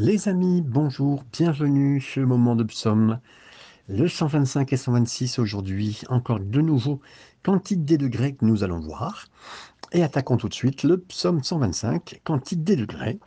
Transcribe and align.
Les 0.00 0.28
amis, 0.28 0.62
bonjour, 0.62 1.24
bienvenue 1.32 2.00
ce 2.00 2.20
moment 2.20 2.54
de 2.54 2.62
psaume. 2.62 3.18
Le 3.88 4.06
125 4.06 4.72
et 4.72 4.76
126 4.76 5.40
aujourd'hui, 5.40 6.02
encore 6.08 6.38
de 6.38 6.60
nouveau, 6.60 7.00
quantité 7.42 7.74
des 7.74 7.98
degrés 7.98 8.36
que 8.36 8.44
nous 8.44 8.62
allons 8.62 8.78
voir. 8.78 9.26
Et 9.90 10.04
attaquons 10.04 10.36
tout 10.36 10.48
de 10.48 10.54
suite 10.54 10.84
le 10.84 11.00
psaume 11.00 11.42
125, 11.42 12.20
quantité 12.22 12.62
des 12.62 12.76
degrés. 12.76 13.18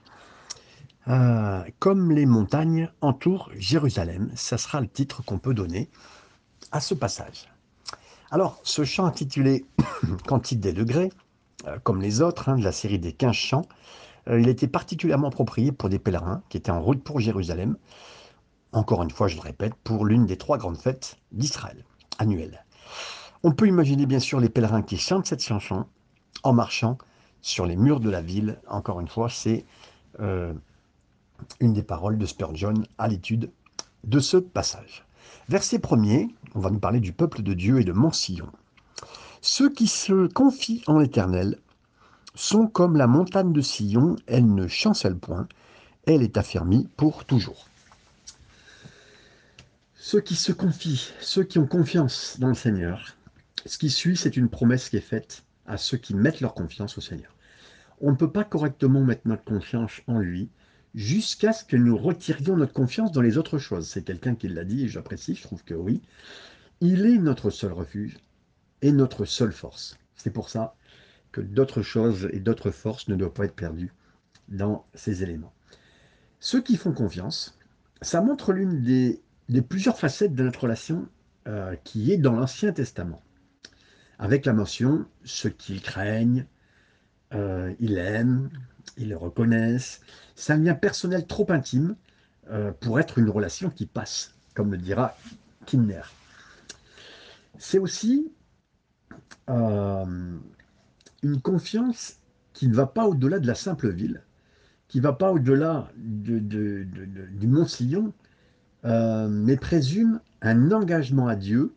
Euh, 1.09 1.61
comme 1.79 2.09
les 2.09 2.25
montagnes 2.25 2.89
entourent 3.01 3.51
Jérusalem, 3.57 4.31
ça 4.35 4.57
sera 4.57 4.79
le 4.79 4.87
titre 4.87 5.25
qu'on 5.25 5.39
peut 5.39 5.53
donner 5.53 5.89
à 6.71 6.79
ce 6.79 6.93
passage. 6.93 7.51
Alors, 8.31 8.61
ce 8.63 8.85
chant 8.85 9.05
intitulé 9.05 9.65
Quantité 10.25 10.71
des 10.71 10.73
degrés, 10.73 11.11
euh, 11.67 11.79
comme 11.83 12.01
les 12.01 12.21
autres 12.21 12.47
hein, 12.47 12.57
de 12.57 12.63
la 12.63 12.71
série 12.71 12.97
des 12.97 13.11
15 13.11 13.35
chants, 13.35 13.65
il 14.27 14.47
était 14.47 14.67
particulièrement 14.67 15.27
approprié 15.27 15.71
pour 15.71 15.89
des 15.89 15.99
pèlerins 15.99 16.43
qui 16.49 16.57
étaient 16.57 16.71
en 16.71 16.81
route 16.81 17.03
pour 17.03 17.19
Jérusalem, 17.19 17.77
encore 18.73 19.03
une 19.03 19.11
fois, 19.11 19.27
je 19.27 19.35
le 19.35 19.41
répète, 19.41 19.73
pour 19.83 20.05
l'une 20.05 20.25
des 20.25 20.37
trois 20.37 20.57
grandes 20.57 20.77
fêtes 20.77 21.17
d'Israël 21.31 21.83
annuelles. 22.19 22.63
On 23.43 23.51
peut 23.51 23.67
imaginer 23.67 24.05
bien 24.05 24.19
sûr 24.19 24.39
les 24.39 24.49
pèlerins 24.49 24.81
qui 24.81 24.97
chantent 24.97 25.25
cette 25.25 25.43
chanson 25.43 25.85
en 26.43 26.53
marchant 26.53 26.97
sur 27.41 27.65
les 27.65 27.75
murs 27.75 27.99
de 27.99 28.09
la 28.09 28.21
ville. 28.21 28.59
Encore 28.67 28.99
une 29.01 29.07
fois, 29.07 29.29
c'est 29.29 29.65
euh, 30.19 30.53
une 31.59 31.73
des 31.73 31.83
paroles 31.83 32.17
de 32.17 32.25
Spurgeon 32.25 32.75
à 32.97 33.07
l'étude 33.07 33.51
de 34.03 34.19
ce 34.19 34.37
passage. 34.37 35.05
Verset 35.49 35.79
premier, 35.79 36.29
on 36.55 36.59
va 36.59 36.69
nous 36.69 36.79
parler 36.79 36.99
du 36.99 37.11
peuple 37.11 37.41
de 37.41 37.53
Dieu 37.53 37.81
et 37.81 37.83
de 37.83 37.91
Mont-Sillon. 37.91 38.47
Ceux 39.41 39.69
qui 39.69 39.87
se 39.87 40.27
confient 40.27 40.83
en 40.87 40.99
l'Éternel 40.99 41.57
sont 42.35 42.67
comme 42.67 42.95
la 42.95 43.07
montagne 43.07 43.53
de 43.53 43.61
Sion, 43.61 44.15
elle 44.27 44.53
ne 44.53 44.67
chancelle 44.67 45.17
point, 45.17 45.47
elle 46.05 46.23
est 46.23 46.37
affermie 46.37 46.87
pour 46.97 47.25
toujours. 47.25 47.67
Ceux 49.95 50.21
qui 50.21 50.35
se 50.35 50.51
confient, 50.51 51.11
ceux 51.19 51.43
qui 51.43 51.59
ont 51.59 51.67
confiance 51.67 52.37
dans 52.39 52.47
le 52.47 52.55
Seigneur, 52.55 53.15
ce 53.65 53.77
qui 53.77 53.89
suit, 53.89 54.17
c'est 54.17 54.35
une 54.35 54.49
promesse 54.49 54.89
qui 54.89 54.97
est 54.97 55.01
faite 55.01 55.43
à 55.67 55.77
ceux 55.77 55.97
qui 55.97 56.15
mettent 56.15 56.41
leur 56.41 56.53
confiance 56.53 56.97
au 56.97 57.01
Seigneur. 57.01 57.35
On 58.01 58.11
ne 58.11 58.15
peut 58.15 58.31
pas 58.31 58.43
correctement 58.43 59.01
mettre 59.01 59.27
notre 59.27 59.43
confiance 59.43 60.01
en 60.07 60.17
lui 60.17 60.49
jusqu'à 60.95 61.53
ce 61.53 61.63
que 61.63 61.77
nous 61.77 61.97
retirions 61.97 62.57
notre 62.57 62.73
confiance 62.73 63.11
dans 63.11 63.21
les 63.21 63.37
autres 63.37 63.59
choses. 63.59 63.87
C'est 63.87 64.03
quelqu'un 64.03 64.35
qui 64.35 64.47
l'a 64.47 64.63
dit 64.63 64.85
et 64.85 64.87
j'apprécie, 64.87 65.35
je 65.35 65.43
trouve 65.43 65.63
que 65.63 65.75
oui. 65.75 66.01
Il 66.81 67.05
est 67.05 67.19
notre 67.19 67.51
seul 67.51 67.71
refuge 67.71 68.17
et 68.81 68.91
notre 68.91 69.25
seule 69.25 69.53
force. 69.53 69.97
C'est 70.15 70.33
pour 70.33 70.49
ça 70.49 70.75
que 71.31 71.41
d'autres 71.41 71.81
choses 71.81 72.29
et 72.31 72.39
d'autres 72.39 72.71
forces 72.71 73.07
ne 73.07 73.15
doivent 73.15 73.33
pas 73.33 73.45
être 73.45 73.55
perdues 73.55 73.93
dans 74.49 74.85
ces 74.93 75.23
éléments. 75.23 75.53
Ceux 76.39 76.61
qui 76.61 76.77
font 76.77 76.91
confiance, 76.91 77.57
ça 78.01 78.21
montre 78.21 78.51
l'une 78.51 78.81
des, 78.81 79.21
plusieurs 79.61 79.97
facettes 79.97 80.33
de 80.33 80.43
notre 80.43 80.61
relation 80.61 81.07
euh, 81.47 81.75
qui 81.83 82.11
est 82.11 82.17
dans 82.17 82.33
l'Ancien 82.33 82.71
Testament, 82.71 83.21
avec 84.19 84.45
la 84.45 84.53
mention 84.53 85.05
ceux 85.23 85.49
qu'ils 85.49 85.81
craignent, 85.81 86.45
euh, 87.33 87.73
ils 87.79 87.95
l'aiment, 87.95 88.49
ils 88.97 89.09
le 89.09 89.17
reconnaissent. 89.17 90.01
C'est 90.35 90.53
un 90.53 90.57
lien 90.57 90.73
personnel 90.73 91.27
trop 91.27 91.49
intime 91.51 91.95
euh, 92.49 92.71
pour 92.71 92.99
être 92.99 93.19
une 93.19 93.29
relation 93.29 93.69
qui 93.69 93.85
passe, 93.85 94.35
comme 94.53 94.71
le 94.71 94.77
dira 94.77 95.15
Kinner. 95.65 96.01
C'est 97.57 97.79
aussi 97.79 98.31
une 101.21 101.41
confiance 101.41 102.17
qui 102.53 102.67
ne 102.67 102.73
va 102.73 102.87
pas 102.87 103.05
au-delà 103.05 103.39
de 103.39 103.47
la 103.47 103.55
simple 103.55 103.89
ville, 103.89 104.23
qui 104.87 104.97
ne 104.97 105.03
va 105.03 105.13
pas 105.13 105.31
au-delà 105.31 105.89
du 105.95 107.47
Mont 107.47 107.65
Sillon, 107.65 108.13
euh, 108.85 109.27
mais 109.29 109.57
présume 109.57 110.19
un 110.41 110.71
engagement 110.71 111.27
à 111.27 111.35
Dieu, 111.35 111.73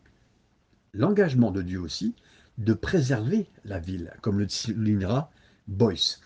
l'engagement 0.93 1.51
de 1.51 1.61
Dieu 1.61 1.79
aussi, 1.79 2.15
de 2.57 2.73
préserver 2.73 3.47
la 3.63 3.79
ville, 3.79 4.13
comme 4.21 4.39
le 4.39 4.49
soulignera 4.49 5.31
Boyce. 5.67 6.21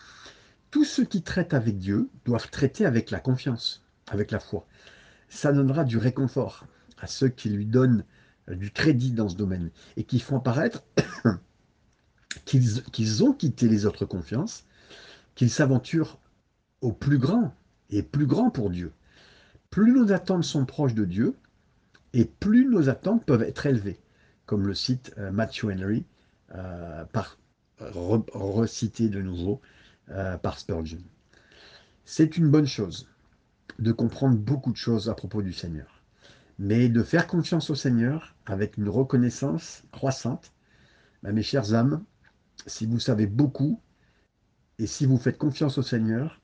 Tous 0.72 0.86
ceux 0.86 1.06
qui 1.06 1.22
traitent 1.22 1.54
avec 1.54 1.78
Dieu 1.78 2.10
doivent 2.26 2.50
traiter 2.50 2.86
avec 2.86 3.12
la 3.12 3.20
confiance, 3.20 3.84
avec 4.08 4.32
la 4.32 4.40
foi. 4.40 4.66
Ça 5.28 5.52
donnera 5.52 5.84
du 5.84 5.98
réconfort 5.98 6.66
à 7.00 7.08
ceux 7.08 7.30
qui 7.30 7.50
lui 7.50 7.66
donnent 7.66 8.04
du 8.48 8.72
crédit 8.72 9.12
dans 9.12 9.30
ce 9.30 9.36
domaine 9.36 9.70
et 9.98 10.04
qui 10.04 10.20
font 10.20 10.38
apparaître 10.38 10.84
qu'ils 12.46 13.24
ont 13.24 13.34
quitté 13.34 13.68
les 13.68 13.86
autres 13.86 14.06
confiances, 14.06 14.66
qu'ils 15.36 15.50
s'aventurent 15.50 16.18
au 16.82 16.92
plus 16.92 17.18
grand 17.18 17.54
et 17.90 18.04
plus 18.04 18.26
grand 18.26 18.50
pour 18.50 18.70
Dieu. 18.70 18.92
Plus 19.70 19.92
nos 19.92 20.12
attentes 20.12 20.44
sont 20.44 20.66
proches 20.66 20.94
de 20.94 21.06
Dieu, 21.06 21.36
et 22.14 22.26
plus 22.26 22.66
nos 22.66 22.90
attentes 22.90 23.24
peuvent 23.26 23.44
être 23.44 23.66
élevées, 23.66 24.00
comme 24.46 24.66
le 24.66 24.74
cite 24.74 25.14
euh, 25.18 25.32
Matthew 25.32 25.66
Henry, 25.66 26.06
euh, 26.56 27.06
par, 27.06 27.38
recité 27.80 29.08
de 29.08 29.22
nouveau 29.22 29.62
euh, 30.10 30.38
par 30.38 30.60
Spurgeon. 30.60 31.00
C'est 32.04 32.36
une 32.36 32.50
bonne 32.50 32.66
chose 32.68 33.08
de 33.78 33.94
comprendre 33.94 34.38
beaucoup 34.38 34.72
de 34.72 34.78
choses 34.78 35.10
à 35.10 35.14
propos 35.14 35.42
du 35.42 35.54
Seigneur, 35.54 36.02
mais 36.58 36.90
de 36.90 37.04
faire 37.04 37.28
confiance 37.28 37.70
au 37.70 37.76
Seigneur 37.76 38.36
avec 38.46 38.76
une 38.78 38.90
reconnaissance 38.90 39.84
croissante, 39.92 40.52
mes 41.24 41.44
chères 41.44 41.74
âmes, 41.74 42.04
si 42.66 42.86
vous 42.86 43.00
savez 43.00 43.28
beaucoup 43.28 43.82
et 44.78 44.88
si 44.88 45.06
vous 45.06 45.18
faites 45.18 45.38
confiance 45.38 45.78
au 45.78 45.82
Seigneur, 45.82 46.42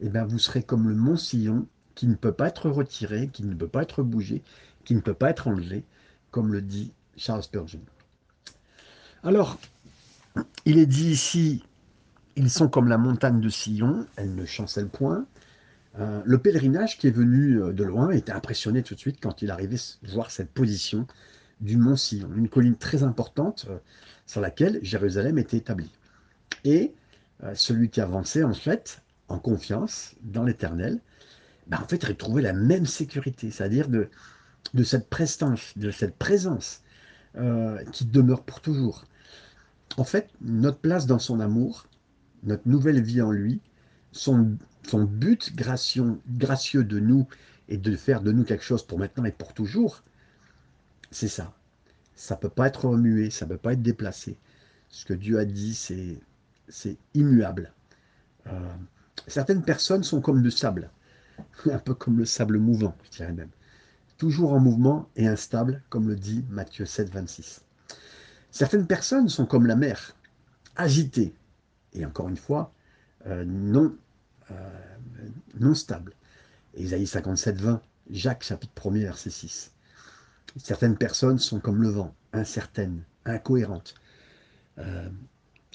eh 0.00 0.08
bien 0.08 0.24
vous 0.24 0.38
serez 0.38 0.62
comme 0.62 0.88
le 0.88 0.94
mont 0.94 1.16
Sillon 1.16 1.66
qui 1.94 2.06
ne 2.06 2.14
peut 2.14 2.32
pas 2.32 2.48
être 2.48 2.70
retiré, 2.70 3.28
qui 3.28 3.44
ne 3.44 3.54
peut 3.54 3.68
pas 3.68 3.82
être 3.82 4.02
bougé, 4.02 4.42
qui 4.84 4.94
ne 4.94 5.00
peut 5.00 5.14
pas 5.14 5.30
être 5.30 5.48
enlevé, 5.48 5.84
comme 6.30 6.52
le 6.52 6.62
dit 6.62 6.92
Charles 7.16 7.42
Spurgeon. 7.42 7.80
Alors, 9.24 9.58
il 10.64 10.78
est 10.78 10.86
dit 10.86 11.10
ici, 11.10 11.64
ils 12.36 12.50
sont 12.50 12.68
comme 12.68 12.88
la 12.88 12.98
montagne 12.98 13.40
de 13.40 13.48
Sillon, 13.48 14.06
elle 14.16 14.34
ne 14.34 14.44
chancelle 14.44 14.88
point. 14.88 15.26
Euh, 15.98 16.22
le 16.24 16.38
pèlerinage 16.38 16.98
qui 16.98 17.08
est 17.08 17.12
venu 17.12 17.60
euh, 17.60 17.72
de 17.72 17.82
loin 17.82 18.10
était 18.10 18.30
impressionné 18.30 18.82
tout 18.84 18.94
de 18.94 19.00
suite 19.00 19.18
quand 19.20 19.42
il 19.42 19.50
arrivait 19.50 19.78
voir 20.04 20.30
cette 20.30 20.52
position 20.52 21.06
du 21.60 21.76
mont 21.76 21.96
Sillon, 21.96 22.30
une 22.36 22.48
colline 22.48 22.76
très 22.76 23.02
importante 23.02 23.66
euh, 23.68 23.78
sur 24.26 24.40
laquelle 24.40 24.78
Jérusalem 24.82 25.38
était 25.38 25.56
établie. 25.56 25.90
Et 26.64 26.94
euh, 27.44 27.54
celui 27.54 27.88
qui 27.90 28.00
avançait 28.00 28.42
en 28.42 28.54
fait, 28.54 29.02
en 29.28 29.38
confiance 29.38 30.14
dans 30.22 30.44
l'Éternel, 30.44 31.00
ben, 31.66 31.78
en 31.82 31.86
fait, 31.86 32.02
retrouvait 32.04 32.42
la 32.42 32.52
même 32.52 32.86
sécurité, 32.86 33.50
c'est-à-dire 33.50 33.88
de, 33.88 34.08
de 34.74 34.82
cette 34.82 35.08
prestance, 35.08 35.76
de 35.76 35.90
cette 35.90 36.16
présence 36.16 36.82
euh, 37.36 37.82
qui 37.92 38.06
demeure 38.06 38.42
pour 38.42 38.60
toujours. 38.60 39.04
En 39.96 40.04
fait, 40.04 40.30
notre 40.40 40.78
place 40.78 41.06
dans 41.06 41.18
son 41.18 41.40
amour, 41.40 41.86
notre 42.42 42.66
nouvelle 42.66 43.02
vie 43.02 43.20
en 43.20 43.32
lui, 43.32 43.60
son, 44.12 44.56
son 44.86 45.04
but 45.04 45.54
gracieux, 45.54 46.18
gracieux 46.28 46.84
de 46.84 46.98
nous 46.98 47.26
et 47.68 47.76
de 47.76 47.96
faire 47.96 48.22
de 48.22 48.32
nous 48.32 48.44
quelque 48.44 48.64
chose 48.64 48.82
pour 48.82 48.98
maintenant 48.98 49.24
et 49.24 49.32
pour 49.32 49.52
toujours, 49.52 50.02
c'est 51.10 51.28
ça. 51.28 51.54
Ça 52.14 52.34
ne 52.34 52.40
peut 52.40 52.48
pas 52.48 52.66
être 52.66 52.86
remué, 52.86 53.30
ça 53.30 53.46
ne 53.46 53.52
peut 53.52 53.58
pas 53.58 53.72
être 53.72 53.82
déplacé. 53.82 54.36
Ce 54.88 55.04
que 55.04 55.14
Dieu 55.14 55.38
a 55.38 55.44
dit, 55.44 55.74
c'est 56.68 56.96
immuable. 57.14 57.72
Euh, 58.46 58.74
certaines 59.26 59.62
personnes 59.62 60.02
sont 60.02 60.20
comme 60.20 60.42
du 60.42 60.50
sable, 60.50 60.90
un 61.70 61.78
peu 61.78 61.94
comme 61.94 62.18
le 62.18 62.24
sable 62.24 62.58
mouvant, 62.58 62.96
je 63.04 63.10
dirais 63.18 63.32
même. 63.32 63.50
Toujours 64.16 64.52
en 64.52 64.60
mouvement 64.60 65.08
et 65.16 65.26
instable, 65.28 65.82
comme 65.90 66.08
le 66.08 66.16
dit 66.16 66.44
Matthieu 66.50 66.86
7, 66.86 67.10
26. 67.10 67.62
Certaines 68.50 68.86
personnes 68.86 69.28
sont 69.28 69.46
comme 69.46 69.66
la 69.66 69.76
mer, 69.76 70.16
agitées, 70.76 71.34
et 71.92 72.04
encore 72.04 72.28
une 72.28 72.36
fois, 72.36 72.72
euh, 73.26 73.44
non, 73.44 73.94
euh, 74.50 74.54
non 75.60 75.74
stables. 75.74 76.14
Isaïe 76.76 77.06
57, 77.06 77.60
20, 77.60 77.82
Jacques 78.10 78.42
chapitre 78.42 78.90
1 78.90 79.00
verset 79.00 79.30
6. 79.30 79.72
Certaines 80.56 80.96
personnes 80.96 81.38
sont 81.38 81.60
comme 81.60 81.82
le 81.82 81.90
vent, 81.90 82.14
incertaines, 82.32 83.04
incohérentes. 83.24 83.94
Euh, 84.78 85.08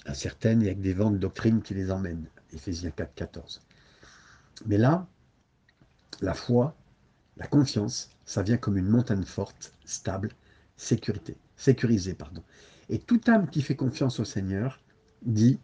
incertaines 0.06 0.62
et 0.62 0.66
avec 0.66 0.80
des 0.80 0.92
vents 0.92 1.10
de 1.10 1.18
doctrine 1.18 1.62
qui 1.62 1.74
les 1.74 1.90
emmènent. 1.90 2.26
Éphésiens 2.52 2.90
4, 2.90 3.14
14. 3.14 3.60
Mais 4.66 4.78
là, 4.78 5.06
la 6.20 6.34
foi, 6.34 6.76
la 7.36 7.46
confiance, 7.46 8.10
ça 8.24 8.42
vient 8.42 8.56
comme 8.56 8.76
une 8.76 8.88
montagne 8.88 9.24
forte, 9.24 9.74
stable, 9.84 10.30
sécurité, 10.76 11.36
sécurisée. 11.56 12.14
Pardon. 12.14 12.42
Et 12.88 12.98
toute 12.98 13.28
âme 13.28 13.48
qui 13.48 13.62
fait 13.62 13.76
confiance 13.76 14.20
au 14.20 14.24
Seigneur 14.24 14.80
dit, 15.22 15.58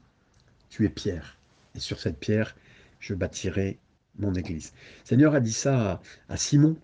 tu 0.68 0.84
es 0.84 0.88
pierre. 0.88 1.38
Et 1.74 1.80
sur 1.80 2.00
cette 2.00 2.18
pierre, 2.18 2.56
je 2.98 3.14
bâtirai 3.14 3.78
mon 4.18 4.34
église. 4.34 4.72
Le 5.02 5.08
Seigneur 5.08 5.34
a 5.34 5.40
dit 5.40 5.52
ça 5.52 6.00
à 6.28 6.36
Simon 6.36 6.76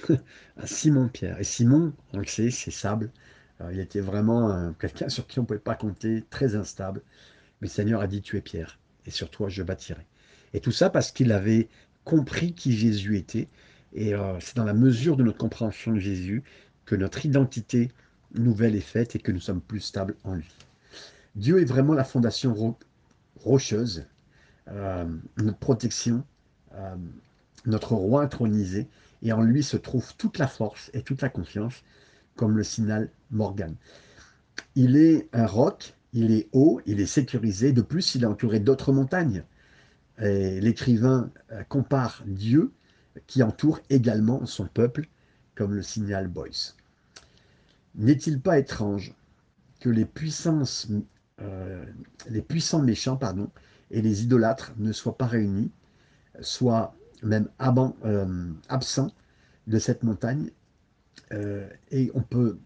Simon-Pierre. 0.64 1.40
Et 1.40 1.44
Simon, 1.44 1.92
on 2.12 2.18
le 2.18 2.26
sait, 2.26 2.50
c'est 2.50 2.70
sable. 2.70 3.10
il 3.70 3.80
était 3.80 4.00
vraiment 4.00 4.50
euh, 4.50 4.70
quelqu'un 4.78 5.08
sur 5.08 5.26
qui 5.26 5.38
on 5.38 5.42
ne 5.42 5.46
pouvait 5.46 5.58
pas 5.58 5.74
compter, 5.74 6.24
très 6.30 6.56
instable. 6.56 7.02
Mais 7.60 7.68
le 7.68 7.72
Seigneur 7.72 8.00
a 8.00 8.06
dit, 8.06 8.22
tu 8.22 8.36
es 8.36 8.40
Pierre, 8.40 8.78
et 9.06 9.10
sur 9.10 9.30
toi 9.30 9.48
je 9.48 9.62
bâtirai. 9.62 10.06
Et 10.54 10.60
tout 10.60 10.72
ça 10.72 10.90
parce 10.90 11.12
qu'il 11.12 11.32
avait 11.32 11.68
compris 12.04 12.52
qui 12.52 12.72
Jésus 12.72 13.16
était. 13.16 13.48
Et 13.92 14.14
euh, 14.14 14.38
c'est 14.40 14.56
dans 14.56 14.64
la 14.64 14.74
mesure 14.74 15.16
de 15.16 15.22
notre 15.22 15.38
compréhension 15.38 15.92
de 15.92 15.98
Jésus 15.98 16.42
que 16.84 16.96
notre 16.96 17.24
identité 17.24 17.90
nouvelle 18.34 18.74
est 18.74 18.80
faite 18.80 19.14
et 19.14 19.18
que 19.18 19.32
nous 19.32 19.40
sommes 19.40 19.60
plus 19.60 19.80
stables 19.80 20.16
en 20.24 20.34
lui. 20.34 20.48
Dieu 21.34 21.60
est 21.60 21.64
vraiment 21.64 21.94
la 21.94 22.04
fondation 22.04 22.76
rocheuse, 23.36 24.06
euh, 24.68 25.04
notre 25.38 25.58
protection, 25.58 26.24
euh, 26.74 26.96
notre 27.66 27.94
roi 27.94 28.22
intronisé, 28.22 28.88
et 29.22 29.32
en 29.32 29.42
lui 29.42 29.62
se 29.62 29.76
trouve 29.76 30.14
toute 30.16 30.38
la 30.38 30.48
force 30.48 30.90
et 30.94 31.02
toute 31.02 31.22
la 31.22 31.28
confiance, 31.28 31.82
comme 32.36 32.56
le 32.56 32.64
signal 32.64 33.10
Morgan. 33.30 33.74
Il 34.74 34.96
est 34.96 35.28
un 35.32 35.46
roc, 35.46 35.94
il 36.12 36.32
est 36.32 36.48
haut, 36.52 36.80
il 36.86 37.00
est 37.00 37.06
sécurisé, 37.06 37.72
de 37.72 37.82
plus 37.82 38.14
il 38.14 38.24
est 38.24 38.26
entouré 38.26 38.60
d'autres 38.60 38.92
montagnes. 38.92 39.44
L'écrivain 40.18 41.30
euh, 41.50 41.64
compare 41.64 42.22
Dieu 42.26 42.72
qui 43.26 43.42
entoure 43.42 43.80
également 43.90 44.46
son 44.46 44.66
peuple, 44.66 45.08
comme 45.54 45.74
le 45.74 45.82
signal 45.82 46.28
Boyce. 46.28 46.76
N'est-il 47.94 48.40
pas 48.40 48.58
étrange 48.58 49.14
que 49.80 49.88
les, 49.88 50.04
puissances, 50.04 50.88
euh, 51.40 51.84
les 52.28 52.40
puissants 52.40 52.82
méchants 52.82 53.16
pardon, 53.16 53.50
et 53.90 54.00
les 54.00 54.22
idolâtres 54.22 54.72
ne 54.78 54.92
soient 54.92 55.18
pas 55.18 55.26
réunis, 55.26 55.70
soient 56.40 56.94
même 57.22 57.48
euh, 57.60 58.52
absents 58.68 59.12
de 59.66 59.78
cette 59.78 60.02
montagne, 60.02 60.50
et 61.90 62.10
on 62.14 62.20
peut 62.20 62.58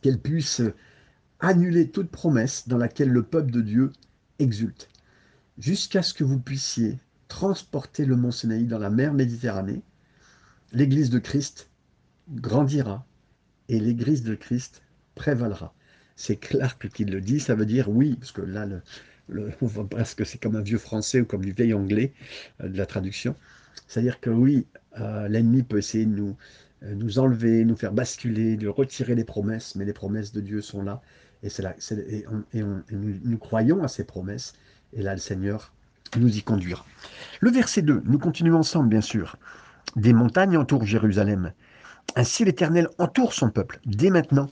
qu'elle 0.00 0.18
puisse 0.18 0.60
annuler 1.38 1.88
toute 1.88 2.10
promesse 2.10 2.66
dans 2.68 2.78
laquelle 2.78 3.10
le 3.10 3.22
peuple 3.22 3.50
de 3.50 3.60
Dieu 3.60 3.92
exulte, 4.40 4.88
jusqu'à 5.58 6.02
ce 6.02 6.14
que 6.14 6.24
vous 6.24 6.40
puissiez 6.40 6.98
transporter 7.28 8.04
le 8.04 8.16
mont 8.16 8.32
Sinaï 8.32 8.64
dans 8.64 8.78
la 8.78 8.90
mer 8.90 9.14
Méditerranée, 9.14 9.82
l'Église 10.72 11.10
de 11.10 11.18
Christ 11.18 11.70
grandira 12.28 13.06
et 13.68 13.78
l'Église 13.80 14.22
de 14.22 14.34
Christ 14.34 14.82
prévalera. 15.14 15.74
C'est 16.16 16.36
Clark 16.36 16.88
qui 16.90 17.04
le 17.04 17.20
dit, 17.20 17.40
ça 17.40 17.54
veut 17.54 17.66
dire 17.66 17.88
oui, 17.88 18.16
parce 18.16 18.32
que 18.32 18.42
là, 18.42 18.66
le, 18.66 18.82
on 19.60 19.66
voit 19.66 19.88
presque 19.88 20.24
c'est 20.26 20.38
comme 20.38 20.56
un 20.56 20.62
vieux 20.62 20.78
français 20.78 21.20
ou 21.20 21.24
comme 21.24 21.44
du 21.44 21.52
vieil 21.52 21.74
anglais 21.74 22.12
euh, 22.62 22.68
de 22.68 22.76
la 22.76 22.86
traduction. 22.86 23.34
C'est-à-dire 23.86 24.20
que 24.20 24.30
oui, 24.30 24.66
euh, 25.00 25.28
l'ennemi 25.28 25.62
peut 25.62 25.78
essayer 25.78 26.06
de 26.06 26.14
nous, 26.14 26.36
euh, 26.82 26.94
nous 26.94 27.18
enlever, 27.18 27.64
nous 27.64 27.76
faire 27.76 27.92
basculer, 27.92 28.56
de 28.56 28.68
retirer 28.68 29.14
les 29.14 29.24
promesses, 29.24 29.74
mais 29.74 29.84
les 29.84 29.92
promesses 29.92 30.32
de 30.32 30.40
Dieu 30.40 30.60
sont 30.60 30.82
là 30.82 31.02
et, 31.42 31.48
là, 31.62 31.74
et, 32.52 32.62
nous, 32.62 33.38
croyons 33.38 33.82
à 33.82 33.88
ces 33.88 34.04
promesses. 34.04 34.54
Et 34.92 35.02
là, 35.02 35.14
le 35.14 35.20
Seigneur 35.20 35.72
nous 36.16 36.36
y 36.36 36.42
conduira. 36.42 36.84
Le 37.40 37.50
verset 37.50 37.82
2, 37.82 38.02
nous 38.04 38.18
continuons 38.18 38.58
ensemble, 38.58 38.88
bien 38.88 39.00
sûr. 39.00 39.36
Des 39.96 40.12
montagnes 40.12 40.56
entourent 40.56 40.84
Jérusalem. 40.84 41.52
Ainsi 42.16 42.44
l'Éternel 42.44 42.88
entoure 42.98 43.32
son 43.32 43.50
peuple, 43.50 43.80
dès 43.86 44.10
maintenant 44.10 44.50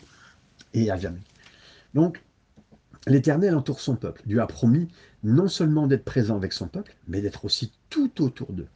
et 0.75 0.91
à 0.91 0.97
jamais. 0.97 1.21
Donc, 1.95 2.23
l'Éternel 3.09 3.55
entoure 3.55 3.81
son 3.81 3.97
peuple. 3.97 4.23
Dieu 4.27 4.41
a 4.41 4.47
promis 4.47 4.89
non 5.23 5.49
seulement 5.49 5.87
d'être 5.87 6.05
présent 6.05 6.37
avec 6.37 6.53
son 6.53 6.69
peuple, 6.69 6.95
mais 7.07 7.21
d'être 7.21 7.45
aussi 7.45 7.73
tout 7.91 8.23
autour 8.23 8.53
d'eux. 8.53 8.69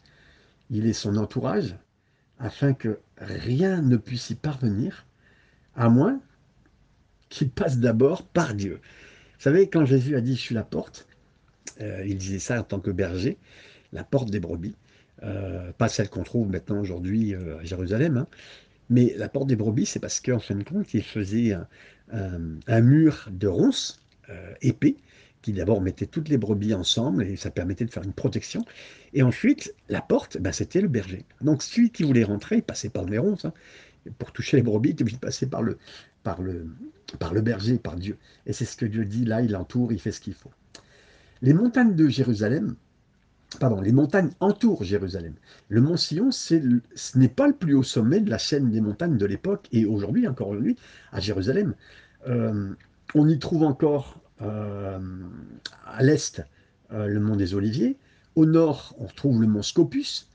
Il 0.71 0.87
est 0.87 0.93
son 0.93 1.17
entourage, 1.17 1.77
afin 2.39 2.73
que 2.73 2.99
rien 3.19 3.83
ne 3.83 3.97
puisse 3.97 4.31
y 4.31 4.35
parvenir, 4.35 5.07
à 5.77 5.89
moins 5.89 6.21
qu'il 7.29 7.51
passe 7.51 7.79
d'abord 7.79 8.25
par 8.25 8.55
Dieu. 8.55 8.81
Vous 9.39 9.45
savez, 9.45 9.69
quand 9.69 9.85
Jésus 9.85 10.17
a 10.17 10.21
dit 10.21 10.35
«je 10.37 10.41
suis 10.41 10.55
la 10.55 10.65
porte 10.65 11.07
euh, 11.81 12.05
il 12.07 12.17
disait 12.17 12.39
ça 12.39 12.61
en 12.61 12.65
tant 12.65 12.81
que 12.81 12.91
berger, 12.91 13.39
la 13.93 14.05
porte 14.05 14.31
des 14.31 14.41
brebis, 14.41 14.75
euh, 15.23 15.73
pas 15.73 15.89
celle 15.89 16.09
qu'on 16.09 16.23
trouve 16.23 16.51
maintenant 16.51 16.81
aujourd'hui 16.81 17.35
euh, 17.35 17.59
à 17.59 17.65
Jérusalem, 17.65 18.19
hein. 18.19 18.27
mais 18.91 19.15
la 19.17 19.29
porte 19.29 19.47
des 19.47 19.57
brebis, 19.57 19.87
c'est 19.87 20.01
parce 20.01 20.21
qu'en 20.21 20.39
fin 20.39 20.55
de 20.55 20.65
compte, 20.65 20.93
il 20.95 21.03
faisait 21.03 21.57
un, 22.13 22.81
mur 22.81 23.29
de 23.31 23.47
ronces 23.47 24.02
épais, 24.61 24.97
qui 25.43 25.53
d'abord 25.53 25.83
mettait 25.83 26.07
toutes 26.07 26.29
les 26.29 26.39
brebis 26.39 26.73
ensemble 26.73 27.25
et 27.25 27.37
ça 27.37 27.51
permettait 27.51 27.85
de 27.85 27.91
faire 27.91 28.05
une 28.05 28.13
protection. 28.13 28.65
Et 29.13 29.23
ensuite, 29.23 29.75
la 29.89 30.01
porte, 30.01 30.39
ben, 30.39 30.53
c'était 30.53 30.81
le 30.81 30.89
berger. 30.89 31.25
Donc 31.41 31.63
celui 31.63 31.91
qui 31.91 32.05
voulait 32.05 32.25
rentrer, 32.25 32.57
il 32.57 32.63
passait 32.63 32.89
par 32.89 33.05
ronces. 33.05 33.45
Hein. 33.45 33.53
Pour 34.19 34.33
toucher 34.33 34.57
les 34.57 34.63
brebis, 34.63 34.91
il 34.99 35.19
passer 35.19 35.47
par 35.47 35.63
le, 35.63 35.79
par 36.23 36.41
le, 36.41 36.67
par 37.19 37.35
le 37.35 37.41
berger, 37.41 37.79
par 37.79 37.97
Dieu. 37.97 38.17
Et 38.47 38.53
c'est 38.53 38.65
ce 38.65 38.77
que 38.77 38.87
Dieu 38.87 39.05
dit 39.05 39.25
là, 39.25 39.43
il 39.43 39.55
entoure, 39.57 39.93
il 39.93 40.01
fait 40.01 40.13
ce 40.13 40.21
qu'il 40.21 40.35
faut. 40.35 40.51
Les 41.41 41.53
montagnes 41.53 41.95
de 41.95 42.09
Jérusalem, 42.09 42.77
pardon, 43.59 43.81
les 43.81 43.93
montagnes 43.93 44.31
entourent 44.41 44.85
Jérusalem. 44.85 45.35
Le 45.69 45.81
mont 45.81 45.97
Sion, 45.97 46.31
ce 46.31 47.19
n'est 47.19 47.29
pas 47.29 47.49
le 47.49 47.55
plus 47.55 47.75
haut 47.75 47.83
sommet 47.83 48.21
de 48.21 48.31
la 48.31 48.39
chaîne 48.39 48.71
des 48.71 48.81
montagnes 48.81 49.19
de 49.19 49.27
l'époque, 49.27 49.69
et 49.73 49.85
aujourd'hui, 49.85 50.27
encore 50.29 50.49
aujourd'hui, 50.49 50.77
à 51.11 51.21
Jérusalem. 51.21 51.75
Euh, 52.29 52.75
on 53.15 53.29
y 53.29 53.39
trouve 53.39 53.63
encore 53.63 54.21
euh, 54.41 54.99
à 55.87 56.03
l'est 56.03 56.43
euh, 56.93 57.07
le 57.07 57.21
mont 57.21 57.37
des 57.37 57.55
Oliviers, 57.55 57.99
au 58.35 58.47
nord, 58.47 58.95
on 58.99 59.07
trouve 59.07 59.41
le 59.41 59.47
mont 59.47 59.63
Scopus, 59.63 60.29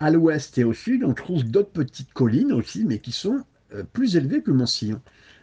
à 0.00 0.10
l'ouest 0.10 0.58
et 0.58 0.64
au 0.64 0.74
sud, 0.74 1.02
on 1.04 1.14
trouve 1.14 1.44
d'autres 1.44 1.72
petites 1.72 2.12
collines 2.12 2.52
aussi, 2.52 2.84
mais 2.84 2.98
qui 2.98 3.12
sont 3.12 3.42
plus 3.92 4.16
élevées 4.16 4.42
que 4.42 4.50
le 4.50 4.56
mont 4.56 4.66
Sion. 4.66 5.00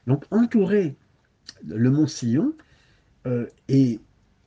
Donc 0.07 0.23
entourer 0.31 0.95
le 1.67 1.89
mont 1.89 2.07
Sillon 2.07 2.53
euh, 3.27 3.47
est, 3.67 3.99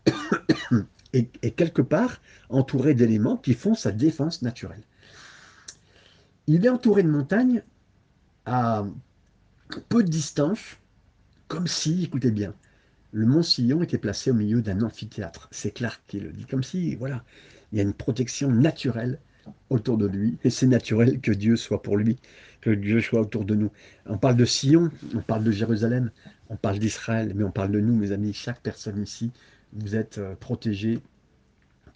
quelque 1.56 1.82
part 1.82 2.20
entouré 2.48 2.94
d'éléments 2.94 3.36
qui 3.36 3.54
font 3.54 3.74
sa 3.74 3.92
défense 3.92 4.42
naturelle. 4.42 4.82
Il 6.46 6.64
est 6.64 6.68
entouré 6.68 7.02
de 7.02 7.08
montagnes 7.08 7.62
à 8.46 8.84
peu 9.88 10.02
de 10.02 10.08
distance, 10.08 10.76
comme 11.48 11.66
si, 11.66 12.04
écoutez 12.04 12.30
bien, 12.30 12.54
le 13.12 13.26
mont 13.26 13.42
Sillon 13.42 13.82
était 13.82 13.98
placé 13.98 14.30
au 14.30 14.34
milieu 14.34 14.60
d'un 14.60 14.82
amphithéâtre. 14.82 15.48
C'est 15.50 15.70
Clark 15.70 16.00
qui 16.06 16.20
le 16.20 16.30
dit, 16.30 16.44
comme 16.44 16.62
si, 16.62 16.94
voilà, 16.94 17.24
il 17.72 17.78
y 17.78 17.80
a 17.80 17.84
une 17.84 17.94
protection 17.94 18.50
naturelle 18.50 19.18
autour 19.70 19.96
de 19.96 20.06
lui, 20.06 20.38
et 20.44 20.50
c'est 20.50 20.66
naturel 20.66 21.20
que 21.20 21.32
Dieu 21.32 21.56
soit 21.56 21.82
pour 21.82 21.96
lui, 21.96 22.18
que 22.60 22.68
Dieu 22.70 23.00
soit 23.00 23.22
autour 23.22 23.46
de 23.46 23.54
nous. 23.54 23.70
On 24.04 24.18
parle 24.18 24.36
de 24.36 24.44
Sion, 24.44 24.90
on 25.14 25.22
parle 25.22 25.42
de 25.42 25.50
Jérusalem, 25.50 26.10
on 26.50 26.56
parle 26.56 26.78
d'Israël, 26.78 27.32
mais 27.34 27.44
on 27.44 27.50
parle 27.50 27.72
de 27.72 27.80
nous, 27.80 27.96
mes 27.96 28.12
amis. 28.12 28.34
Chaque 28.34 28.60
personne 28.60 29.02
ici, 29.02 29.30
vous 29.72 29.96
êtes 29.96 30.18
euh, 30.18 30.34
protégés, 30.34 31.00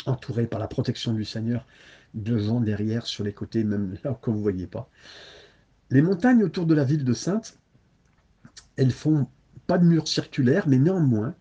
entourés 0.06 0.46
par 0.46 0.60
la 0.60 0.66
protection 0.66 1.12
du 1.12 1.26
Seigneur, 1.26 1.66
devant, 2.14 2.60
derrière, 2.60 3.06
sur 3.06 3.22
les 3.22 3.34
côtés, 3.34 3.64
même 3.64 3.96
là 4.02 4.19
que 4.20 4.31
vous 4.31 4.38
ne 4.38 4.43
voyez 4.43 4.66
pas. 4.66 4.88
Les 5.90 6.00
montagnes 6.00 6.42
autour 6.42 6.64
de 6.64 6.75
la 6.75 6.85
ville 6.85 7.04
de 7.04 7.12
Sainte, 7.12 7.59
elles 8.76 8.92
font 8.92 9.28
pas 9.66 9.78
de 9.78 9.85
murs 9.85 10.09
circulaires, 10.09 10.69
mais 10.69 10.78
néanmoins, 10.78 11.35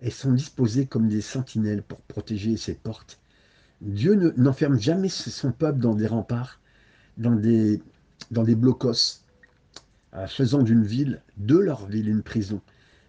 elles 0.00 0.12
sont 0.12 0.32
disposées 0.32 0.86
comme 0.86 1.08
des 1.08 1.20
sentinelles 1.20 1.82
pour 1.82 2.00
protéger 2.02 2.56
ses 2.56 2.74
portes 2.74 3.20
Dieu 3.80 4.14
n'enferme 4.36 4.78
jamais 4.78 5.08
son 5.08 5.52
peuple 5.52 5.78
dans 5.78 5.94
des 5.94 6.08
remparts, 6.08 6.60
dans 7.16 7.36
des, 7.36 7.80
dans 8.32 8.42
des 8.42 8.56
blocos, 8.56 9.22
euh, 10.14 10.26
faisant 10.26 10.62
d'une 10.62 10.84
ville, 10.84 11.22
de 11.36 11.56
leur 11.56 11.86
ville, 11.86 12.08
une 12.08 12.22
prison. 12.22 12.60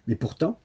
Mais 0.05 0.15
pourtant, 0.15 0.59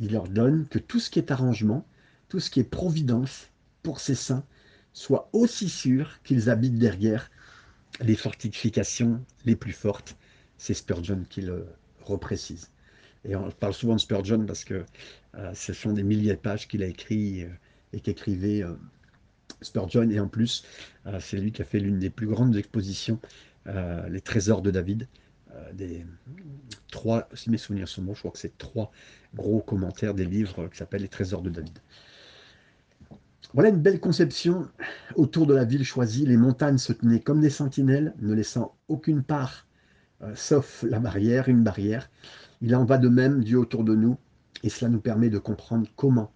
il 0.00 0.12
leur 0.12 0.28
donne 0.28 0.66
que 0.68 0.78
tout 0.78 1.00
ce 1.00 1.08
qui 1.08 1.18
est 1.18 1.30
arrangement, 1.30 1.86
tout 2.28 2.40
ce 2.40 2.50
qui 2.50 2.60
est 2.60 2.64
providence 2.64 3.48
pour 3.82 4.00
ses 4.00 4.14
saints, 4.14 4.44
soit 4.92 5.30
aussi 5.32 5.70
sûr 5.70 6.20
qu'ils 6.24 6.50
habitent 6.50 6.78
derrière 6.78 7.30
les 8.00 8.16
fortifications 8.16 9.24
les 9.46 9.56
plus 9.56 9.72
fortes. 9.72 10.16
C'est 10.58 10.74
Spurgeon 10.74 11.24
qui 11.28 11.40
le 11.40 11.66
reprécise. 12.02 12.70
Et 13.24 13.36
on 13.36 13.50
parle 13.50 13.74
souvent 13.74 13.94
de 13.94 14.00
Spurgeon 14.00 14.46
parce 14.46 14.64
que 14.64 14.84
euh, 15.34 15.54
ce 15.54 15.72
sont 15.72 15.92
des 15.92 16.02
milliers 16.02 16.34
de 16.34 16.38
pages 16.38 16.68
qu'il 16.68 16.82
a 16.82 16.86
écrit 16.86 17.44
euh, 17.44 17.48
et 17.92 18.00
qu'écrivait 18.00 18.64
Spurgeon, 19.62 20.10
et 20.10 20.20
en 20.20 20.28
plus, 20.28 20.64
euh, 21.06 21.18
c'est 21.20 21.38
lui 21.38 21.52
qui 21.52 21.62
a 21.62 21.64
fait 21.64 21.80
l'une 21.80 21.98
des 21.98 22.10
plus 22.10 22.26
grandes 22.26 22.56
expositions, 22.56 23.18
euh, 23.66 24.08
Les 24.08 24.20
Trésors 24.20 24.62
de 24.62 24.70
David. 24.70 25.08
Euh, 25.54 25.72
des 25.72 26.04
trois, 26.90 27.28
si 27.34 27.50
mes 27.50 27.58
souvenirs 27.58 27.88
sont 27.88 28.02
bons, 28.02 28.14
je 28.14 28.20
crois 28.20 28.30
que 28.30 28.38
c'est 28.38 28.56
trois 28.58 28.92
gros 29.34 29.60
commentaires 29.60 30.14
des 30.14 30.26
livres 30.26 30.68
qui 30.68 30.78
s'appellent 30.78 31.02
Les 31.02 31.08
Trésors 31.08 31.42
de 31.42 31.50
David. 31.50 31.78
Voilà 33.54 33.70
une 33.70 33.80
belle 33.80 33.98
conception 33.98 34.68
autour 35.16 35.46
de 35.46 35.54
la 35.54 35.64
ville 35.64 35.84
choisie. 35.84 36.26
Les 36.26 36.36
montagnes 36.36 36.76
se 36.76 36.92
tenaient 36.92 37.20
comme 37.20 37.40
des 37.40 37.50
sentinelles, 37.50 38.12
ne 38.20 38.34
laissant 38.34 38.76
aucune 38.88 39.22
part, 39.22 39.66
sauf 40.34 40.84
la 40.86 41.00
barrière, 41.00 41.48
une 41.48 41.62
barrière. 41.62 42.10
Il 42.60 42.74
en 42.74 42.84
va 42.84 42.98
de 42.98 43.08
même 43.08 43.42
Dieu 43.44 43.58
autour 43.58 43.84
de 43.84 43.94
nous, 43.94 44.16
et 44.62 44.68
cela 44.68 44.90
nous 44.90 45.00
permet 45.00 45.30
de 45.30 45.38
comprendre 45.38 45.88
comment 45.96 46.32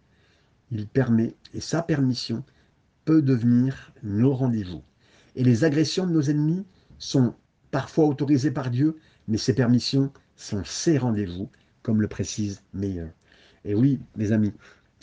il 0.70 0.86
permet, 0.86 1.34
et 1.54 1.60
sa 1.60 1.82
permission, 1.82 2.44
peut 3.04 3.20
devenir 3.22 3.92
nos 4.02 4.32
rendez-vous. 4.32 4.82
Et 5.34 5.44
les 5.44 5.64
agressions 5.64 6.06
de 6.06 6.12
nos 6.12 6.22
ennemis 6.22 6.64
sont 6.98 7.34
parfois 7.70 8.06
autorisées 8.06 8.52
par 8.52 8.70
Dieu, 8.70 8.96
mais 9.28 9.38
ces 9.38 9.54
permissions 9.54 10.12
sont 10.36 10.64
ses 10.64 10.98
rendez-vous, 10.98 11.50
comme 11.82 12.00
le 12.00 12.08
précise 12.08 12.62
Meyer. 12.72 13.08
Et 13.64 13.74
oui, 13.74 14.00
mes 14.16 14.32
amis, 14.32 14.52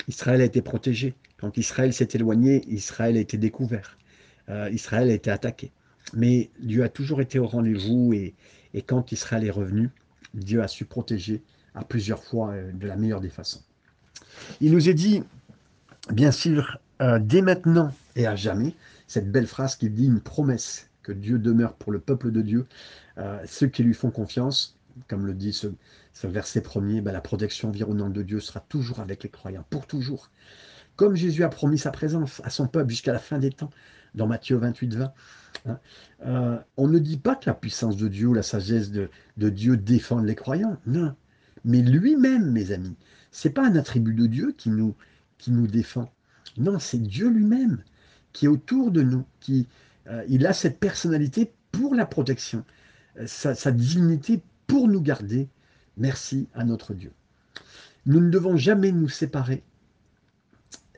Israël 0.08 0.42
a 0.42 0.46
été 0.46 0.62
protégé. 0.62 1.14
Quand 1.38 1.58
Israël 1.58 1.94
s'est 1.94 2.10
éloigné, 2.14 2.64
Israël 2.68 3.18
a 3.18 3.20
été 3.20 3.38
découvert. 3.38 3.98
euh, 4.50 4.70
Israël 4.72 5.10
a 5.10 5.14
été 5.14 5.30
attaqué. 5.30 5.72
Mais 6.14 6.50
Dieu 6.60 6.84
a 6.84 6.90
toujours 6.90 7.22
été 7.22 7.38
au 7.40 7.46
rendez-vous 7.48 8.14
et, 8.14 8.36
quand 8.86 9.12
Israël 9.12 9.46
est 9.46 9.52
revenu, 9.52 9.90
Dieu 10.34 10.62
a 10.62 10.68
su 10.68 10.86
protéger 10.86 11.44
à 11.76 11.84
plusieurs 11.84 12.24
fois 12.24 12.52
euh, 12.52 12.72
de 12.72 12.88
la 12.88 12.96
meilleure 12.96 13.22
des 13.22 13.30
façons. 13.30 13.62
Il 14.62 14.72
nous 14.72 14.90
est 14.90 14.94
dit, 14.94 15.24
bien 16.12 16.32
sûr, 16.32 16.80
euh, 17.02 17.20
dès 17.20 17.42
maintenant 17.42 17.94
et 18.16 18.28
à 18.28 18.36
jamais, 18.36 18.74
cette 19.08 19.32
belle 19.32 19.48
phrase 19.48 19.76
qui 19.76 19.90
dit 19.90 20.06
une 20.06 20.22
promesse 20.22 20.90
que 21.04 21.12
Dieu 21.12 21.40
demeure 21.40 21.74
pour 21.74 21.92
le 21.92 22.00
peuple 22.00 22.32
de 22.32 22.42
Dieu, 22.42 22.68
ceux 23.46 23.68
qui 23.68 23.84
lui 23.84 23.94
font 23.94 24.12
confiance, 24.12 24.78
comme 25.08 25.26
le 25.26 25.34
dit 25.34 25.54
ce, 25.54 25.68
verset 26.24 26.62
premier, 26.62 27.02
ben, 27.02 27.12
la 27.12 27.22
protection 27.22 27.70
environnante 27.70 28.14
de 28.14 28.22
Dieu 28.22 28.40
sera 28.40 28.60
toujours 28.60 29.00
avec 29.00 29.24
les 29.24 29.30
croyants, 29.30 29.66
pour 29.70 29.88
toujours. 29.88 30.30
Comme 30.96 31.16
Jésus 31.16 31.44
a 31.44 31.50
promis 31.50 31.78
sa 31.78 31.92
présence 31.92 32.42
à 32.44 32.50
son 32.50 32.68
peuple 32.68 32.90
jusqu'à 32.90 33.14
la 33.14 33.20
fin 33.20 33.40
des 33.40 33.52
temps, 33.52 33.70
dans 34.16 34.28
Matthieu 34.28 34.58
28, 34.58 34.96
20. 34.96 35.14
Hein, 35.66 35.80
euh, 36.26 36.58
on 36.78 36.88
ne 36.88 37.00
dit 37.00 37.18
pas 37.18 37.36
que 37.36 37.50
la 37.50 37.54
puissance 37.54 37.98
de 37.98 38.08
Dieu 38.08 38.34
la 38.34 38.44
sagesse 38.44 38.92
de, 38.92 39.10
Dieu 39.38 39.78
défendent 39.78 40.26
les 40.26 40.36
croyants, 40.36 40.78
non. 40.86 41.16
Mais 41.66 41.82
lui-même, 41.82 42.52
mes 42.52 42.72
amis, 42.72 42.96
c'est 43.32 43.50
pas 43.50 43.66
un 43.66 43.76
attribut 43.76 44.14
de 44.14 44.28
Dieu 44.28 44.54
qui 44.58 44.70
nous, 44.70 44.96
qui 45.38 45.52
nous 45.52 45.68
défend. 45.68 46.12
Non, 46.58 46.80
c'est 46.80 47.02
Dieu 47.02 47.30
lui-même 47.30 47.84
qui 48.32 48.46
est 48.46 48.50
autour 48.50 48.92
de 48.92 49.02
nous, 49.02 49.26
qui 49.40 49.68
euh, 50.08 50.24
il 50.30 50.46
a 50.46 50.54
cette 50.54 50.80
personnalité 50.80 51.52
pour 51.72 51.96
la 51.96 52.06
protection, 52.06 52.64
euh, 53.20 53.28
sa 53.28 53.72
dignité 53.72 54.42
pour 54.68 54.88
nous 54.88 55.02
garder. 55.02 55.50
Merci 55.98 56.48
à 56.54 56.64
notre 56.64 56.94
Dieu. 56.94 57.12
Nous 58.06 58.22
ne 58.22 58.30
devons 58.30 58.56
jamais 58.56 58.92
nous 58.92 59.10
séparer. 59.10 59.64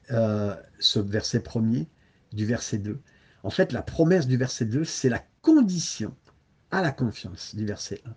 ce 0.10 1.00
verset 1.00 1.40
premier, 1.40 1.88
du 2.34 2.46
verset 2.46 2.78
2. 2.78 3.00
En 3.44 3.50
fait, 3.50 3.72
la 3.72 3.82
promesse 3.82 4.28
du 4.28 4.38
verset 4.38 4.66
2, 4.66 4.84
c'est 4.84 5.10
la 5.10 5.24
condition 5.42 6.16
à 6.70 6.82
la 6.82 6.92
confiance 6.92 7.56
du 7.56 7.66
verset 7.66 8.02
1. 8.06 8.16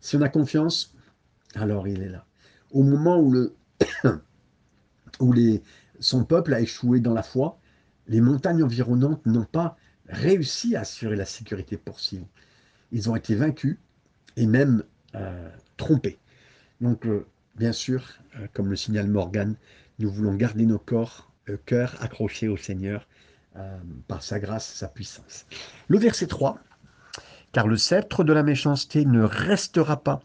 Si 0.00 0.16
on 0.16 0.22
a 0.22 0.28
confiance, 0.28 0.94
alors 1.54 1.88
il 1.88 2.02
est 2.02 2.08
là. 2.08 2.26
Au 2.70 2.82
moment 2.82 3.18
où, 3.18 3.30
le 3.30 3.54
où 5.20 5.32
les, 5.32 5.62
son 6.00 6.24
peuple 6.24 6.54
a 6.54 6.60
échoué 6.60 7.00
dans 7.00 7.14
la 7.14 7.22
foi, 7.22 7.58
les 8.08 8.20
montagnes 8.20 8.62
environnantes 8.62 9.24
n'ont 9.26 9.44
pas 9.44 9.76
réussi 10.08 10.76
à 10.76 10.80
assurer 10.80 11.16
la 11.16 11.24
sécurité 11.24 11.76
pour 11.76 12.00
Sion. 12.00 12.28
Ils 12.92 13.10
ont 13.10 13.16
été 13.16 13.34
vaincus 13.34 13.78
et 14.36 14.46
même 14.46 14.84
euh, 15.14 15.50
trompés. 15.76 16.18
Donc, 16.80 17.06
euh, 17.06 17.26
bien 17.56 17.72
sûr, 17.72 18.06
euh, 18.36 18.46
comme 18.52 18.70
le 18.70 18.76
signale 18.76 19.08
Morgan, 19.08 19.56
nous 19.98 20.10
voulons 20.10 20.34
garder 20.34 20.66
nos 20.66 20.78
corps, 20.78 21.32
cœurs 21.64 21.96
accrochés 22.00 22.48
au 22.48 22.56
Seigneur 22.56 23.06
euh, 23.56 23.78
par 24.08 24.22
sa 24.22 24.38
grâce, 24.38 24.66
sa 24.66 24.88
puissance. 24.88 25.46
Le 25.88 25.98
verset 25.98 26.26
3, 26.26 26.58
car 27.52 27.66
le 27.66 27.76
sceptre 27.76 28.24
de 28.24 28.32
la 28.32 28.42
méchanceté 28.42 29.04
ne 29.04 29.22
restera 29.22 30.02
pas 30.02 30.20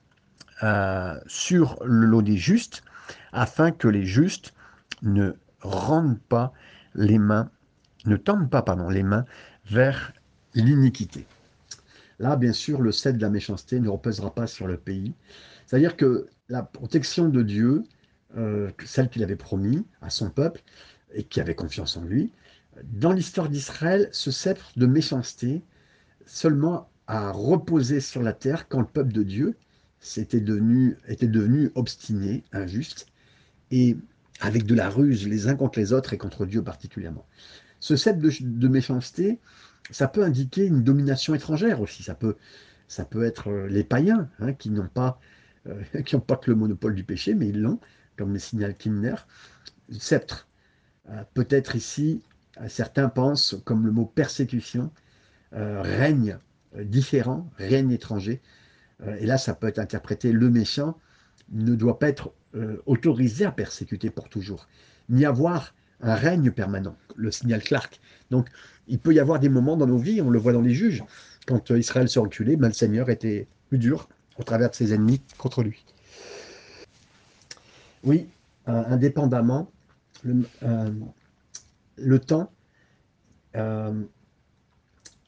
euh, 0.64 1.20
sur 1.28 1.80
le 1.86 2.06
lot 2.06 2.22
des 2.22 2.38
justes, 2.38 2.84
afin 3.32 3.72
que 3.72 3.88
les 3.88 4.06
justes 4.06 4.54
ne 5.02 5.34
rendent 5.62 6.20
pas 6.20 6.52
les 6.94 7.20
mains, 7.20 7.50
ne 8.06 8.18
tendent 8.18 8.50
pas 8.50 8.62
pardon, 8.62 8.90
les 8.90 9.04
mains 9.04 9.26
vers 9.66 10.14
l'iniquité. 10.54 11.26
Là, 12.20 12.36
bien 12.36 12.54
sûr, 12.54 12.82
le 12.82 12.92
sceptre 12.92 13.18
de 13.18 13.24
la 13.24 13.30
méchanceté 13.30 13.80
ne 13.80 13.90
reposera 13.90 14.34
pas 14.36 14.46
sur 14.46 14.68
le 14.68 14.78
pays. 14.78 15.14
C'est-à-dire 15.66 15.96
que 15.96 16.28
la 16.50 16.64
protection 16.64 17.30
de 17.30 17.42
Dieu, 17.42 17.84
euh, 18.38 18.70
celle 18.86 19.10
qu'il 19.10 19.24
avait 19.24 19.36
promis 19.36 19.86
à 20.02 20.10
son 20.10 20.30
peuple 20.30 20.62
et 21.14 21.24
qui 21.24 21.40
avait 21.40 21.56
confiance 21.56 21.98
en 21.98 22.04
lui, 22.04 22.32
dans 22.84 23.12
l'histoire 23.12 23.50
d'Israël, 23.50 24.10
ce 24.12 24.32
sceptre 24.32 24.72
de 24.78 24.86
méchanceté 24.86 25.62
seulement 26.26 26.90
a 27.08 27.32
reposé 27.32 28.00
sur 28.00 28.22
la 28.22 28.34
terre 28.34 28.68
quand 28.68 28.80
le 28.80 28.86
peuple 28.86 29.12
de 29.12 29.24
Dieu 29.24 29.58
était 30.18 30.40
devenu, 30.40 31.72
obstiné, 31.76 32.44
injuste, 32.54 33.08
et 33.70 33.98
avec 34.40 34.66
de 34.66 34.74
la 34.74 34.90
ruse 34.90 35.28
les 35.28 35.48
uns 35.48 35.56
contre 35.56 35.80
les 35.80 35.94
autres 35.94 36.14
et 36.14 36.18
contre 36.18 36.46
Dieu 36.46 36.64
particulièrement. 36.64 37.26
Ce 37.80 37.96
sceptre 37.96 38.22
de, 38.22 38.68
méchanceté, 38.68 39.40
ça 39.90 40.08
peut 40.08 40.24
indiquer 40.24 40.66
une 40.66 40.84
domination 40.84 41.36
étrangère 41.36 41.82
aussi. 41.82 42.04
Ça 42.04 42.16
peut, 42.16 42.38
ça 42.88 43.06
peut 43.06 43.24
être 43.24 43.50
euh, 43.50 43.68
les 43.68 43.84
païens 43.84 44.30
hein, 44.40 44.54
qui 44.54 44.70
n'ont 44.70 44.88
pas, 44.88 45.20
euh, 45.68 45.84
pas 46.28 46.38
que 46.38 46.50
le 46.50 46.56
monopole 46.56 46.96
du 46.96 47.04
péché, 47.04 47.34
mais 47.34 47.50
ils 47.50 47.60
l'ont, 47.60 47.80
comme 48.18 48.34
le 48.34 48.40
signale 48.40 48.76
Kimner. 48.76 49.16
Sceptre, 49.90 50.48
euh, 51.10 51.24
peut-être 51.34 51.76
ici 51.76 52.22
certains 52.68 53.10
pensent, 53.10 53.56
comme 53.64 53.86
le 53.86 53.92
mot 53.92 54.06
persécution, 54.06 54.92
euh, 55.54 55.82
règne 55.82 56.38
euh, 56.78 56.84
différent, 56.86 57.50
règne 57.58 57.92
étranger. 57.92 58.42
Euh, 59.06 59.18
et 59.20 59.26
là, 59.26 59.38
ça 59.38 59.54
peut 59.54 59.68
être 59.68 59.80
interprété, 59.80 60.32
le 60.32 60.50
méchant 60.50 60.98
ne 61.52 61.76
doit 61.76 62.00
pas 62.00 62.08
être 62.08 62.34
autorisé 62.86 63.46
à 63.46 63.52
persécuter 63.52 64.10
pour 64.10 64.28
toujours, 64.28 64.68
ni 65.08 65.24
avoir 65.24 65.74
un 66.02 66.16
règne 66.16 66.52
permanent, 66.52 66.98
le 67.16 67.32
signal 67.32 67.64
Clark. 67.64 68.02
Donc, 68.30 68.50
il 68.90 69.00
peut 69.00 69.14
y 69.14 69.22
avoir 69.22 69.40
des 69.40 69.48
moments 69.48 69.78
dans 69.78 69.88
nos 69.88 69.98
vies, 69.98 70.20
on 70.20 70.30
le 70.30 70.38
voit 70.38 70.52
dans 70.52 70.62
les 70.62 70.74
juges, 70.74 71.02
quand 71.48 71.70
Israël 71.70 72.10
se 72.10 72.20
reculait, 72.20 72.58
ben, 72.58 72.68
le 72.68 72.74
Seigneur 72.74 73.10
était 73.10 73.48
plus 73.70 73.78
dur 73.78 74.10
au 74.38 74.44
travers 74.44 74.70
de 74.70 74.76
ses 74.76 74.94
ennemis 74.94 75.22
contre 75.38 75.64
lui. 75.64 75.86
Oui, 78.04 78.28
indépendamment, 78.66 79.72
le 82.04 82.20
temps, 82.20 82.52
euh, 83.56 84.04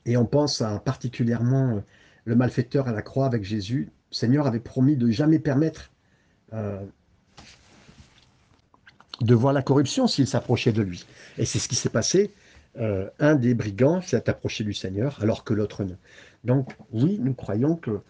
et 0.05 0.17
on 0.17 0.25
pense 0.25 0.63
particulièrement 0.85 1.77
euh, 1.77 1.79
le 2.25 2.35
malfaiteur 2.35 2.87
à 2.87 2.91
la 2.91 3.01
croix 3.01 3.25
avec 3.25 3.43
Jésus, 3.43 3.89
le 4.11 4.15
Seigneur 4.15 4.47
avait 4.47 4.59
promis 4.59 4.97
de 4.97 5.09
jamais 5.09 5.39
permettre 5.39 5.91
euh, 6.53 6.79
de 9.21 9.35
voir 9.35 9.53
la 9.53 9.61
corruption 9.61 10.07
s'il 10.07 10.27
s'approchait 10.27 10.73
de 10.73 10.81
lui. 10.81 11.05
Et 11.37 11.45
c'est 11.45 11.59
ce 11.59 11.67
qui 11.67 11.75
s'est 11.75 11.89
passé. 11.89 12.33
un 12.75 13.35
des 13.35 13.53
brigands 13.53 14.01
s'est 14.01 14.29
approché 14.29 14.63
du 14.63 14.73
Seigneur 14.73 15.19
alors 15.21 15.43
que 15.43 15.53
l'autre 15.53 15.83
non. 15.83 15.97
Donc 16.43 16.73
oui, 16.91 17.19
nous 17.21 17.33
croyons 17.33 17.75
que 17.75 18.01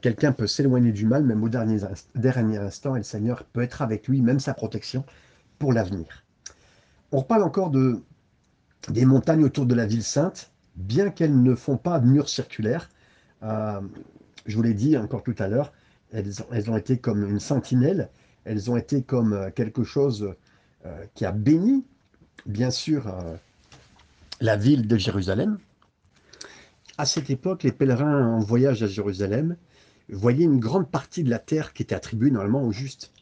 quelqu'un 0.00 0.32
peut 0.32 0.46
s'éloigner 0.46 0.92
du 0.92 1.04
mal 1.06 1.24
même 1.24 1.42
au 1.42 1.48
dernier 1.48 2.58
instant 2.58 2.94
et 2.94 3.00
le 3.00 3.04
Seigneur 3.04 3.44
peut 3.44 3.62
être 3.62 3.82
avec 3.82 4.08
lui, 4.08 4.22
même 4.22 4.40
sa 4.40 4.54
protection, 4.54 5.04
pour 5.58 5.72
l'avenir. 5.72 6.21
On 7.12 7.18
reparle 7.18 7.42
encore 7.42 7.70
de, 7.70 8.02
des 8.88 9.04
montagnes 9.04 9.44
autour 9.44 9.66
de 9.66 9.74
la 9.74 9.86
ville 9.86 10.02
sainte, 10.02 10.50
bien 10.76 11.10
qu'elles 11.10 11.42
ne 11.42 11.54
font 11.54 11.76
pas 11.76 12.00
de 12.00 12.06
murs 12.06 12.30
circulaires. 12.30 12.88
Euh, 13.42 13.80
je 14.46 14.56
vous 14.56 14.62
l'ai 14.62 14.72
dit 14.72 14.96
encore 14.96 15.22
tout 15.22 15.34
à 15.38 15.46
l'heure, 15.46 15.72
elles, 16.10 16.70
ont 16.70 16.76
été 16.76 16.98
comme 16.98 17.28
une 17.28 17.40
sentinelle, 17.40 18.08
elles 18.44 18.70
ont 18.70 18.76
été 18.76 19.02
comme 19.02 19.34
euh, 19.34 19.50
quelque 19.50 19.84
chose 19.84 20.34
euh, 20.86 21.04
qui 21.14 21.26
a 21.26 21.32
béni, 21.32 21.84
bien 22.46 22.70
sûr, 22.70 23.14
la 24.40 24.56
ville 24.56 24.88
de 24.88 24.96
Jérusalem. 24.96 25.58
À 26.96 27.04
cette 27.04 27.30
époque, 27.30 27.62
les 27.62 27.72
pèlerins 27.72 28.26
en 28.26 28.40
voyage 28.40 28.82
à 28.82 28.86
Jérusalem 28.86 29.56
voyaient 30.08 30.44
une 30.44 30.58
grande 30.58 30.90
partie 30.90 31.22
de 31.22 31.30
la 31.30 31.38
terre 31.38 31.72
qui 31.72 31.82
était 31.82 31.94
attribuée 31.94 32.30
normalement 32.30 32.62
aux 32.62 32.72
justes. 32.72 33.12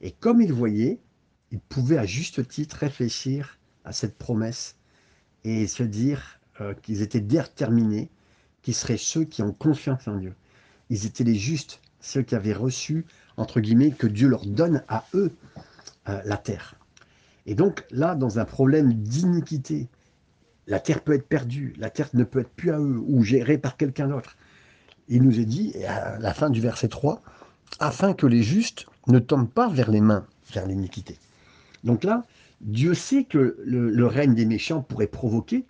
Et 0.00 0.10
comme 0.10 0.40
ils 0.42 0.52
voyaient, 0.52 1.00
ils 1.52 1.60
pouvaient 1.60 1.98
à 1.98 2.06
juste 2.06 2.46
titre 2.48 2.76
réfléchir 2.76 3.58
à 3.84 3.92
cette 3.92 4.18
promesse 4.18 4.76
et 5.44 5.66
se 5.66 5.82
dire 5.82 6.40
euh, 6.60 6.74
qu'ils 6.74 7.02
étaient 7.02 7.20
déterminés, 7.20 8.10
qu'ils 8.62 8.74
seraient 8.74 8.96
ceux 8.96 9.24
qui 9.24 9.42
ont 9.42 9.52
confiance 9.52 10.08
en 10.08 10.16
Dieu. 10.16 10.34
Ils 10.90 11.06
étaient 11.06 11.24
les 11.24 11.36
justes, 11.36 11.80
ceux 12.00 12.22
qui 12.22 12.34
avaient 12.34 12.52
reçu, 12.52 13.06
entre 13.36 13.60
guillemets, 13.60 13.92
que 13.92 14.06
Dieu 14.06 14.28
leur 14.28 14.44
donne 14.44 14.82
à 14.88 15.04
eux 15.14 15.32
euh, 16.08 16.20
la 16.24 16.36
terre. 16.36 16.74
Et 17.46 17.54
donc 17.54 17.84
là, 17.90 18.14
dans 18.16 18.38
un 18.38 18.44
problème 18.44 18.92
d'iniquité, 18.92 19.88
la 20.66 20.80
terre 20.80 21.02
peut 21.02 21.12
être 21.12 21.28
perdue, 21.28 21.74
la 21.78 21.90
terre 21.90 22.08
ne 22.12 22.24
peut 22.24 22.40
être 22.40 22.50
plus 22.50 22.72
à 22.72 22.78
eux 22.78 23.00
ou 23.06 23.22
gérée 23.22 23.58
par 23.58 23.76
quelqu'un 23.76 24.08
d'autre. 24.08 24.36
Il 25.08 25.22
nous 25.22 25.38
est 25.38 25.44
dit, 25.44 25.72
à 25.84 26.18
la 26.18 26.34
fin 26.34 26.50
du 26.50 26.60
verset 26.60 26.88
3, 26.88 27.22
afin 27.78 28.14
que 28.14 28.26
les 28.26 28.42
justes 28.42 28.86
ne 29.06 29.20
tombent 29.20 29.48
pas 29.48 29.68
vers 29.68 29.92
les 29.92 30.00
mains, 30.00 30.26
vers 30.52 30.66
l'iniquité. 30.66 31.18
Donc 31.84 32.04
là, 32.04 32.26
Dieu 32.60 32.94
sait 32.94 33.24
que 33.24 33.56
le, 33.64 34.06
règne 34.06 34.34
des 34.34 34.46
méchants 34.46 34.82
pourrait 34.82 35.06
provoquer, 35.06 35.64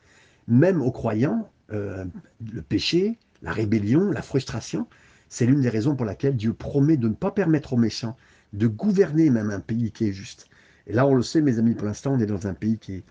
même 0.48 0.82
aux 0.82 0.92
croyants, 0.92 1.48
euh, 1.72 2.04
le 2.52 2.62
péché, 2.62 3.18
la 3.42 3.52
rébellion, 3.52 4.10
la 4.10 4.22
frustration. 4.22 4.86
C'est 5.28 5.46
l'une 5.46 5.60
des 5.60 5.68
raisons 5.68 5.96
pour 5.96 6.06
laquelle 6.06 6.36
Dieu 6.36 6.52
promet 6.52 6.96
de 6.96 7.08
ne 7.08 7.14
pas 7.14 7.32
permettre 7.32 7.72
aux 7.72 7.76
méchants 7.76 8.16
de 8.52 8.68
gouverner 8.68 9.30
même 9.30 9.50
un 9.50 9.60
pays 9.60 9.90
qui 9.90 10.08
est 10.08 10.12
juste. 10.12 10.48
Et 10.86 10.92
là, 10.92 11.06
on 11.06 11.14
le 11.14 11.22
sait, 11.22 11.40
mes 11.40 11.58
amis, 11.58 11.74
pour 11.74 11.86
l'instant, 11.86 12.14
on 12.14 12.20
est 12.20 12.26
dans 12.26 12.46
un 12.46 12.54
pays 12.54 12.78
qui 12.78 12.94
est 12.94 13.04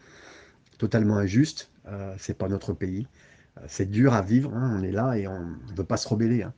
totalement 0.77 1.17
injuste. 1.17 1.69
Euh, 1.87 2.15
c'est 2.17 2.37
pas 2.37 2.47
notre 2.47 2.71
pays. 2.71 3.07
Euh, 3.57 3.61
c'est 3.67 3.89
dur 3.89 4.13
à 4.13 4.21
vivre. 4.21 4.53
Hein. 4.55 4.77
On 4.79 4.83
est 4.83 4.91
là 4.91 5.17
et 5.17 5.27
on 5.27 5.41
ne 5.41 5.75
veut 5.75 5.83
pas 5.83 5.97
se 5.97 6.07
rebeller. 6.07 6.43
Hein. 6.43 6.53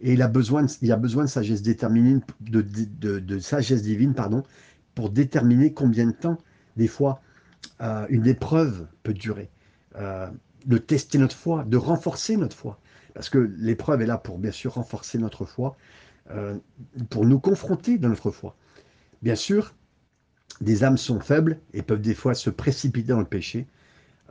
Et 0.00 0.14
il 0.14 0.22
a 0.22 0.28
besoin, 0.28 0.64
de, 0.64 0.90
a 0.90 0.96
besoin 0.96 1.24
de 1.24 1.28
sagesse 1.28 1.62
déterminée, 1.62 2.20
de 2.40 3.38
sagesse 3.38 3.82
divine, 3.82 4.14
pardon, 4.14 4.42
pour 4.94 5.10
déterminer 5.10 5.72
combien 5.72 6.06
de 6.06 6.12
temps, 6.12 6.38
des 6.76 6.88
fois, 6.88 7.20
euh, 7.80 8.06
une 8.08 8.26
épreuve 8.26 8.86
peut 9.02 9.14
durer. 9.14 9.50
euh, 9.96 10.28
de 10.66 10.78
tester 10.78 11.18
notre 11.18 11.36
foi, 11.36 11.64
de 11.64 11.76
renforcer 11.76 12.36
notre 12.36 12.56
foi. 12.56 12.80
Parce 13.14 13.28
que 13.28 13.38
l'épreuve 13.58 14.02
est 14.02 14.06
là 14.06 14.18
pour 14.18 14.38
bien 14.38 14.50
sûr 14.50 14.74
renforcer 14.74 15.18
notre 15.18 15.44
foi, 15.44 15.76
euh, 16.30 16.56
pour 17.10 17.26
nous 17.26 17.38
confronter 17.38 17.98
dans 17.98 18.08
notre 18.08 18.30
foi. 18.30 18.56
Bien 19.22 19.34
sûr, 19.36 19.74
des 20.60 20.84
âmes 20.84 20.96
sont 20.96 21.20
faibles 21.20 21.58
et 21.74 21.82
peuvent 21.82 22.00
des 22.00 22.14
fois 22.14 22.34
se 22.34 22.50
précipiter 22.50 23.08
dans 23.08 23.20
le 23.20 23.26
péché. 23.26 23.66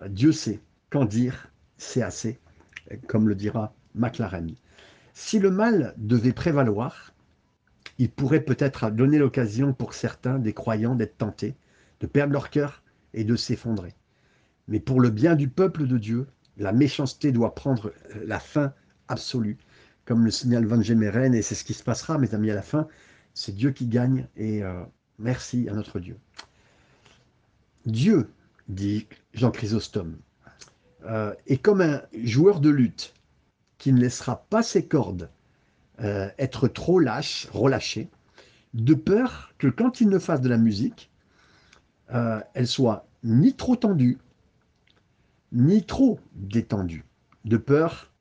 Dieu 0.08 0.32
sait 0.32 0.60
quand 0.90 1.06
dire 1.06 1.50
c'est 1.78 2.02
assez, 2.02 2.40
comme 3.08 3.30
le 3.30 3.36
dira 3.36 3.74
McLaren. 3.96 4.56
Si 5.14 5.40
le 5.40 5.52
mal 5.52 5.94
devait 5.98 6.34
prévaloir, 6.34 7.13
il 7.98 8.10
pourrait 8.10 8.44
peut-être 8.44 8.90
donner 8.90 9.18
l'occasion 9.18 9.74
pour 9.74 9.94
certains 9.94 10.40
des 10.40 10.54
croyants 10.54 10.96
d'être 10.96 11.18
tentés, 11.18 11.56
de 12.00 12.08
perdre 12.08 12.34
leur 12.34 12.50
cœur 12.50 12.84
et 13.14 13.24
de 13.24 13.36
s'effondrer. 13.36 13.94
Mais 14.68 14.80
pour 14.80 15.02
le 15.02 15.10
bien 15.10 15.36
du 15.36 15.50
peuple 15.50 15.88
de 15.88 15.98
Dieu, 15.98 16.28
la 16.58 16.72
méchanceté 16.72 17.32
doit 17.32 17.56
prendre 17.56 17.94
euh, 18.16 18.24
la 18.26 18.40
fin 18.40 18.74
absolue, 19.08 19.58
comme 20.06 20.26
le 20.26 20.32
signale 20.32 20.66
Van 20.66 20.82
Gemeren, 20.82 21.34
et 21.34 21.42
c'est 21.42 21.56
ce 21.56 21.64
qui 21.64 21.74
se 21.74 21.84
passera, 21.84 22.18
mes 22.18 22.34
amis, 22.34 22.52
à 22.52 22.56
la 22.56 22.62
fin. 22.62 22.88
C'est 23.34 23.56
Dieu 23.56 23.72
qui 23.72 23.88
gagne, 23.88 24.28
et 24.36 24.64
euh, 24.64 24.84
merci 25.20 25.68
à 25.70 25.74
notre 25.74 26.00
Dieu. 26.00 26.18
Dieu, 27.86 28.30
dit 28.68 29.08
Jean 29.34 29.52
Chrysostome, 29.52 30.18
euh, 31.06 31.34
est 31.48 31.58
comme 31.58 31.82
un 31.82 32.02
joueur 32.14 32.60
de 32.62 32.70
lutte 32.70 33.14
qui 33.78 33.92
ne 33.92 34.00
laissera 34.00 34.46
pas 34.50 34.64
ses 34.64 34.86
cordes 34.86 35.30
être 36.00 36.68
trop 36.68 37.00
lâches, 37.00 37.48
relâchées, 37.52 38.10
de 38.74 38.94
peur 38.94 39.54
que 39.58 39.68
quand 39.68 40.02
il 40.02 40.10
ne 40.10 40.20
fasse 40.20 40.42
de 40.42 40.50
la 40.50 40.58
musique, 40.58 41.12
elle 42.10 42.68
soit 42.68 43.08
ni 43.24 43.54
trop 43.54 43.76
tendue, 43.76 44.18
ni 45.52 45.86
trop 45.86 46.20
détendue, 46.34 47.06
de 47.46 47.58
peur 47.58 48.12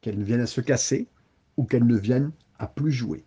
qu'elle 0.00 0.18
ne 0.18 0.24
vienne 0.24 0.42
à 0.42 0.46
se 0.46 0.60
casser 0.60 1.08
ou 1.56 1.64
qu'elle 1.64 1.86
ne 1.86 1.96
vienne 1.96 2.30
à 2.58 2.66
plus 2.66 2.92
jouer, 2.92 3.24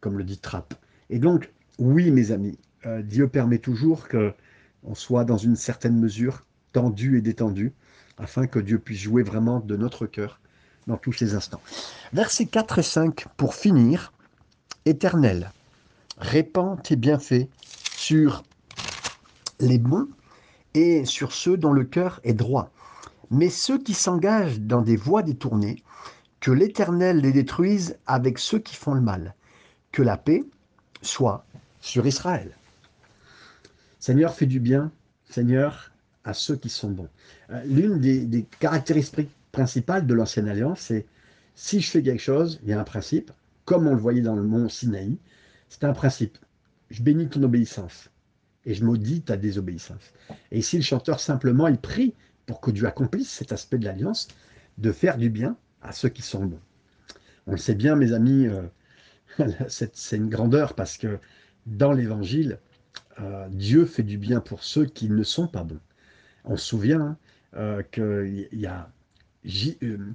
comme 0.00 0.16
le 0.16 0.24
dit 0.24 0.38
Trapp. 0.38 0.74
Et 1.10 1.18
donc, 1.18 1.52
oui, 1.78 2.10
mes 2.10 2.30
amis, 2.30 2.58
euh, 2.86 3.02
Dieu 3.02 3.28
permet 3.28 3.58
toujours 3.58 4.08
qu'on 4.08 4.94
soit 4.94 5.24
dans 5.24 5.36
une 5.36 5.56
certaine 5.56 5.98
mesure 5.98 6.46
tendu 6.72 7.18
et 7.18 7.20
détendu, 7.20 7.72
afin 8.16 8.46
que 8.46 8.58
Dieu 8.58 8.78
puisse 8.78 9.00
jouer 9.00 9.22
vraiment 9.22 9.60
de 9.60 9.76
notre 9.76 10.06
cœur 10.06 10.40
dans 10.86 10.96
tous 10.96 11.12
ces 11.12 11.34
instants. 11.34 11.60
Versets 12.12 12.46
4 12.46 12.78
et 12.78 12.82
5, 12.82 13.26
pour 13.36 13.54
finir, 13.54 14.12
Éternel, 14.84 15.50
répands 16.18 16.76
tes 16.76 16.96
bienfaits 16.96 17.48
sur 17.96 18.42
les 19.60 19.78
bons 19.78 20.08
et 20.74 21.04
sur 21.04 21.32
ceux 21.32 21.56
dont 21.56 21.72
le 21.72 21.84
cœur 21.84 22.20
est 22.24 22.34
droit. 22.34 22.70
Mais 23.30 23.48
ceux 23.48 23.78
qui 23.78 23.94
s'engagent 23.94 24.60
dans 24.60 24.82
des 24.82 24.96
voies 24.96 25.22
détournées, 25.22 25.82
que 26.40 26.50
l'Éternel 26.50 27.20
les 27.20 27.32
détruise 27.32 27.96
avec 28.06 28.38
ceux 28.38 28.58
qui 28.58 28.76
font 28.76 28.92
le 28.92 29.00
mal. 29.00 29.34
Que 29.92 30.02
la 30.02 30.18
paix 30.18 30.44
soit 31.00 31.46
sur 31.80 32.06
Israël. 32.06 32.56
Seigneur, 33.98 34.34
fais 34.34 34.44
du 34.44 34.60
bien, 34.60 34.92
Seigneur, 35.30 35.90
à 36.24 36.34
ceux 36.34 36.56
qui 36.56 36.68
sont 36.68 36.90
bons. 36.90 37.08
Euh, 37.50 37.62
l'une 37.64 37.98
des, 37.98 38.44
caractéristiques 38.60 39.30
principales 39.54 40.06
de 40.06 40.14
l'Ancienne 40.14 40.48
Alliance, 40.48 40.80
c'est 40.80 41.06
si 41.54 41.80
je 41.80 41.90
fais 41.90 42.02
quelque 42.02 42.20
chose, 42.20 42.60
il 42.62 42.70
y 42.70 42.72
a 42.72 42.80
un 42.80 42.84
principe, 42.84 43.30
comme 43.64 43.86
on 43.86 43.94
le 43.94 44.00
voyait 44.00 44.20
dans 44.20 44.34
le 44.34 44.42
mont 44.42 44.68
Sinaï, 44.68 45.16
c'est 45.68 45.84
un 45.84 45.92
principe. 45.92 46.36
Je 46.90 47.02
bénis 47.02 47.28
ton 47.28 47.42
obéissance 47.42 48.10
et 48.66 48.74
je 48.74 48.84
maudis 48.84 49.22
ta 49.22 49.36
désobéissance. 49.36 50.12
Et 50.50 50.58
ici, 50.58 50.76
le 50.76 50.82
chanteur, 50.82 51.20
simplement, 51.20 51.68
il 51.68 51.78
prie 51.78 52.14
pour 52.46 52.60
que 52.60 52.70
Dieu 52.70 52.86
accomplisse 52.86 53.30
cet 53.30 53.52
aspect 53.52 53.78
de 53.78 53.84
l'alliance, 53.84 54.28
de 54.78 54.92
faire 54.92 55.16
du 55.16 55.30
bien 55.30 55.56
à 55.82 55.92
ceux 55.92 56.08
qui 56.08 56.22
sont 56.22 56.44
bons. 56.44 56.60
On 57.46 57.52
le 57.52 57.58
sait 57.58 57.74
bien, 57.74 57.94
mes 57.94 58.12
amis, 58.12 58.46
euh, 58.46 58.62
c'est 59.68 60.16
une 60.16 60.28
grandeur 60.28 60.74
parce 60.74 60.98
que 60.98 61.18
dans 61.66 61.92
l'Évangile, 61.92 62.58
euh, 63.20 63.46
Dieu 63.50 63.86
fait 63.86 64.02
du 64.02 64.18
bien 64.18 64.40
pour 64.40 64.64
ceux 64.64 64.86
qui 64.86 65.08
ne 65.08 65.22
sont 65.22 65.46
pas 65.46 65.62
bons. 65.62 65.80
On 66.44 66.56
se 66.56 66.66
souvient 66.66 67.16
euh, 67.56 67.82
que, 67.90 68.26
y 68.52 68.66
a, 68.66 68.90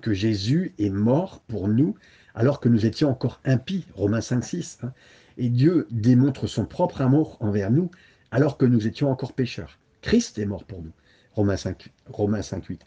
que 0.02 0.14
Jésus 0.14 0.74
est 0.80 0.90
mort 0.90 1.42
pour 1.48 1.68
nous 1.68 1.96
alors 2.36 2.60
que 2.60 2.70
nous 2.70 2.86
étions 2.86 3.10
encore 3.10 3.42
impies, 3.46 3.86
Romains 3.94 4.22
5, 4.22 4.44
6. 4.44 4.80
Hein. 4.84 4.94
et 5.38 5.50
Dieu 5.50 5.88
démontre 5.92 6.48
son 6.48 6.66
propre 6.66 7.02
amour 7.02 7.38
envers 7.40 7.72
nous 7.72 7.92
alors 8.32 8.58
que 8.58 8.66
nous 8.66 8.88
étions 8.88 9.10
encore 9.10 9.34
pécheurs. 9.34 9.80
Christ 10.02 10.38
est 10.40 10.46
mort 10.46 10.64
pour 10.64 10.82
nous. 10.82 10.92
Romains 11.34 11.58
5, 11.58 11.90
Romains 12.08 12.42
8. 12.42 12.84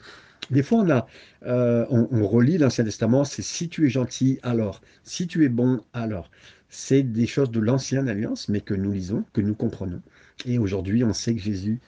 Des 0.50 0.62
fois, 0.62 0.80
on, 0.80 0.90
a, 0.90 1.06
euh, 1.46 1.86
on, 1.90 2.26
relit 2.26 2.58
l'Ancien 2.58 2.84
Testament, 2.84 3.24
c'est 3.24 3.42
si 3.42 3.68
tu 3.68 3.86
es 3.86 3.90
gentil, 3.90 4.38
alors. 4.42 4.82
Si 5.04 5.26
tu 5.26 5.44
es 5.44 5.48
bon, 5.48 5.80
alors. 5.92 6.30
C'est 6.68 7.02
des 7.02 7.26
choses 7.26 7.50
de 7.50 7.60
l'Ancienne 7.60 8.08
Alliance, 8.08 8.48
mais 8.48 8.60
que 8.60 8.74
nous 8.74 8.92
lisons, 8.92 9.24
que 9.32 9.40
nous 9.40 9.54
comprenons. 9.54 10.00
Et 10.46 10.58
aujourd'hui, 10.58 11.04
on 11.04 11.12
sait 11.12 11.34
que 11.34 11.40
Jésus 11.40 11.80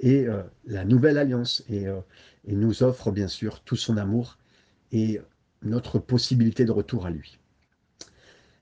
est 0.00 0.26
euh, 0.26 0.42
la 0.66 0.84
nouvelle 0.84 1.18
alliance 1.18 1.64
et, 1.68 1.86
euh, 1.86 2.00
et 2.48 2.56
nous 2.56 2.82
offre 2.82 3.12
bien 3.12 3.28
sûr 3.28 3.60
tout 3.60 3.76
son 3.76 3.96
amour 3.96 4.38
et 4.90 5.20
notre 5.62 6.00
possibilité 6.00 6.64
de 6.64 6.72
retour 6.72 7.06
à 7.06 7.10
lui 7.10 7.38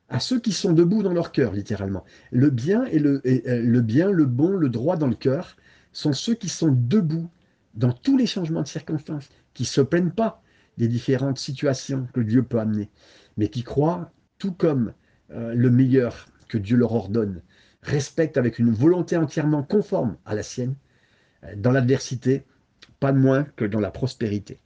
à 0.09 0.21
ceux 0.21 0.41
qui 0.41 0.53
sont 0.53 0.73
debout 0.73 1.03
dans 1.03 1.13
leur 1.13 1.33
cœur, 1.33 1.53
littéralement. 1.53 2.05
Le 2.31 2.51
bien, 2.51 2.85
et 2.87 2.99
le, 2.99 3.23
euh, 3.27 3.81
bien, 3.81 4.11
le 4.11 4.25
bon, 4.25 4.51
le 4.51 4.69
droit 4.69 4.97
dans 4.97 5.09
le 5.09 5.17
cœur 5.17 5.57
sont 5.93 6.13
ceux 6.13 6.35
qui 6.35 6.49
sont 6.49 6.71
debout 6.71 7.29
dans 7.75 7.93
tous 7.93 8.17
les 8.17 8.27
changements 8.27 8.63
de 8.63 8.69
circonstances, 8.69 9.29
qui 9.55 9.65
ne 9.65 9.69
se 9.69 9.81
plaignent 9.81 10.11
pas 10.11 10.43
des 10.79 10.89
différentes 10.89 11.39
situations 11.39 12.07
que 12.13 12.21
Dieu 12.21 12.43
peut 12.43 12.61
amener, 12.61 12.91
mais 13.37 13.49
qui 13.49 13.63
croient, 13.63 14.13
tout 14.39 14.53
comme 14.53 14.93
euh, 15.33 15.55
le 15.55 15.71
meilleur 15.71 16.29
que 16.49 16.59
Dieu 16.59 16.77
leur 16.77 16.93
ordonne, 16.93 17.43
respectent 17.83 18.37
avec 18.37 18.59
une 18.59 18.71
volonté 18.71 19.17
entièrement 19.17 19.63
conforme 19.63 20.17
à 20.25 20.35
la 20.35 20.43
sienne, 20.43 20.77
euh, 21.45 21.55
dans 21.57 21.73
l'adversité, 21.73 22.45
pas 23.01 23.13
de 23.13 23.19
moins 23.19 23.45
que 23.57 23.65
dans 23.65 23.81
la 23.81 23.91
prospérité, 23.91 24.59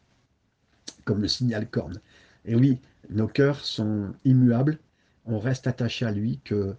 comme 1.04 1.22
le 1.22 1.28
signale 1.28 1.68
Corne. 1.68 2.00
Et 2.44 2.54
oui, 2.54 2.80
nos 3.10 3.28
cœurs 3.28 3.64
sont 3.64 4.12
immuables, 4.24 4.78
on 5.26 5.38
reste 5.38 5.66
attaché 5.66 6.06
à 6.06 6.12
lui, 6.12 6.40
que 6.44 6.76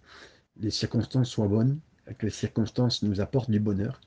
les 0.59 0.71
circonstances 0.71 1.29
soient 1.29 1.47
bonnes, 1.47 1.79
que 2.17 2.25
les 2.25 2.31
circonstances 2.31 3.03
nous 3.03 3.21
apportent 3.21 3.51
du 3.51 3.59
bonheur, 3.59 4.01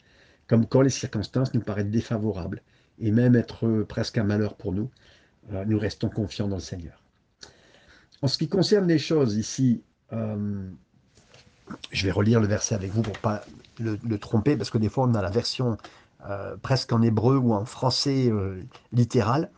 comme 0.46 0.66
quand 0.66 0.83
les 0.83 0.90
circonstances 0.90 1.54
nous 1.54 1.61
paraissent 1.61 1.87
défavorables, 1.87 2.62
et 2.98 3.11
même 3.11 3.35
être 3.35 3.85
presque 3.88 4.18
un 4.18 4.24
malheur 4.24 4.57
pour 4.57 4.72
nous, 4.72 4.90
euh, 5.52 5.64
nous 5.64 5.78
restons 5.78 6.09
confiants 6.09 6.48
dans 6.48 6.57
le 6.57 6.62
Seigneur. 6.62 7.02
En 8.22 8.28
ce 8.28 8.38
qui 8.38 8.48
concerne 8.48 8.87
les 8.87 8.98
choses 8.98 9.37
ici, 9.37 9.83
euh, 10.12 10.68
je 11.90 12.07
vais 12.07 12.12
relire 12.12 12.40
le 12.40 12.46
verset 12.46 12.74
avec 12.74 12.90
vous 12.90 13.02
pour 13.02 13.18
pas 13.18 13.44
le, 13.78 14.18
tromper, 14.18 14.57
parce 14.57 14.70
que 14.70 14.78
des 14.78 14.88
fois 14.88 15.04
on 15.04 15.14
a 15.14 15.22
la 15.22 15.30
version 15.30 15.76
euh, 16.28 16.56
presque 16.56 16.92
en 16.92 17.02
hébreu 17.02 17.37
ou 17.37 17.52
en 17.54 17.64
français 17.64 18.32
littéral 18.92 19.50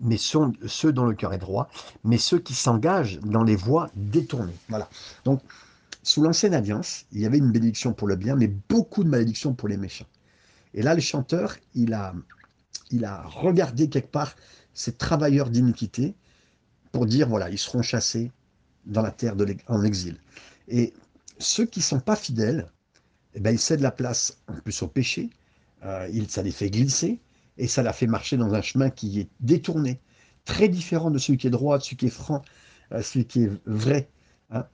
mais 0.00 0.16
ceux 0.16 0.92
dont 0.92 1.06
le 1.06 1.14
cœur 1.14 1.32
est 1.32 1.38
droit, 1.38 1.68
mais 2.02 2.18
ceux 2.18 2.38
qui 2.38 2.54
s'engagent 2.54 3.20
dans 3.20 3.44
les 3.44 3.56
voies 3.56 3.90
détournées. 3.94 4.56
Voilà. 4.68 4.88
Donc, 5.24 5.40
sous 6.02 6.22
l'ancienne 6.22 6.54
alliance, 6.54 7.06
il 7.12 7.20
y 7.20 7.26
avait 7.26 7.38
une 7.38 7.50
bénédiction 7.50 7.92
pour 7.92 8.08
le 8.08 8.16
bien, 8.16 8.36
mais 8.36 8.48
beaucoup 8.68 9.04
de 9.04 9.08
malédictions 9.08 9.54
pour 9.54 9.68
les 9.68 9.76
méchants. 9.76 10.06
Et 10.74 10.82
là, 10.82 10.94
le 10.94 11.00
chanteur, 11.00 11.56
il 11.74 11.94
a, 11.94 12.14
il 12.90 13.04
a 13.04 13.22
regardé 13.22 13.88
quelque 13.88 14.10
part 14.10 14.34
ces 14.74 14.92
travailleurs 14.92 15.48
d'iniquité 15.48 16.14
pour 16.92 17.06
dire, 17.06 17.28
voilà, 17.28 17.48
ils 17.48 17.58
seront 17.58 17.82
chassés 17.82 18.32
dans 18.84 19.02
la 19.02 19.10
terre 19.10 19.34
en 19.68 19.82
exil. 19.82 20.18
Et 20.68 20.92
ceux 21.38 21.64
qui 21.64 21.80
ne 21.80 21.84
sont 21.84 22.00
pas 22.00 22.16
fidèles, 22.16 22.70
eh 23.34 23.40
ben, 23.40 23.52
ils 23.52 23.58
cèdent 23.58 23.80
la 23.80 23.90
place 23.90 24.38
en 24.48 24.54
plus 24.60 24.82
au 24.82 24.88
péché, 24.88 25.30
euh, 25.84 26.08
ça 26.28 26.42
les 26.42 26.50
fait 26.50 26.70
glisser, 26.70 27.20
et 27.58 27.68
ça 27.68 27.82
l'a 27.82 27.92
fait 27.92 28.06
marcher 28.06 28.36
dans 28.36 28.54
un 28.54 28.62
chemin 28.62 28.90
qui 28.90 29.20
est 29.20 29.28
détourné, 29.40 30.00
très 30.44 30.68
différent 30.68 31.10
de 31.10 31.18
celui 31.18 31.38
qui 31.38 31.46
est 31.46 31.50
droit, 31.50 31.78
de 31.78 31.82
celui 31.82 31.96
qui 31.96 32.06
est 32.06 32.10
franc, 32.10 32.42
euh, 32.92 33.02
celui 33.02 33.24
qui 33.24 33.44
est 33.44 33.50
vrai. 33.66 34.08
Hein. 34.50 34.66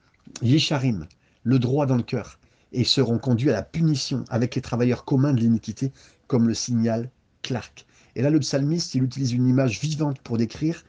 Le 1.43 1.59
droit 1.59 1.85
dans 1.85 1.97
le 1.97 2.03
cœur, 2.03 2.39
et 2.71 2.83
seront 2.83 3.19
conduits 3.19 3.49
à 3.49 3.53
la 3.53 3.63
punition 3.63 4.23
avec 4.29 4.55
les 4.55 4.61
travailleurs 4.61 5.05
communs 5.05 5.33
de 5.33 5.39
l'iniquité, 5.39 5.91
comme 6.27 6.47
le 6.47 6.53
signale 6.53 7.09
Clark. 7.41 7.85
Et 8.15 8.21
là, 8.21 8.29
le 8.29 8.39
psalmiste, 8.39 8.95
il 8.95 9.03
utilise 9.03 9.33
une 9.33 9.47
image 9.47 9.79
vivante 9.79 10.19
pour 10.19 10.37
décrire 10.37 10.83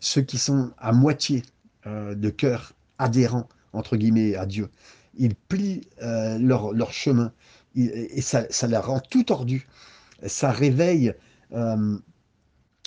ceux 0.00 0.22
qui 0.22 0.38
sont 0.38 0.70
à 0.78 0.92
moitié 0.92 1.42
euh, 1.86 2.14
de 2.14 2.30
cœur 2.30 2.72
adhérents, 2.98 3.48
entre 3.72 3.96
guillemets, 3.96 4.36
à 4.36 4.46
Dieu. 4.46 4.68
Ils 5.18 5.34
plient 5.34 5.82
euh, 6.02 6.38
leur, 6.38 6.92
chemin, 6.92 7.32
et 7.76 8.22
ça, 8.22 8.46
ça 8.50 8.80
rend 8.80 9.00
tout 9.00 9.24
tordu 9.24 9.66
ça 10.24 10.50
réveille 10.50 11.14
euh, 11.52 11.98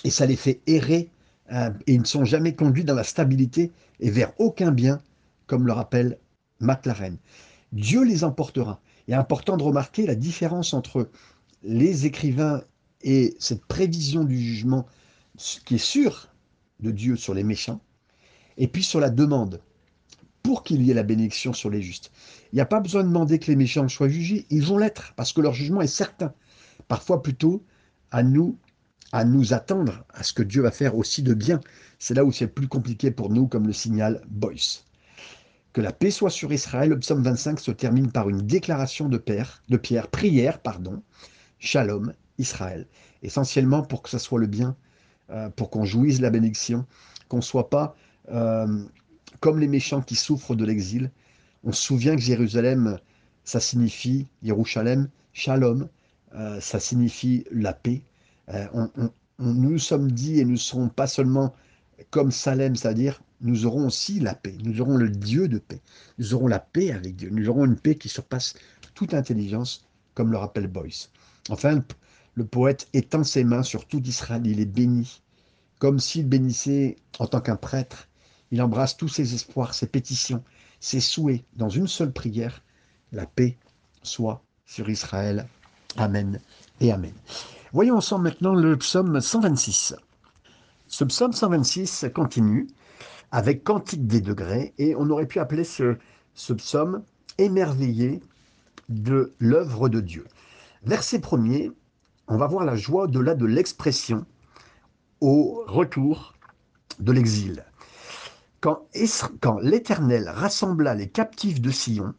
et 0.04 0.10
ça 0.10 0.26
les 0.26 0.36
fait 0.36 0.60
errer 0.66 1.10
euh, 1.52 1.70
et 1.86 1.94
ils 1.94 2.00
ne 2.00 2.06
sont 2.06 2.24
jamais 2.24 2.54
conduits 2.54 2.84
dans 2.84 2.94
la 2.94 3.04
stabilité 3.04 3.72
et 3.98 4.10
vers 4.10 4.32
aucun 4.38 4.70
bien, 4.70 5.00
comme 5.46 5.66
le 5.66 5.72
rappelle 5.72 6.18
McLaren. 6.60 7.16
Dieu 7.72 8.04
les 8.04 8.24
emportera. 8.24 8.80
Il 9.08 9.14
est 9.14 9.16
important 9.16 9.56
de 9.56 9.62
remarquer 9.62 10.06
la 10.06 10.14
différence 10.14 10.74
entre 10.74 11.10
les 11.62 12.06
écrivains 12.06 12.62
et 13.02 13.34
cette 13.38 13.64
prévision 13.64 14.24
du 14.24 14.38
jugement 14.38 14.86
qui 15.64 15.76
est 15.76 15.78
sûr 15.78 16.28
de 16.80 16.90
Dieu 16.90 17.16
sur 17.16 17.34
les 17.34 17.44
méchants, 17.44 17.80
et 18.56 18.68
puis 18.68 18.82
sur 18.82 19.00
la 19.00 19.10
demande 19.10 19.60
pour 20.42 20.62
qu'il 20.62 20.82
y 20.82 20.90
ait 20.90 20.94
la 20.94 21.02
bénédiction 21.02 21.52
sur 21.52 21.70
les 21.70 21.82
justes. 21.82 22.10
Il 22.52 22.56
n'y 22.56 22.60
a 22.60 22.66
pas 22.66 22.80
besoin 22.80 23.02
de 23.02 23.08
demander 23.08 23.38
que 23.38 23.50
les 23.50 23.56
méchants 23.56 23.88
soient 23.88 24.08
jugés, 24.08 24.46
ils 24.50 24.64
vont 24.64 24.78
l'être, 24.78 25.12
parce 25.16 25.32
que 25.32 25.40
leur 25.40 25.54
jugement 25.54 25.82
est 25.82 25.86
certain. 25.86 26.32
Parfois 26.88 27.22
plutôt 27.22 27.64
à 28.10 28.22
nous, 28.22 28.56
à 29.12 29.24
nous 29.24 29.52
attendre 29.52 30.04
à 30.10 30.22
ce 30.22 30.32
que 30.32 30.42
Dieu 30.42 30.62
va 30.62 30.70
faire 30.70 30.96
aussi 30.96 31.22
de 31.22 31.34
bien. 31.34 31.60
C'est 31.98 32.14
là 32.14 32.24
où 32.24 32.32
c'est 32.32 32.46
plus 32.46 32.68
compliqué 32.68 33.10
pour 33.10 33.30
nous, 33.30 33.46
comme 33.46 33.66
le 33.66 33.72
signal 33.72 34.22
Boyce. 34.28 34.84
Que 35.72 35.80
la 35.80 35.92
paix 35.92 36.10
soit 36.10 36.30
sur 36.30 36.52
Israël, 36.52 36.88
le 36.88 36.98
psaume 36.98 37.22
25 37.22 37.60
se 37.60 37.70
termine 37.70 38.10
par 38.10 38.28
une 38.28 38.42
déclaration 38.42 39.08
de 39.08 39.18
Pierre, 39.18 40.08
prière, 40.10 40.58
pardon, 40.58 41.02
shalom, 41.60 42.12
Israël, 42.38 42.88
essentiellement 43.22 43.82
pour 43.82 44.02
que 44.02 44.10
ça 44.10 44.18
soit 44.18 44.40
le 44.40 44.46
bien, 44.46 44.74
euh, 45.30 45.48
pour 45.50 45.70
qu'on 45.70 45.84
jouisse 45.84 46.20
la 46.20 46.30
bénédiction, 46.30 46.86
qu'on 47.28 47.36
ne 47.36 47.42
soit 47.42 47.70
pas 47.70 47.94
euh, 48.32 48.84
comme 49.40 49.58
les 49.58 49.68
méchants 49.68 50.02
qui 50.02 50.14
souffrent 50.14 50.54
de 50.54 50.64
l'exil. 50.64 51.10
On 51.64 51.72
se 51.72 51.82
souvient 51.82 52.16
que 52.16 52.22
Jérusalem, 52.22 52.98
ça 53.44 53.60
signifie, 53.60 54.28
Jérusalem, 54.42 55.08
shalom, 55.32 55.88
euh, 56.34 56.60
ça 56.60 56.80
signifie 56.80 57.44
la 57.50 57.72
paix. 57.72 58.02
on, 58.72 58.90
nous 59.38 59.78
sommes 59.78 60.12
dit 60.12 60.38
et 60.38 60.44
nous 60.44 60.58
serons 60.58 60.88
pas 60.88 61.06
seulement 61.06 61.54
comme 62.10 62.30
Salem, 62.30 62.76
c'est-à-dire 62.76 63.22
nous 63.40 63.64
aurons 63.64 63.86
aussi 63.86 64.20
la 64.20 64.34
paix, 64.34 64.54
nous 64.62 64.80
aurons 64.80 64.96
le 64.96 65.08
Dieu 65.08 65.48
de 65.48 65.58
paix, 65.58 65.80
nous 66.18 66.34
aurons 66.34 66.46
la 66.46 66.58
paix 66.58 66.92
avec 66.92 67.16
Dieu, 67.16 67.30
nous 67.30 67.48
aurons 67.48 67.64
une 67.64 67.78
paix 67.78 67.94
qui 67.94 68.08
surpasse 68.08 68.54
toute 68.94 69.14
intelligence, 69.14 69.86
comme 70.14 70.30
le 70.30 70.36
rappelle 70.36 70.66
Boyce. 70.66 71.10
Enfin, 71.48 71.82
le 72.34 72.44
poète 72.44 72.88
étend 72.92 73.24
ses 73.24 73.44
mains 73.44 73.62
sur 73.62 73.86
tout 73.86 74.02
Israël, 74.02 74.42
il 74.44 74.60
est 74.60 74.66
béni, 74.66 75.22
comme 75.78 75.98
s'il 75.98 76.28
bénissait 76.28 76.96
en 77.18 77.26
tant 77.26 77.40
qu'un 77.40 77.56
prêtre. 77.56 78.08
Il 78.50 78.60
embrasse 78.62 78.96
tous 78.96 79.08
ses 79.08 79.34
espoirs, 79.34 79.74
ses 79.74 79.86
pétitions, 79.86 80.42
ses 80.80 81.00
souhaits 81.00 81.44
dans 81.54 81.68
une 81.68 81.86
seule 81.86 82.12
prière. 82.12 82.62
La 83.12 83.26
paix 83.26 83.56
soit 84.02 84.42
sur 84.66 84.88
Israël. 84.88 85.46
Amen 85.96 86.40
et 86.80 86.92
Amen. 86.92 87.12
Voyons 87.72 87.96
ensemble 87.96 88.24
maintenant 88.24 88.54
le 88.54 88.76
psaume 88.76 89.20
126. 89.20 89.94
Ce 90.88 91.04
psaume 91.04 91.32
126 91.32 92.06
continue 92.14 92.68
avec 93.30 93.62
Cantique 93.62 94.06
des 94.06 94.20
degrés 94.20 94.74
et 94.78 94.94
on 94.96 95.08
aurait 95.10 95.26
pu 95.26 95.38
appeler 95.38 95.64
ce, 95.64 95.96
ce 96.34 96.52
psaume 96.52 97.04
émerveillé 97.38 98.20
de 98.88 99.32
l'œuvre 99.38 99.88
de 99.88 100.00
Dieu. 100.00 100.26
Verset 100.82 101.20
premier, 101.20 101.70
on 102.26 102.36
va 102.36 102.46
voir 102.46 102.64
la 102.64 102.76
joie 102.76 103.04
au-delà 103.04 103.34
de 103.34 103.46
l'expression 103.46 104.24
au 105.20 105.64
retour 105.66 106.34
de 106.98 107.12
l'exil. 107.12 107.64
Quand, 108.60 108.86
l'Éternel 109.62 110.28
rassembla 110.28 110.94
les 110.94 111.08
captifs 111.08 111.62
de 111.62 111.70
Sion, 111.70 112.14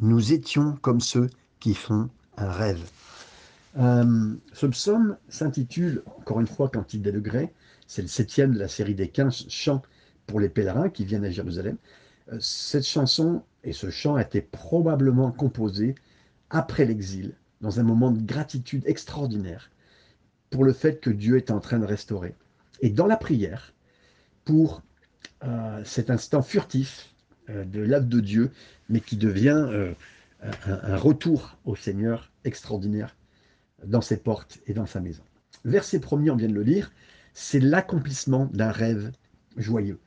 nous 0.00 0.32
étions 0.32 0.76
comme 0.82 1.00
ceux 1.00 1.30
qui 1.60 1.74
font 1.74 2.10
un 2.36 2.50
rêve. 2.50 2.82
Euh, 3.78 4.34
ce 4.52 4.66
psaume 4.66 5.16
s'intitule, 5.28 6.02
encore 6.18 6.40
une 6.40 6.48
fois, 6.48 6.68
Cantique 6.68 7.02
des 7.02 7.12
degrés. 7.12 7.52
C'est 7.86 8.02
le 8.02 8.08
septième 8.08 8.54
de 8.54 8.58
la 8.58 8.66
série 8.66 8.96
des 8.96 9.08
quinze 9.08 9.46
chants 9.48 9.82
pour 10.26 10.40
les 10.40 10.48
pèlerins 10.48 10.88
qui 10.88 11.04
viennent 11.04 11.24
à 11.24 11.30
Jérusalem. 11.30 11.76
Euh, 12.32 12.38
cette 12.40 12.86
chanson 12.86 13.44
et 13.62 13.72
ce 13.72 13.90
chant 13.90 14.16
a 14.16 14.22
été 14.22 14.40
probablement 14.40 15.30
composé 15.30 15.94
après 16.50 16.86
l'exil, 16.86 17.34
dans 17.60 17.78
un 17.78 17.84
moment 17.84 18.10
de 18.10 18.20
gratitude 18.20 18.82
extraordinaire 18.86 19.70
pour 20.50 20.64
le 20.64 20.72
fait 20.72 21.00
que 21.00 21.10
Dieu 21.10 21.36
est 21.36 21.52
en 21.52 21.60
train 21.60 21.78
de 21.78 21.86
restaurer. 21.86 22.34
Et 22.80 22.90
dans 22.90 23.06
la 23.06 23.16
prière, 23.16 23.74
pour 24.44 24.82
cet 25.84 26.10
instant 26.10 26.42
furtif 26.42 27.14
euh, 27.50 27.64
de 27.64 27.80
l'œuvre 27.80 28.06
de 28.06 28.20
Dieu, 28.20 28.50
mais 28.88 29.00
qui 29.00 29.16
devient 29.16 29.94
un, 30.40 30.50
un, 30.66 30.96
retour 30.96 31.56
au 31.64 31.76
Seigneur 31.76 32.32
extraordinaire 32.44 33.16
dans 33.84 34.00
ses 34.00 34.16
portes 34.16 34.58
et 34.66 34.74
dans 34.74 34.86
sa 34.86 35.00
maison. 35.00 35.22
Verset 35.64 36.00
premier, 36.00 36.30
on 36.30 36.36
vient 36.36 36.48
de 36.48 36.54
le 36.54 36.62
lire, 36.62 36.92
c'est 37.32 37.60
l'accomplissement 37.60 38.46
d'un 38.52 38.70
rêve 38.70 39.12
joyeux. 39.56 39.98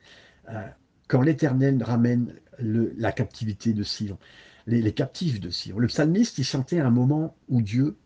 Euh, 0.50 0.66
quand 1.08 1.22
l'Éternel 1.22 1.82
ramène 1.82 2.34
la 2.58 3.12
captivité 3.12 3.72
de 3.72 3.82
Sion, 3.82 4.18
les, 4.66 4.92
captifs 4.92 5.40
de 5.40 5.48
Sion. 5.48 5.78
Le 5.78 5.86
psalmiste, 5.86 6.38
il 6.38 6.44
chantait 6.44 6.80
un 6.80 6.90
moment 6.90 7.36
où 7.48 7.62
Dieu 7.62 7.96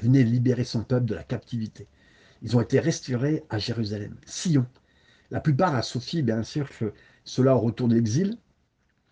venait 0.00 0.22
libérer 0.22 0.64
son 0.64 0.84
peuple 0.84 1.06
de 1.06 1.14
la 1.14 1.24
captivité. 1.24 1.88
Ils 2.42 2.56
ont 2.56 2.60
été 2.60 2.78
restaurés 2.78 3.42
à 3.50 3.58
Jérusalem, 3.58 4.16
Sion. 4.26 4.66
La 5.34 5.40
plupart 5.40 5.74
associent 5.74 6.22
bien 6.22 6.44
sûr 6.44 6.68
cela 7.24 7.56
au 7.56 7.58
retour 7.58 7.88
de 7.88 7.94
l'exil, 7.96 8.38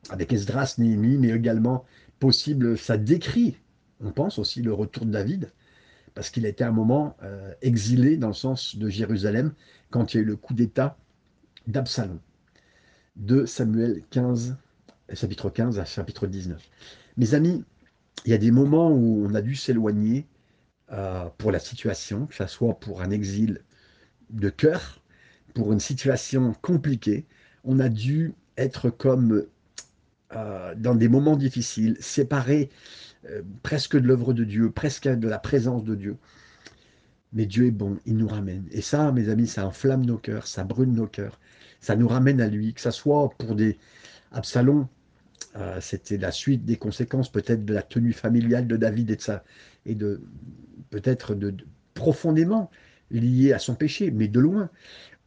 avec 0.08 0.32
Esdras, 0.32 0.76
Néhémie, 0.78 1.16
mais 1.16 1.30
également 1.30 1.84
possible, 2.20 2.78
ça 2.78 2.96
décrit, 2.96 3.56
on 3.98 4.12
pense 4.12 4.38
aussi, 4.38 4.62
le 4.62 4.72
retour 4.72 5.04
de 5.04 5.10
David, 5.10 5.50
parce 6.14 6.30
qu'il 6.30 6.46
a 6.46 6.48
été 6.48 6.62
un 6.62 6.70
moment 6.70 7.16
euh, 7.24 7.52
exilé 7.60 8.16
dans 8.16 8.28
le 8.28 8.34
sens 8.34 8.76
de 8.76 8.88
Jérusalem 8.88 9.52
quand 9.90 10.14
il 10.14 10.18
y 10.18 10.20
a 10.20 10.22
eu 10.22 10.26
le 10.26 10.36
coup 10.36 10.54
d'État 10.54 10.96
d'Absalom, 11.66 12.20
de 13.16 13.44
Samuel 13.44 14.04
15, 14.10 14.56
chapitre 15.14 15.50
15 15.50 15.80
à 15.80 15.84
chapitre 15.84 16.28
19. 16.28 16.62
Mes 17.16 17.34
amis, 17.34 17.64
il 18.26 18.30
y 18.30 18.34
a 18.34 18.38
des 18.38 18.52
moments 18.52 18.92
où 18.92 19.26
on 19.28 19.34
a 19.34 19.42
dû 19.42 19.56
s'éloigner 19.56 20.28
euh, 20.92 21.24
pour 21.36 21.50
la 21.50 21.58
situation, 21.58 22.26
que 22.26 22.34
ce 22.36 22.46
soit 22.46 22.78
pour 22.78 23.02
un 23.02 23.10
exil 23.10 23.64
de 24.30 24.50
cœur, 24.50 25.01
pour 25.54 25.72
une 25.72 25.80
situation 25.80 26.54
compliquée. 26.62 27.26
On 27.64 27.78
a 27.80 27.88
dû 27.88 28.34
être 28.56 28.90
comme 28.90 29.46
euh, 30.34 30.74
dans 30.76 30.94
des 30.94 31.08
moments 31.08 31.36
difficiles, 31.36 31.96
séparés 32.00 32.70
euh, 33.28 33.42
presque 33.62 33.96
de 33.96 34.06
l'œuvre 34.06 34.32
de 34.32 34.44
Dieu, 34.44 34.70
presque 34.70 35.08
de 35.08 35.28
la 35.28 35.38
présence 35.38 35.84
de 35.84 35.94
Dieu. 35.94 36.16
Mais 37.32 37.46
Dieu 37.46 37.66
est 37.66 37.72
bon, 37.72 37.98
il 38.06 38.16
nous 38.16 38.28
ramène. 38.28 38.66
Et 38.72 38.82
ça, 38.82 39.12
mes 39.12 39.28
amis, 39.28 39.46
ça 39.46 39.66
enflamme 39.66 40.04
nos 40.04 40.18
cœurs, 40.18 40.46
ça 40.46 40.64
brûle 40.64 40.92
nos 40.92 41.06
cœurs, 41.06 41.38
ça 41.80 41.96
nous 41.96 42.08
ramène 42.08 42.40
à 42.40 42.48
lui, 42.48 42.74
que 42.74 42.80
ce 42.80 42.90
soit 42.90 43.30
pour 43.38 43.54
des 43.54 43.78
Absalom, 44.32 44.86
euh, 45.56 45.80
c'était 45.80 46.16
la 46.16 46.32
suite 46.32 46.64
des 46.64 46.76
conséquences 46.76 47.30
peut-être 47.30 47.64
de 47.64 47.74
la 47.74 47.82
tenue 47.82 48.12
familiale 48.12 48.66
de 48.66 48.76
David 48.76 49.10
et 49.10 49.16
de 49.16 49.20
ça, 49.20 49.44
et 49.84 49.94
de 49.94 50.22
peut-être 50.90 51.34
de, 51.34 51.54
profondément 51.94 52.70
lié 53.20 53.52
à 53.52 53.58
son 53.58 53.74
péché, 53.74 54.10
mais 54.10 54.28
de 54.28 54.40
loin. 54.40 54.70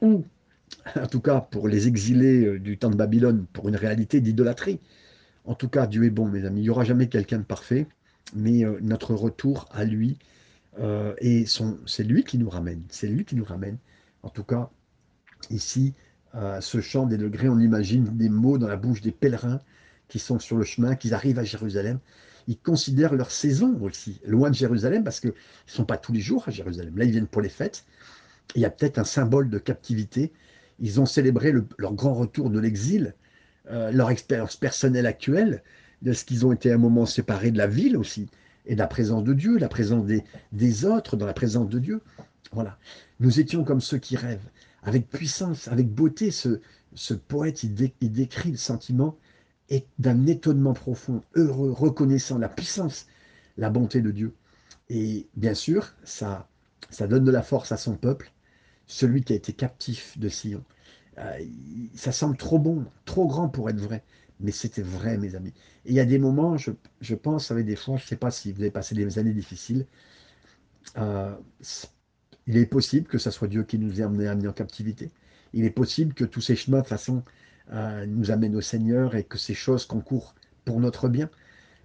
Ou, 0.02 0.26
en 0.96 1.08
tout 1.08 1.22
cas, 1.22 1.42
pour 1.42 1.68
les 1.68 1.88
exilés 1.88 2.46
euh, 2.46 2.60
du 2.60 2.78
temps 2.78 2.90
de 2.90 2.96
Babylone, 2.96 3.46
pour 3.54 3.70
une 3.70 3.76
réalité 3.76 4.22
d'idolâtrie. 4.22 4.80
En 5.46 5.56
tout 5.56 5.70
cas, 5.70 5.88
Dieu 5.88 6.04
est 6.04 6.10
bon, 6.10 6.28
mes 6.28 6.46
amis. 6.46 6.62
Il 6.62 6.64
n'y 6.64 6.70
aura 6.70 6.84
jamais 6.84 7.08
quelqu'un 7.08 7.40
de 7.40 7.44
parfait, 7.44 7.88
mais 8.36 8.66
euh, 8.66 8.80
notre 8.82 9.14
retour 9.14 9.68
à 9.72 9.86
lui, 9.86 10.18
euh, 10.80 11.14
et 11.20 11.46
c'est 11.86 12.04
lui 12.04 12.24
qui 12.24 12.38
nous 12.38 12.50
ramène. 12.50 12.82
C'est 12.90 13.08
lui 13.08 13.26
qui 13.26 13.36
nous 13.36 13.46
ramène. 13.46 13.78
En 14.24 14.30
tout 14.30 14.44
cas, 14.44 14.70
ici, 15.50 15.94
ce 16.60 16.82
chant 16.82 17.06
des 17.06 17.18
degrés, 17.18 17.48
on 17.48 17.60
imagine 17.60 18.18
des 18.18 18.28
mots 18.28 18.58
dans 18.58 18.68
la 18.68 18.76
bouche 18.76 19.00
des 19.02 19.12
pèlerins 19.12 19.62
qui 20.10 20.20
sont 20.20 20.40
sur 20.40 20.58
le 20.58 20.66
chemin, 20.66 20.96
qui 20.96 21.14
arrivent 21.14 21.40
à 21.40 21.44
Jérusalem. 21.44 22.00
Ils 22.48 22.58
considèrent 22.58 23.16
leur 23.16 23.32
saison 23.32 23.78
aussi, 23.82 24.20
loin 24.26 24.50
de 24.50 24.56
Jérusalem, 24.56 25.04
parce 25.04 25.20
qu'ils 25.20 25.32
ne 25.32 25.72
sont 25.72 25.86
pas 25.86 25.98
tous 25.98 26.14
les 26.14 26.20
jours 26.20 26.44
à 26.48 26.52
Jérusalem. 26.52 26.98
Là, 26.98 27.06
ils 27.06 27.12
viennent 27.12 27.28
pour 27.28 27.42
les 27.42 27.50
fêtes. 27.50 27.86
Il 28.56 28.62
y 28.62 28.66
a 28.66 28.70
peut-être 28.70 29.00
un 29.00 29.04
symbole 29.04 29.50
de 29.50 29.58
captivité. 29.58 30.32
Ils 30.80 31.00
ont 31.00 31.06
célébré 31.06 31.54
leur 31.78 31.94
grand 31.94 32.14
retour 32.14 32.50
de 32.50 32.60
l'exil, 32.60 33.16
euh, 33.72 33.92
leur 33.92 34.12
expérience 34.12 34.56
personnelle 34.56 35.08
actuelle, 35.08 35.64
de 36.02 36.14
ce 36.14 36.24
qu'ils 36.26 36.46
ont 36.46 36.52
été 36.52 36.72
un 36.72 36.78
moment 36.78 37.06
séparés 37.06 37.52
de 37.52 37.58
la 37.58 37.68
ville 37.68 37.98
aussi 37.98 38.30
et 38.68 38.76
de 38.76 38.80
la 38.80 38.88
présence 38.88 39.24
de 39.24 39.34
Dieu, 39.34 39.58
la 39.58 39.70
présence 39.70 40.06
des, 40.52 40.86
autres 40.86 41.18
dans 41.18 41.26
la 41.26 41.34
présence 41.34 41.70
de 41.70 41.80
Dieu. 41.80 42.02
Voilà. 42.52 42.78
Nous 43.20 43.40
étions 43.40 43.64
comme 43.64 43.82
ceux 43.82 43.98
qui 43.98 44.16
rêvent. 44.16 44.50
Avec 44.84 45.10
puissance, 45.10 45.68
avec 45.68 45.90
beauté, 45.90 46.30
ce 46.30 47.14
poète, 47.14 47.64
il, 47.64 47.74
décrit 47.74 48.52
le 48.52 48.58
sentiment 48.58 49.18
d'un 50.00 50.28
étonnement 50.28 50.74
profond, 50.74 51.22
heureux, 51.36 51.72
reconnaissant 51.72 52.38
la 52.38 52.50
puissance, 52.50 53.08
la 53.58 53.70
bonté 53.70 54.02
de 54.02 54.12
Dieu. 54.12 54.34
Et 54.90 55.28
bien 55.36 55.54
sûr, 55.54 55.94
ça, 56.04 56.48
ça 56.90 57.08
donne 57.08 57.26
de 57.26 57.32
la 57.32 57.42
force 57.42 57.72
à 57.72 57.78
son 57.78 57.96
peuple, 57.96 58.32
celui 58.88 59.24
qui 59.24 59.34
a 59.34 59.36
été 59.36 59.54
captif 59.54 60.18
de 60.18 60.30
Sion. 60.30 60.64
Euh, 61.18 61.40
ça 61.96 62.12
semble 62.12 62.38
trop 62.38 62.60
bon, 62.60 62.86
trop 63.06 63.28
grand 63.28 63.50
pour 63.50 63.70
être 63.70 63.80
vrai 63.80 64.04
mais 64.40 64.52
c'était 64.52 64.82
vrai, 64.82 65.18
mes 65.18 65.36
amis. 65.36 65.54
Et 65.86 65.92
il 65.92 65.96
y 65.96 66.00
a 66.00 66.06
des 66.06 66.20
moments, 66.20 66.58
je, 66.58 66.72
je 67.02 67.16
pense, 67.16 67.52
avec 67.52 67.66
des 67.66 67.76
fois, 67.76 67.98
je 67.98 68.04
ne 68.04 68.08
sais 68.08 68.16
pas 68.16 68.32
si 68.32 68.52
vous 68.52 68.62
avez 68.62 68.72
passé 68.72 68.96
des 68.96 69.20
années 69.20 69.34
difficiles, 69.34 69.86
euh, 70.98 71.36
il 72.48 72.58
est 72.58 72.66
possible 72.66 73.08
que 73.08 73.18
ce 73.18 73.32
soit 73.32 73.48
Dieu 73.48 73.64
qui 73.64 73.80
nous 73.80 74.02
ait 74.02 74.04
amenés, 74.04 74.48
en 74.48 74.54
captivité. 74.54 75.12
Il 75.54 75.66
est 75.66 75.72
possible 75.72 76.14
que 76.14 76.26
tous 76.26 76.42
ces 76.42 76.56
chemins, 76.56 76.82
de 76.82 76.88
façon, 76.88 77.24
euh, 77.74 78.06
nous 78.06 78.32
amènent 78.32 78.56
au 78.56 78.62
Seigneur 78.62 79.16
et 79.16 79.24
que 79.24 79.38
ces 79.38 79.56
choses 79.56 79.86
concourent 79.86 80.36
pour 80.66 80.80
notre 80.80 81.10
bien. 81.10 81.30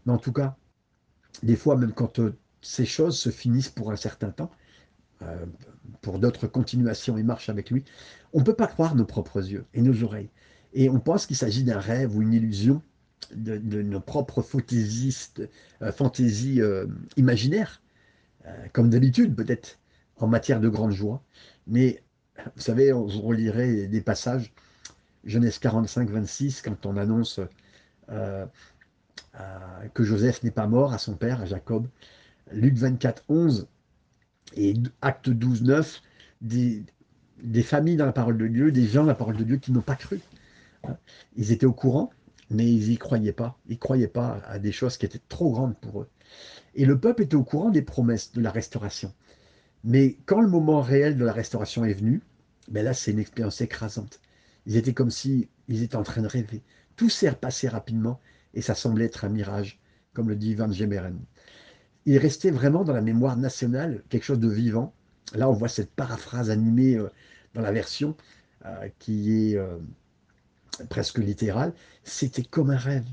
Mais 0.05 0.13
en 0.13 0.19
tout 0.19 0.33
cas, 0.33 0.57
des 1.43 1.57
fois, 1.57 1.77
même 1.77 1.93
quand 1.93 2.19
euh, 2.19 2.37
ces 2.61 2.85
choses 2.85 3.19
se 3.19 3.31
finissent 3.31 3.71
pour 3.71 3.91
un 3.91 3.97
certain 3.97 4.31
temps, 4.31 4.51
euh, 5.23 5.47
pour 6.03 6.19
d'autres 6.19 6.47
continuations 6.47 7.17
et 7.17 7.23
marchent 7.23 7.49
avec 7.49 7.71
lui, 7.71 7.85
on 8.33 8.41
ne 8.41 8.45
peut 8.45 8.55
pas 8.55 8.67
croire 8.67 8.95
nos 8.95 9.07
propres 9.07 9.51
yeux 9.51 9.65
et 9.73 9.83
nos 9.83 10.03
oreilles. 10.03 10.31
Et 10.73 10.91
on 10.91 11.01
pense 11.01 11.27
qu'il 11.27 11.37
s'agit 11.37 11.65
d'un 11.65 11.81
rêve 11.81 12.17
ou 12.17 12.23
une 12.23 12.33
illusion 12.33 12.83
de, 13.35 13.83
nos 13.83 14.01
propres 14.01 14.43
fantaisies 14.43 15.15
imaginaires, 17.17 17.83
comme 18.73 18.89
d'habitude 18.89 19.35
peut-être 19.35 19.79
en 20.17 20.27
matière 20.27 20.61
de 20.61 20.69
grande 20.69 20.93
joie. 20.93 21.23
Mais 21.67 22.03
vous 22.55 22.63
savez, 22.63 22.93
on 22.93 23.07
relirait 23.07 23.89
des 23.89 24.01
passages, 24.01 24.53
Genèse 25.25 25.59
45, 25.59 26.11
26, 26.11 26.63
quand 26.63 26.87
on 26.87 26.97
annonce 26.97 27.41
que 28.09 30.05
Joseph 30.05 30.43
n'est 30.43 30.51
pas 30.51 30.67
mort 30.67 30.93
à 30.93 30.99
son 30.99 31.15
père, 31.15 31.41
à 31.41 31.47
Jacob. 31.47 31.87
Luc 32.53 32.75
24, 32.77 33.25
11 33.29 33.69
et 34.57 34.75
Acte 35.03 35.31
12, 35.31 35.63
9, 35.63 36.03
des, 36.41 36.85
familles 37.63 37.97
dans 37.97 38.07
la 38.07 38.13
parole 38.13 38.39
de 38.39 38.49
Dieu, 38.49 38.73
des 38.73 38.87
gens 38.87 39.03
dans 39.03 39.09
la 39.09 39.15
parole 39.15 39.37
de 39.37 39.45
Dieu 39.45 39.57
qui 39.57 39.73
n'ont 39.73 39.81
pas 39.81 39.95
cru. 39.95 40.21
Ils 41.37 41.53
étaient 41.53 41.67
au 41.67 41.73
courant, 41.73 42.11
mais 42.51 42.71
ils 42.71 42.89
n'y 42.89 42.99
croyaient 42.99 43.33
pas. 43.33 43.59
Ils 43.69 43.75
ne 43.75 43.79
croyaient 43.79 44.09
pas 44.09 44.41
à 44.47 44.59
des 44.59 44.73
choses 44.73 44.97
qui 44.97 45.07
étaient 45.07 45.21
trop 45.29 45.53
grandes 45.53 45.77
pour 45.79 46.03
eux. 46.03 46.09
Et 46.75 46.85
le 46.85 46.99
peuple 46.99 47.23
était 47.23 47.37
au 47.37 47.45
courant 47.45 47.71
des 47.71 47.83
promesses 47.83 48.33
de 48.33 48.41
la 48.41 48.51
restauration. 48.51 49.13
Mais 49.85 50.17
quand 50.27 50.41
le 50.41 50.49
moment 50.49 50.81
réel 50.81 51.17
de 51.17 51.25
la 51.25 51.33
restauration 51.33 51.85
est 51.85 51.95
venu, 51.95 52.23
ben 52.69 52.85
là, 52.85 52.95
c'est 52.95 53.13
une 53.13 53.19
expérience 53.19 53.61
écrasante. 53.61 54.21
Ils 54.67 54.77
étaient 54.77 54.95
comme 54.95 55.11
si 55.11 55.49
ils 55.69 55.83
étaient 55.83 55.97
en 55.97 56.03
train 56.03 56.23
de 56.23 56.27
rêver. 56.27 56.63
Tout 56.97 57.09
s'est 57.09 57.33
passé 57.33 57.69
rapidement 57.69 58.21
et 58.55 58.63
ça 58.63 58.75
semblait 58.75 59.07
être 59.07 59.25
un 59.25 59.29
mirage, 59.29 59.81
comme 60.13 60.29
le 60.29 60.37
dit 60.37 60.55
Van 60.55 60.71
Gemeren. 60.71 61.19
Il 62.07 62.19
restait 62.19 62.51
vraiment 62.51 62.85
dans 62.85 62.93
la 62.93 63.01
mémoire 63.01 63.37
nationale 63.37 64.03
quelque 64.09 64.25
chose 64.25 64.41
de 64.41 64.49
vivant. 64.49 64.95
Là, 65.35 65.49
on 65.49 65.53
voit 65.53 65.69
cette 65.69 65.93
paraphrase 65.93 66.51
animée 66.51 66.97
euh, 66.97 67.09
dans 67.55 67.61
la 67.61 67.73
version 67.73 68.17
euh, 68.65 68.89
qui 68.99 69.53
est 69.53 69.57
euh, 69.57 69.79
presque 70.89 71.19
littérale. 71.19 71.73
C'était 72.05 72.43
comme 72.43 72.71
un 72.71 72.77
rêve. 72.77 73.07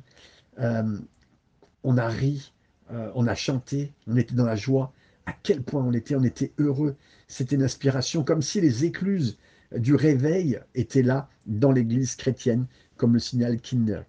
on 1.83 1.97
a 1.97 2.07
ri, 2.07 2.53
on 2.89 3.27
a 3.27 3.35
chanté, 3.35 3.93
on 4.07 4.15
était 4.17 4.35
dans 4.35 4.45
la 4.45 4.55
joie. 4.55 4.93
À 5.25 5.33
quel 5.43 5.61
point 5.61 5.83
on 5.83 5.93
était, 5.93 6.15
on 6.15 6.23
était 6.23 6.53
heureux. 6.57 6.95
C'était 7.27 7.55
une 7.55 7.63
inspiration, 7.63 8.23
comme 8.23 8.41
si 8.41 8.61
les 8.61 8.85
écluses 8.85 9.37
du 9.75 9.95
réveil 9.95 10.59
étaient 10.75 11.03
là 11.03 11.29
dans 11.45 11.71
l'Église 11.71 12.15
chrétienne, 12.15 12.65
comme 12.95 13.13
le 13.13 13.19
signale 13.19 13.59
Kinder. 13.59 14.03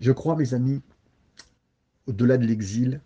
Je 0.00 0.12
crois, 0.12 0.36
mes 0.36 0.54
amis, 0.54 0.80
au-delà 2.06 2.38
de 2.38 2.46
l'exil, 2.46 3.00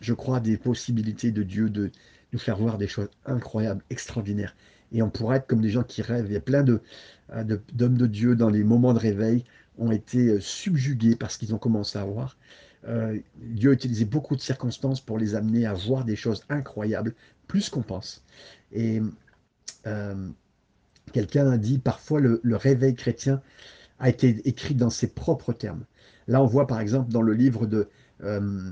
je 0.00 0.14
crois 0.14 0.40
des 0.40 0.56
possibilités 0.56 1.30
de 1.32 1.42
Dieu 1.42 1.70
de 1.70 1.90
nous 2.32 2.38
faire 2.38 2.58
voir 2.58 2.78
des 2.78 2.88
choses 2.88 3.10
incroyables, 3.24 3.82
extraordinaires. 3.90 4.54
Et 4.92 5.02
on 5.02 5.10
pourrait 5.10 5.38
être 5.38 5.46
comme 5.46 5.60
des 5.60 5.70
gens 5.70 5.82
qui 5.82 6.02
rêvent. 6.02 6.26
Il 6.28 6.32
y 6.32 6.36
a 6.36 6.40
plein 6.40 6.64
euh, 6.66 7.58
d'hommes 7.72 7.98
de, 7.98 8.06
Dieu 8.06 8.36
dans 8.36 8.50
les 8.50 8.64
moments 8.64 8.94
de 8.94 8.98
réveil 8.98 9.44
ont 9.76 9.90
été 9.90 10.28
euh, 10.28 10.40
subjugués 10.40 11.16
parce 11.16 11.36
qu'ils 11.36 11.54
ont 11.54 11.58
commencé 11.58 11.98
à 11.98 12.04
voir. 12.04 12.36
Euh, 12.86 13.18
Dieu 13.36 13.70
a 13.70 13.72
utilisé 13.72 14.04
beaucoup 14.04 14.36
de 14.36 14.40
circonstances 14.40 15.00
pour 15.00 15.18
les 15.18 15.34
amener 15.34 15.66
à 15.66 15.74
voir 15.74 16.04
des 16.04 16.16
choses 16.16 16.44
incroyables, 16.48 17.14
plus 17.46 17.68
qu'on 17.68 17.82
pense. 17.82 18.24
Et 18.72 19.00
quelqu'un 21.08 21.50
a 21.50 21.58
dit 21.58 21.78
parfois 21.78 22.20
le 22.20 22.56
réveil 22.56 22.94
chrétien 22.94 23.42
a 23.98 24.08
été 24.08 24.40
écrit 24.44 24.74
dans 24.74 24.90
ses 24.90 25.08
propres 25.08 25.52
termes. 25.52 25.84
Là, 26.26 26.42
on 26.42 26.46
voit 26.46 26.66
par 26.66 26.80
exemple 26.80 27.10
dans 27.10 27.22
le 27.22 27.32
livre 27.32 27.66
de 27.66 27.88
euh, 28.22 28.70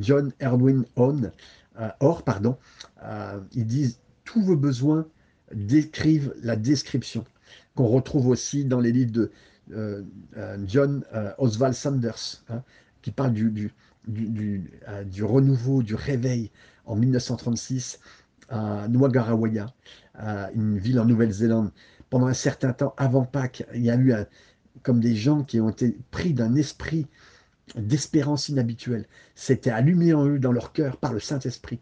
John 0.00 0.32
Erwin 0.42 0.84
Orr, 0.96 1.16
euh, 1.78 1.88
Or, 2.00 2.22
pardon, 2.22 2.56
euh, 3.02 3.40
ils 3.52 3.66
disent 3.66 4.00
tous 4.24 4.42
vos 4.42 4.56
besoins 4.56 5.06
décrivent 5.52 6.32
la 6.42 6.56
description, 6.56 7.24
qu'on 7.74 7.86
retrouve 7.86 8.28
aussi 8.28 8.64
dans 8.64 8.80
les 8.80 8.92
livres 8.92 9.12
de 9.12 9.32
John 10.66 11.04
Oswald 11.38 11.74
Sanders, 11.74 12.42
hein, 12.48 12.62
qui 13.02 13.12
parle 13.12 13.32
du, 13.32 13.72
du, 14.06 14.70
du, 15.06 15.24
renouveau, 15.24 15.82
du 15.82 15.94
réveil 15.94 16.50
en 16.86 16.96
1936 16.96 18.00
à 18.50 18.88
Nuagarawaya, 18.88 19.66
une 20.54 20.78
ville 20.78 21.00
en 21.00 21.06
Nouvelle-Zélande. 21.06 21.70
Pendant 22.10 22.26
un 22.26 22.34
certain 22.34 22.72
temps, 22.72 22.94
avant 22.96 23.24
Pâques, 23.24 23.64
il 23.74 23.82
y 23.82 23.90
a 23.90 23.96
eu 23.96 24.12
comme 24.82 25.00
des 25.00 25.14
gens 25.14 25.44
qui 25.44 25.60
ont 25.60 25.70
été 25.70 25.96
pris 26.10 26.34
d'un 26.34 26.54
esprit 26.56 27.06
d'espérance 27.76 28.48
inhabituelle. 28.48 29.06
C'était 29.34 29.70
allumé 29.70 30.12
en 30.12 30.26
eux, 30.26 30.38
dans 30.38 30.52
leur 30.52 30.72
cœur, 30.72 30.96
par 30.96 31.12
le 31.12 31.20
Saint-Esprit. 31.20 31.78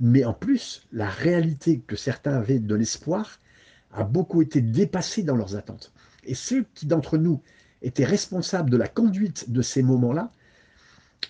Mais 0.00 0.24
en 0.24 0.32
plus, 0.32 0.86
la 0.92 1.08
réalité 1.08 1.80
que 1.86 1.96
certains 1.96 2.34
avaient 2.34 2.58
de 2.58 2.74
l'espoir 2.74 3.38
a 3.92 4.04
beaucoup 4.04 4.42
été 4.42 4.60
dépassée 4.60 5.22
dans 5.22 5.36
leurs 5.36 5.56
attentes. 5.56 5.92
Et 6.24 6.34
ceux 6.34 6.66
qui 6.74 6.86
d'entre 6.86 7.18
nous 7.18 7.40
étaient 7.82 8.04
responsables 8.04 8.70
de 8.70 8.76
la 8.76 8.88
conduite 8.88 9.50
de 9.50 9.62
ces 9.62 9.82
moments-là 9.82 10.32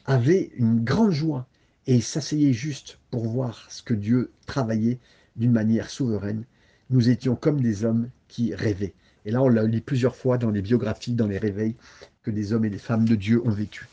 avaient 0.07 0.51
une 0.57 0.83
grande 0.83 1.11
joie 1.11 1.47
et 1.89 2.03
s'asseyaient 2.03 2.53
juste 2.53 2.99
pour 3.11 3.27
voir 3.27 3.67
ce 3.71 3.83
que 3.83 3.95
Dieu 3.95 4.31
travaillait 4.47 5.01
d'une 5.37 5.53
manière 5.53 5.89
souveraine. 5.89 6.45
Nous 6.91 7.09
étions 7.09 7.35
comme 7.35 7.63
des 7.63 7.85
hommes 7.85 8.11
qui 8.29 8.55
rêvaient. 8.55 8.95
Et 9.25 9.31
là, 9.31 9.43
on 9.43 9.49
l'a 9.49 9.65
lu 9.65 9.81
plusieurs 9.81 10.15
fois 10.15 10.37
dans 10.37 10.51
les 10.51 10.61
biographies, 10.61 11.15
dans 11.15 11.27
les 11.27 11.39
réveils 11.39 11.77
que 12.23 12.31
des 12.31 12.53
hommes 12.53 12.67
et 12.67 12.71
des 12.71 12.79
femmes 12.79 13.09
de 13.09 13.15
Dieu 13.15 13.43
ont 13.45 13.51
vécu. 13.51 13.89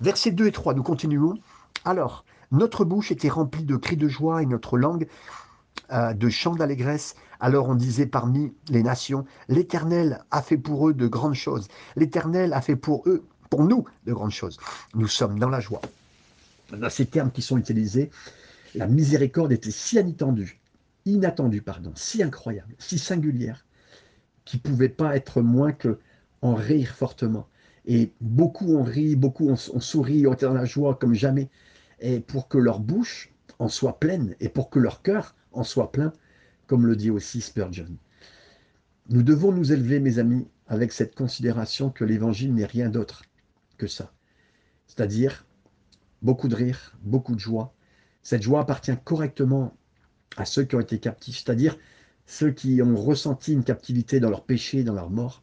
Versets 0.00 0.30
2 0.30 0.46
et 0.46 0.52
3, 0.52 0.74
nous 0.74 0.84
continuons. 0.84 1.34
Alors, 1.84 2.24
notre 2.52 2.84
bouche 2.84 3.10
était 3.10 3.28
remplie 3.28 3.64
de 3.64 3.76
cris 3.76 3.96
de 3.96 4.08
joie 4.08 4.42
et 4.42 4.46
notre 4.46 4.78
langue 4.78 5.08
euh, 5.90 6.14
de 6.14 6.28
chants 6.28 6.54
d'allégresse. 6.54 7.16
Alors 7.40 7.68
on 7.68 7.74
disait 7.74 8.06
parmi 8.06 8.54
les 8.68 8.84
nations, 8.84 9.26
l'Éternel 9.48 10.22
a 10.30 10.42
fait 10.42 10.58
pour 10.58 10.88
eux 10.88 10.94
de 10.94 11.08
grandes 11.08 11.34
choses. 11.34 11.66
L'Éternel 11.96 12.52
a 12.52 12.60
fait 12.60 12.76
pour 12.76 13.02
eux, 13.08 13.24
pour 13.50 13.64
nous, 13.64 13.84
de 14.06 14.12
grandes 14.12 14.30
choses. 14.30 14.58
Nous 14.94 15.08
sommes 15.08 15.40
dans 15.40 15.48
la 15.48 15.58
joie. 15.58 15.80
Dans 16.78 16.90
ces 16.90 17.06
termes 17.06 17.30
qui 17.30 17.42
sont 17.42 17.58
utilisés, 17.58 18.10
la 18.74 18.86
miséricorde 18.86 19.52
était 19.52 19.70
si 19.70 19.96
inattendue, 19.98 20.60
inattendue, 21.04 21.62
pardon, 21.62 21.92
si 21.94 22.22
incroyable, 22.22 22.74
si 22.78 22.98
singulière, 22.98 23.66
qui 24.44 24.56
ne 24.56 24.62
pouvait 24.62 24.88
pas 24.88 25.14
être 25.16 25.42
moins 25.42 25.72
que 25.72 25.98
en 26.40 26.54
rire 26.54 26.94
fortement. 26.94 27.48
Et 27.86 28.12
beaucoup 28.20 28.74
ont 28.76 28.82
ri, 28.82 29.16
beaucoup 29.16 29.48
ont, 29.48 29.56
souri, 29.56 30.26
ont 30.26 30.32
été 30.32 30.46
dans 30.46 30.54
la 30.54 30.64
joie 30.64 30.94
comme 30.96 31.14
jamais. 31.14 31.50
Et 32.00 32.20
pour 32.20 32.48
que 32.48 32.58
leur 32.58 32.80
bouche 32.80 33.32
en 33.58 33.68
soit 33.68 34.00
pleine 34.00 34.34
et 34.40 34.48
pour 34.48 34.70
que 34.70 34.78
leur 34.78 35.02
cœur 35.02 35.36
en 35.52 35.64
soit 35.64 35.92
plein, 35.92 36.12
comme 36.66 36.86
le 36.86 36.96
dit 36.96 37.10
aussi 37.10 37.40
Spurgeon. 37.40 37.96
Nous 39.08 39.22
devons 39.22 39.52
nous 39.52 39.72
élever, 39.72 40.00
mes 40.00 40.18
amis, 40.18 40.48
avec 40.66 40.92
cette 40.92 41.14
considération 41.14 41.90
que 41.90 42.04
l'évangile 42.04 42.54
n'est 42.54 42.66
rien 42.66 42.88
d'autre 42.88 43.24
que 43.78 43.86
ça. 43.86 44.12
C'est-à-dire 44.86 45.44
beaucoup 46.22 46.48
de 46.48 46.54
rire, 46.54 46.96
beaucoup 47.02 47.34
de 47.34 47.40
joie. 47.40 47.74
Cette 48.22 48.42
joie 48.42 48.60
appartient 48.60 48.96
correctement 49.04 49.76
à 50.36 50.44
ceux 50.44 50.64
qui 50.64 50.76
ont 50.76 50.80
été 50.80 50.98
captifs, 50.98 51.36
c'est-à-dire 51.44 51.76
ceux 52.26 52.50
qui 52.50 52.80
ont 52.82 52.96
ressenti 52.96 53.52
une 53.52 53.64
captivité 53.64 54.20
dans 54.20 54.30
leur 54.30 54.44
péché, 54.44 54.84
dans 54.84 54.94
leur 54.94 55.10
mort, 55.10 55.42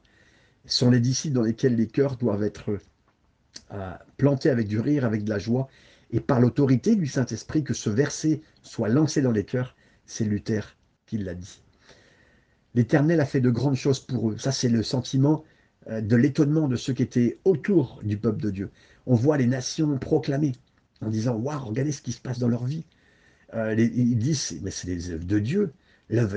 sont 0.66 0.90
les 0.90 1.00
disciples 1.00 1.36
dans 1.36 1.44
lesquels 1.44 1.76
les 1.76 1.88
cœurs 1.88 2.16
doivent 2.18 2.44
être 2.44 2.80
euh, 3.72 3.94
plantés 4.18 4.50
avec 4.50 4.68
du 4.68 4.80
rire, 4.80 5.06
avec 5.06 5.24
de 5.24 5.30
la 5.30 5.40
joie, 5.40 5.68
et 6.12 6.20
par 6.20 6.40
l'autorité 6.40 6.96
du 6.96 7.08
Saint-Esprit 7.08 7.64
que 7.64 7.74
ce 7.74 7.90
verset 7.90 8.42
soit 8.64 8.90
lancé 8.90 9.22
dans 9.22 9.32
les 9.32 9.46
cœurs, 9.46 9.76
c'est 10.06 10.26
Luther 10.26 10.76
qui 11.06 11.18
l'a 11.18 11.36
dit. 11.36 11.62
L'Éternel 12.76 13.20
a 13.20 13.26
fait 13.26 13.42
de 13.42 13.50
grandes 13.50 13.76
choses 13.76 14.00
pour 14.00 14.32
eux. 14.32 14.38
Ça, 14.38 14.52
c'est 14.52 14.70
le 14.70 14.84
sentiment 14.84 15.44
euh, 15.90 16.02
de 16.02 16.16
l'étonnement 16.16 16.68
de 16.68 16.76
ceux 16.76 16.94
qui 16.94 17.04
étaient 17.04 17.40
autour 17.46 18.00
du 18.04 18.18
peuple 18.18 18.42
de 18.42 18.52
Dieu. 18.52 18.72
On 19.06 19.16
voit 19.16 19.38
les 19.38 19.48
nations 19.48 19.98
proclamer 19.98 20.54
en 21.02 21.10
disant 21.10 21.36
Waouh, 21.36 21.66
regardez 21.66 21.92
ce 21.92 22.02
qui 22.02 22.12
se 22.12 22.22
passe 22.22 22.40
dans 22.40 22.48
leur 22.48 22.66
vie. 22.66 22.86
Euh, 23.54 23.74
ils 23.78 24.18
disent 24.18 24.60
Mais 24.62 24.72
c'est 24.72 24.88
les 24.88 25.12
œuvres 25.12 25.26
de 25.26 25.40
Dieu. 25.40 25.74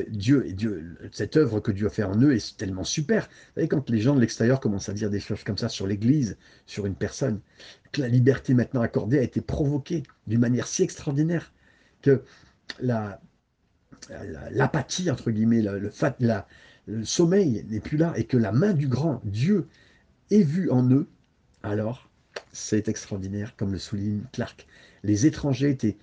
Dieu 0.09 0.53
Dieu, 0.53 0.99
cette 1.13 1.39
œuvre 1.39 1.61
que 1.61 1.73
Dieu 1.73 1.87
a 1.87 1.91
fait 1.91 2.03
en 2.03 2.21
eux 2.21 2.35
est 2.35 2.59
tellement 2.59 2.85
super. 2.85 3.23
Vous 3.23 3.55
savez, 3.55 3.69
quand 3.69 3.89
les 3.89 4.01
gens 4.01 4.15
de 4.15 4.21
l'extérieur 4.21 4.61
commencent 4.61 4.91
à 4.91 4.93
dire 4.93 5.09
des 5.09 5.21
choses 5.21 5.45
comme 5.45 5.57
ça 5.57 5.71
sur 5.71 5.87
l'Église, 5.87 6.37
sur 6.67 6.85
une 6.85 6.95
personne, 6.95 7.41
que 7.91 8.03
la 8.03 8.09
liberté 8.09 8.53
maintenant 8.53 8.83
accordée 8.83 9.19
a 9.19 9.23
été 9.23 9.41
provoquée 9.41 10.03
d'une 10.27 10.41
manière 10.41 10.67
si 10.67 10.83
extraordinaire 10.83 11.55
que 12.03 12.23
la, 12.81 13.21
l'apathie, 14.51 15.11
entre 15.11 15.31
guillemets, 15.31 15.63
le, 15.63 15.91
la, 16.21 16.47
le 16.87 17.05
sommeil 17.05 17.65
n'est 17.69 17.81
plus 17.81 17.97
là 17.97 18.13
et 18.17 18.25
que 18.25 18.37
la 18.37 18.53
main 18.53 18.75
du 18.75 18.89
grand 18.89 19.21
Dieu 19.25 19.69
est 20.31 20.43
vue 20.43 20.71
en 20.71 20.89
eux, 20.91 21.09
alors 21.63 22.11
c'est 22.53 22.89
extraordinaire, 22.89 23.57
comme 23.57 23.73
le 23.73 23.79
souligne 23.79 24.23
Clark. 24.33 24.67
Les 25.03 25.27
étrangers 25.27 25.71
étaient 25.71 25.97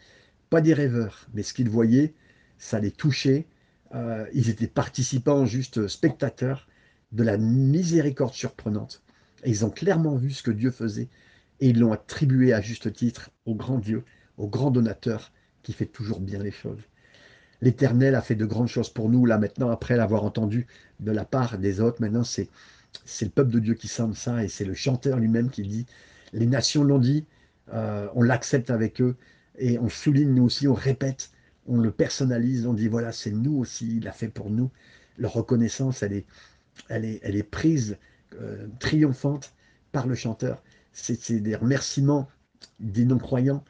pas 0.49 0.62
des 0.62 0.73
rêveurs, 0.73 1.27
mais 1.33 1.43
ce 1.43 1.53
qu'ils 1.53 1.69
voyaient, 1.69 2.13
ça 2.57 2.79
les 2.79 2.91
touchait, 2.91 3.45
euh, 3.95 4.25
ils 4.33 4.49
étaient 4.49 4.67
participants, 4.67 5.45
juste 5.45 5.88
spectateurs 5.88 6.67
de 7.12 7.23
la 7.23 7.38
miséricorde 7.38 8.33
surprenante. 8.33 9.01
Ils 9.45 9.65
ont 9.65 9.69
clairement 9.69 10.15
vu 10.15 10.31
ce 10.31 10.43
que 10.43 10.51
Dieu 10.51 10.71
faisait 10.71 11.07
et 11.59 11.69
ils 11.69 11.79
l'ont 11.79 11.93
attribué 11.93 12.53
à 12.53 12.62
juste 12.62 12.91
titre 12.93 13.31
au 13.45 13.55
grand 13.55 13.77
Dieu, 13.77 14.03
au 14.38 14.47
grand 14.47 14.71
donateur 14.71 15.31
qui 15.63 15.73
fait 15.73 15.85
toujours 15.85 16.19
bien 16.19 16.39
les 16.39 16.51
choses. 16.51 16.81
L'Éternel 17.62 18.15
a 18.15 18.21
fait 18.21 18.35
de 18.35 18.45
grandes 18.45 18.67
choses 18.67 18.89
pour 18.89 19.09
nous. 19.09 19.25
Là, 19.25 19.38
maintenant, 19.38 19.69
après 19.69 19.97
l'avoir 19.97 20.23
entendu 20.23 20.67
de 20.99 21.12
la 21.12 21.25
part 21.25 21.57
des 21.57 21.81
autres, 21.81 22.01
maintenant, 22.01 22.23
c'est 22.23 22.49
c'est 23.05 23.25
le 23.25 23.31
peuple 23.31 23.51
de 23.51 23.59
Dieu 23.59 23.73
qui 23.75 23.88
sent 23.88 24.13
ça 24.15 24.43
et 24.43 24.47
c'est 24.47 24.65
le 24.65 24.73
chanteur 24.73 25.19
lui-même 25.19 25.49
qui 25.51 25.62
dit 25.62 25.85
les 26.34 26.46
nations 26.46 26.84
l'ont 26.84 27.00
dit, 27.00 27.26
euh, 27.74 28.08
on 28.15 28.22
l'accepte 28.22 28.70
avec 28.70 29.02
eux 29.02 29.15
et 29.58 29.80
on 29.80 29.89
souligne 29.89 30.34
nous 30.34 30.46
aussi, 30.46 30.68
on 30.68 30.74
répète, 30.74 31.32
on 31.68 31.78
le 31.78 31.92
personnalise, 31.92 32.65
on 32.65 32.74
dit 32.74 32.88
voilà, 32.88 33.12
c'est 33.12 33.32
nous 33.32 33.58
aussi, 33.58 33.98
il 33.98 34.08
a 34.08 34.12
fait 34.12 34.30
pour 34.30 34.50
nous. 34.50 34.72
Leur 35.18 35.34
reconnaissance, 35.34 36.02
elle 36.02 36.13
est, 36.13 36.26
elle 36.88 37.06
est, 37.06 37.20
elle 37.24 37.36
est 37.36 37.44
prise 37.44 37.98
euh, 38.39 38.68
triomphante 38.80 39.54
par 39.92 40.08
le 40.08 40.15
chanteur. 40.15 40.63
C'est 40.94 41.39
des 41.39 41.56
remerciements 41.56 42.28
des 42.80 43.06
non-croyants. 43.06 43.63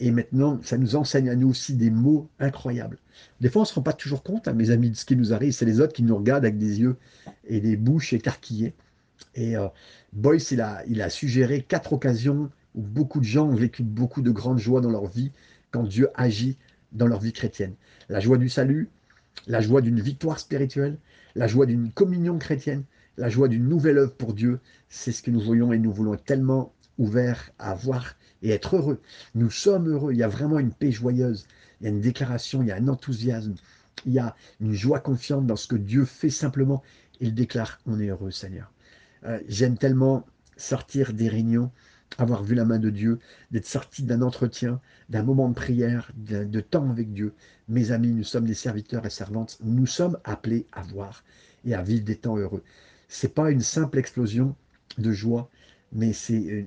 Et 0.00 0.10
maintenant, 0.10 0.58
ça 0.62 0.78
nous 0.78 0.96
enseigne 0.96 1.28
à 1.28 1.36
nous 1.36 1.50
aussi 1.50 1.74
des 1.74 1.90
mots 1.90 2.28
incroyables. 2.40 2.98
Des 3.40 3.48
fois, 3.48 3.60
on 3.60 3.64
ne 3.64 3.68
se 3.68 3.74
rend 3.74 3.82
pas 3.82 3.92
toujours 3.92 4.22
compte, 4.22 4.48
hein, 4.48 4.52
mes 4.52 4.70
amis, 4.70 4.90
de 4.90 4.96
ce 4.96 5.04
qui 5.04 5.16
nous 5.16 5.32
arrive. 5.32 5.52
C'est 5.52 5.64
les 5.64 5.80
autres 5.80 5.92
qui 5.92 6.02
nous 6.02 6.16
regardent 6.16 6.44
avec 6.44 6.58
des 6.58 6.80
yeux 6.80 6.96
et 7.44 7.60
des 7.60 7.76
bouches 7.76 8.12
écarquillées. 8.12 8.74
Et 9.34 9.56
euh, 9.56 9.68
Boyce, 10.12 10.50
il 10.50 10.60
a, 10.60 10.82
il 10.86 11.02
a 11.02 11.10
suggéré 11.10 11.62
quatre 11.62 11.92
occasions 11.92 12.50
où 12.74 12.82
beaucoup 12.82 13.20
de 13.20 13.24
gens 13.24 13.48
ont 13.48 13.54
vécu 13.54 13.82
beaucoup 13.82 14.22
de 14.22 14.30
grandes 14.30 14.58
joies 14.58 14.80
dans 14.80 14.90
leur 14.90 15.06
vie 15.06 15.32
quand 15.70 15.82
Dieu 15.82 16.08
agit 16.14 16.56
dans 16.92 17.06
leur 17.06 17.20
vie 17.20 17.32
chrétienne. 17.32 17.74
La 18.08 18.20
joie 18.20 18.38
du 18.38 18.48
salut, 18.48 18.90
la 19.46 19.60
joie 19.60 19.80
d'une 19.80 20.00
victoire 20.00 20.38
spirituelle, 20.38 20.98
la 21.34 21.46
joie 21.46 21.66
d'une 21.66 21.90
communion 21.92 22.38
chrétienne, 22.38 22.84
la 23.16 23.28
joie 23.28 23.48
d'une 23.48 23.68
nouvelle 23.68 23.98
œuvre 23.98 24.14
pour 24.14 24.34
Dieu. 24.34 24.60
C'est 24.88 25.12
ce 25.12 25.22
que 25.22 25.30
nous 25.30 25.40
voyons 25.40 25.72
et 25.72 25.78
nous 25.78 25.92
voulons 25.92 26.14
être 26.14 26.24
tellement 26.24 26.72
ouverts 26.98 27.50
à 27.58 27.74
voir 27.74 28.14
et 28.42 28.50
être 28.50 28.76
heureux. 28.76 29.00
Nous 29.34 29.50
sommes 29.50 29.88
heureux. 29.88 30.12
Il 30.12 30.18
y 30.18 30.22
a 30.22 30.28
vraiment 30.28 30.58
une 30.58 30.72
paix 30.72 30.92
joyeuse. 30.92 31.46
Il 31.80 31.84
y 31.84 31.86
a 31.86 31.90
une 31.90 32.00
déclaration, 32.00 32.62
il 32.62 32.68
y 32.68 32.72
a 32.72 32.76
un 32.76 32.88
enthousiasme. 32.88 33.54
Il 34.06 34.12
y 34.12 34.18
a 34.18 34.34
une 34.60 34.72
joie 34.72 35.00
confiante 35.00 35.46
dans 35.46 35.56
ce 35.56 35.68
que 35.68 35.76
Dieu 35.76 36.04
fait 36.04 36.30
simplement. 36.30 36.82
Il 37.20 37.34
déclare, 37.34 37.78
on 37.86 38.00
est 38.00 38.08
heureux 38.08 38.30
Seigneur. 38.30 38.71
Euh, 39.24 39.40
j'aime 39.48 39.78
tellement 39.78 40.26
sortir 40.56 41.12
des 41.12 41.28
réunions, 41.28 41.70
avoir 42.18 42.42
vu 42.42 42.54
la 42.54 42.64
main 42.64 42.78
de 42.78 42.90
Dieu, 42.90 43.18
d'être 43.50 43.66
sorti 43.66 44.02
d'un 44.02 44.22
entretien, 44.22 44.80
d'un 45.08 45.22
moment 45.22 45.48
de 45.48 45.54
prière, 45.54 46.10
de, 46.16 46.60
temps 46.60 46.90
avec 46.90 47.12
Dieu. 47.12 47.34
Mes 47.68 47.90
amis, 47.90 48.12
nous 48.12 48.24
sommes 48.24 48.46
des 48.46 48.54
serviteurs 48.54 49.06
et 49.06 49.10
servantes. 49.10 49.58
Nous 49.62 49.86
sommes 49.86 50.18
appelés 50.24 50.66
à 50.72 50.82
voir 50.82 51.24
et 51.64 51.74
à 51.74 51.82
vivre 51.82 52.04
des 52.04 52.16
temps 52.16 52.36
heureux. 52.36 52.62
C'est 53.08 53.34
pas 53.34 53.50
une 53.50 53.60
simple 53.60 53.98
explosion 53.98 54.54
de 54.98 55.12
joie, 55.12 55.48
mais 55.92 56.12
c'est 56.12 56.66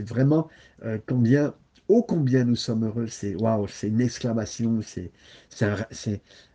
vraiment 0.00 0.48
euh, 0.84 0.98
combien, 1.06 1.54
ô 1.88 2.02
combien 2.02 2.44
nous 2.44 2.56
sommes 2.56 2.84
heureux. 2.84 3.06
C'est 3.06 3.34
waouh, 3.34 3.66
c'est 3.68 3.88
une 3.88 4.00
exclamation, 4.00 4.80
c'est 4.82 5.10
un, 5.62 5.76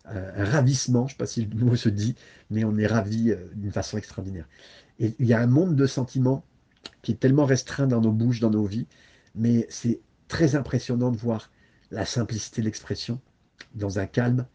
un, 0.06 0.46
ravissement. 0.46 1.08
Je 1.08 1.14
ne 1.14 1.18
sais 1.18 1.18
pas 1.18 1.26
si 1.26 1.46
le 1.46 1.66
mot 1.66 1.76
se 1.76 1.90
dit, 1.90 2.16
mais 2.50 2.64
on 2.64 2.78
est 2.78 2.88
ravis 2.88 3.32
euh, 3.32 3.38
d'une 3.56 3.72
façon 3.72 3.98
extraordinaire. 3.98 4.48
Il 5.00 5.14
y 5.20 5.34
a 5.34 5.42
un 5.42 5.48
monde 5.48 5.76
de 5.76 5.88
sentiments 5.88 6.46
qui 7.02 7.12
est 7.12 7.20
tellement 7.20 7.46
restreint 7.46 7.88
dans 7.88 8.02
nos 8.02 8.12
bouches, 8.12 8.40
dans 8.40 8.50
nos 8.50 8.66
vies, 8.66 8.88
mais 9.36 9.68
c'est 9.70 10.02
très 10.28 10.56
impressionnant 10.56 11.12
de 11.12 11.18
voir 11.18 11.52
la 11.92 12.06
simplicité 12.06 12.62
de 12.62 12.66
l'expression 12.66 13.20
dans 13.74 14.00
un 14.00 14.06
calme, 14.06 14.46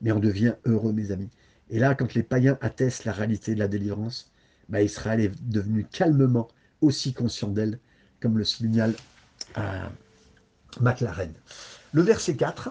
mais 0.00 0.12
on 0.12 0.20
devient 0.20 0.54
heureux, 0.64 0.92
mes 0.92 1.10
amis. 1.10 1.30
Et 1.70 1.78
là, 1.78 1.94
quand 1.94 2.14
les 2.14 2.22
païens 2.22 2.58
attestent 2.60 3.04
la 3.04 3.12
réalité 3.12 3.54
de 3.54 3.58
la 3.58 3.68
délivrance, 3.68 4.32
bah, 4.68 4.82
Israël 4.82 5.20
est 5.20 5.32
devenu 5.42 5.84
calmement 5.84 6.48
aussi 6.80 7.12
conscient 7.12 7.48
d'elle, 7.48 7.78
comme 8.20 8.38
le 8.38 8.44
signale 8.44 8.94
à 9.54 9.90
McLaren. 10.80 11.32
Le 11.92 12.02
verset 12.02 12.36
4. 12.36 12.70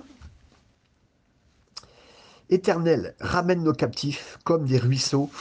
Éternel, 2.50 3.16
ramène 3.20 3.64
nos 3.64 3.74
captifs 3.74 4.38
comme 4.44 4.68
des 4.68 4.78
ruisseaux 4.78 5.32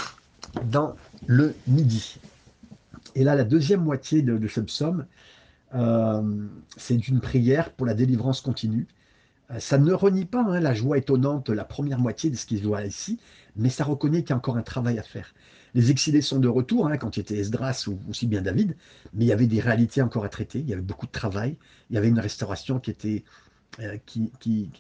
dans 0.62 0.95
le 1.27 1.55
midi. 1.67 2.19
Et 3.14 3.25
là, 3.25 3.35
la 3.35 3.45
deuxième 3.45 3.83
moitié 3.83 4.23
de, 4.23 4.49
ce 4.49 4.61
psaume, 4.61 5.07
euh, 5.75 6.23
c'est 6.77 7.09
une 7.09 7.21
prière 7.21 7.71
pour 7.73 7.87
la 7.87 7.95
délivrance 7.95 8.40
continue. 8.40 8.87
Euh, 9.51 9.59
ça 9.61 9.79
ne 9.79 9.93
renie 9.93 10.25
pas 10.25 10.43
hein, 10.43 10.61
la 10.61 10.75
joie 10.75 10.99
étonnante, 10.99 11.51
la 11.51 11.64
première 11.64 11.99
moitié 11.99 12.31
de 12.31 12.37
ce 12.37 12.47
qu'il 12.47 12.62
voit 12.64 12.85
ici, 12.85 13.19
mais 13.57 13.69
ça 13.69 13.85
reconnaît 13.85 14.23
qu'il 14.23 14.31
y 14.31 14.33
a 14.33 14.37
encore 14.37 14.57
un 14.57 14.62
travail 14.62 14.99
à 14.99 15.03
faire. 15.03 15.35
Les 15.75 15.90
exilés 15.90 16.23
sont 16.23 16.38
de 16.38 16.49
retour, 16.49 16.87
hein, 16.87 16.97
quand 16.97 17.17
il 17.17 17.21
était 17.21 17.37
Esdras 17.37 17.85
ou 17.88 17.99
aussi 18.09 18.27
bien 18.27 18.43
David, 18.43 18.77
mais 19.12 19.25
il 19.25 19.29
y 19.29 19.33
avait 19.33 19.47
des 19.47 19.61
réalités 19.61 20.03
encore 20.03 20.25
à 20.25 20.29
traiter, 20.29 20.61
il 20.61 20.69
y 20.69 20.73
avait 20.73 20.83
beaucoup 20.83 21.07
de 21.07 21.12
travail, 21.12 21.57
il 21.90 21.95
y 21.95 21.99
avait 21.99 22.09
une 22.09 22.21
restauration 22.21 22.79
qui 22.79 22.90
était, 22.90 23.25
euh, 23.81 23.97
qui, 24.07 24.31
qui, 24.40 24.71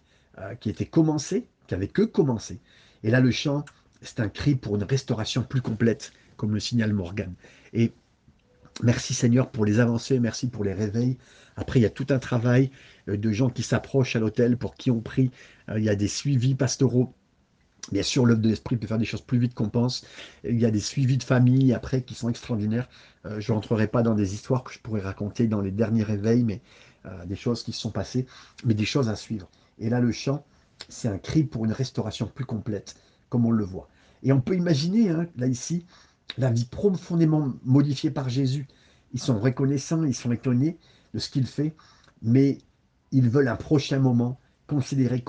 qui 0.60 0.70
était 0.70 0.86
commencée, 0.86 1.46
qui 1.68 1.74
avait 1.74 1.88
que 1.88 2.02
commencé. 2.02 2.58
Et 3.04 3.10
là, 3.10 3.20
le 3.20 3.30
chant, 3.30 3.64
c'est 4.04 4.20
un 4.20 4.28
cri 4.28 4.54
pour 4.54 4.76
une 4.76 4.84
restauration 4.84 5.42
plus 5.42 5.62
complète, 5.62 6.12
comme 6.36 6.52
le 6.52 6.60
signale 6.60 6.92
Morgan. 6.92 7.32
Et 7.72 7.92
merci 8.82 9.14
Seigneur 9.14 9.50
pour 9.50 9.64
les 9.64 9.80
avancées, 9.80 10.20
merci 10.20 10.48
pour 10.48 10.62
les 10.62 10.74
réveils. 10.74 11.16
Après, 11.56 11.78
il 11.78 11.82
y 11.82 11.86
a 11.86 11.90
tout 11.90 12.06
un 12.10 12.18
travail 12.18 12.70
euh, 13.08 13.16
de 13.16 13.32
gens 13.32 13.48
qui 13.48 13.62
s'approchent 13.62 14.16
à 14.16 14.18
l'hôtel, 14.18 14.56
pour 14.56 14.74
qui 14.74 14.90
on 14.90 15.00
prie. 15.00 15.30
Euh, 15.68 15.78
il 15.78 15.84
y 15.84 15.88
a 15.88 15.94
des 15.94 16.08
suivis 16.08 16.54
pastoraux. 16.54 17.14
Bien 17.92 18.02
sûr, 18.02 18.24
l'œuvre 18.24 18.40
de 18.40 18.48
l'esprit 18.48 18.76
peut 18.76 18.86
faire 18.86 18.98
des 18.98 19.04
choses 19.04 19.20
plus 19.20 19.38
vite 19.38 19.54
qu'on 19.54 19.68
pense. 19.68 20.06
Il 20.42 20.58
y 20.58 20.64
a 20.64 20.70
des 20.70 20.80
suivis 20.80 21.18
de 21.18 21.22
famille 21.22 21.72
après 21.72 22.02
qui 22.02 22.14
sont 22.14 22.28
extraordinaires. 22.28 22.88
Euh, 23.26 23.40
je 23.40 23.52
ne 23.52 23.56
rentrerai 23.56 23.88
pas 23.88 24.02
dans 24.02 24.14
des 24.14 24.34
histoires 24.34 24.64
que 24.64 24.72
je 24.72 24.78
pourrais 24.80 25.02
raconter 25.02 25.46
dans 25.46 25.60
les 25.60 25.70
derniers 25.70 26.02
réveils, 26.02 26.44
mais 26.44 26.60
des 27.26 27.36
choses 27.36 27.62
qui 27.62 27.72
se 27.72 27.80
sont 27.82 27.90
passées, 27.90 28.24
mais 28.64 28.72
des 28.72 28.86
choses 28.86 29.10
à 29.10 29.14
suivre. 29.14 29.50
Et 29.78 29.90
là, 29.90 30.00
le 30.00 30.10
chant, 30.10 30.46
c'est 30.88 31.06
un 31.08 31.18
cri 31.18 31.44
pour 31.44 31.66
une 31.66 31.72
restauration 31.72 32.26
plus 32.26 32.46
complète, 32.46 32.96
comme 33.28 33.44
on 33.44 33.50
le 33.50 33.62
voit. 33.62 33.90
Et 34.24 34.32
on 34.32 34.40
peut 34.40 34.56
imaginer, 34.56 35.10
hein, 35.10 35.26
là 35.36 35.46
ici, 35.46 35.86
la 36.38 36.50
vie 36.50 36.64
profondément 36.64 37.52
modifiée 37.64 38.10
par 38.10 38.28
Jésus. 38.28 38.66
Ils 39.12 39.20
sont 39.20 39.38
reconnaissants, 39.38 40.02
ils 40.04 40.14
sont 40.14 40.32
étonnés 40.32 40.78
de 41.12 41.18
ce 41.18 41.30
qu'il 41.30 41.46
fait, 41.46 41.74
mais 42.22 42.58
ils 43.12 43.28
veulent 43.28 43.48
un 43.48 43.56
prochain 43.56 44.00
moment 44.00 44.40
considérer, 44.66 45.22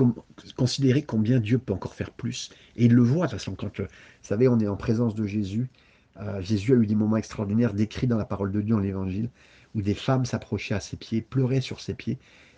combien 1.03 1.39
Dieu 1.39 1.59
peut 1.59 1.73
encore 1.73 1.93
faire 1.93 2.11
plus. 2.11 2.49
Et 2.77 2.85
ils 2.85 2.93
le 2.93 3.03
voient, 3.03 3.27
de 3.27 3.31
toute 3.31 3.39
façon, 3.39 3.55
quand, 3.55 3.79
euh, 3.79 3.83
vous 3.83 4.27
savez, 4.27 4.47
on 4.47 4.59
est 4.59 4.67
en 4.67 4.77
présence 4.77 5.13
de 5.13 5.25
Jésus. 5.25 5.69
Euh, 6.17 6.41
Jésus 6.41 6.73
a 6.73 6.77
eu 6.77 6.87
des 6.87 6.95
moments 6.95 7.17
extraordinaires 7.17 7.73
décrits 7.73 8.07
dans 8.07 8.17
la 8.17 8.25
parole 8.25 8.51
de 8.51 8.61
Dieu, 8.61 8.73
dans 8.73 8.79
l'Évangile, 8.79 9.29
où 9.75 9.81
des 9.81 9.93
femmes 9.93 10.25
s'approchaient 10.25 10.73
à 10.73 10.79
ses 10.79 10.95
pieds, 10.95 11.21
pleuraient 11.21 11.61
sur 11.61 11.81
ses 11.81 11.93
pieds, 11.93 12.17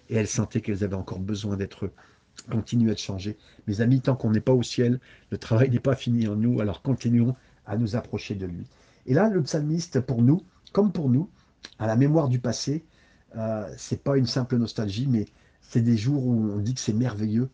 et 0.09 0.15
elles 0.15 0.27
sentaient 0.27 0.61
qu'elles 0.61 0.83
avaient 0.83 0.95
encore 0.95 1.19
besoin 1.19 1.57
d'être 1.57 1.91
continuer 2.49 2.91
à 2.91 2.95
changer. 2.95 3.37
Mes 3.67 3.81
amis, 3.81 4.01
tant 4.01 4.15
qu'on 4.15 4.31
n'est 4.31 4.41
pas 4.41 4.53
au 4.53 4.63
ciel, 4.63 4.99
le 5.31 5.37
travail 5.37 5.69
n'est 5.69 5.79
pas 5.79 5.95
fini 5.95 6.27
en 6.27 6.35
nous, 6.35 6.61
alors 6.61 6.81
continuons 6.81 7.35
à 7.65 7.77
nous 7.77 7.95
approcher 7.95 8.35
de 8.35 8.45
lui. 8.45 8.65
Et 9.05 9.13
là, 9.13 9.29
le 9.29 9.41
psalmiste, 9.43 9.99
pour 10.01 10.21
nous, 10.21 10.41
comme 10.71 10.91
pour 10.91 11.09
nous, 11.09 11.29
à 11.79 11.87
la 11.87 11.95
mémoire 11.95 12.29
du 12.29 12.39
passé, 12.39 12.85
euh, 13.35 13.69
c'est 13.77 14.03
pas 14.03 14.17
une 14.17 14.25
simple 14.25 14.57
nostalgie, 14.57 15.07
mais 15.07 15.25
c'est 15.61 15.81
des 15.81 15.97
jours 15.97 16.25
où 16.25 16.51
on 16.51 16.59
dit 16.59 16.73
que 16.73 16.79
c'est 16.79 16.93
merveilleux 16.93 17.49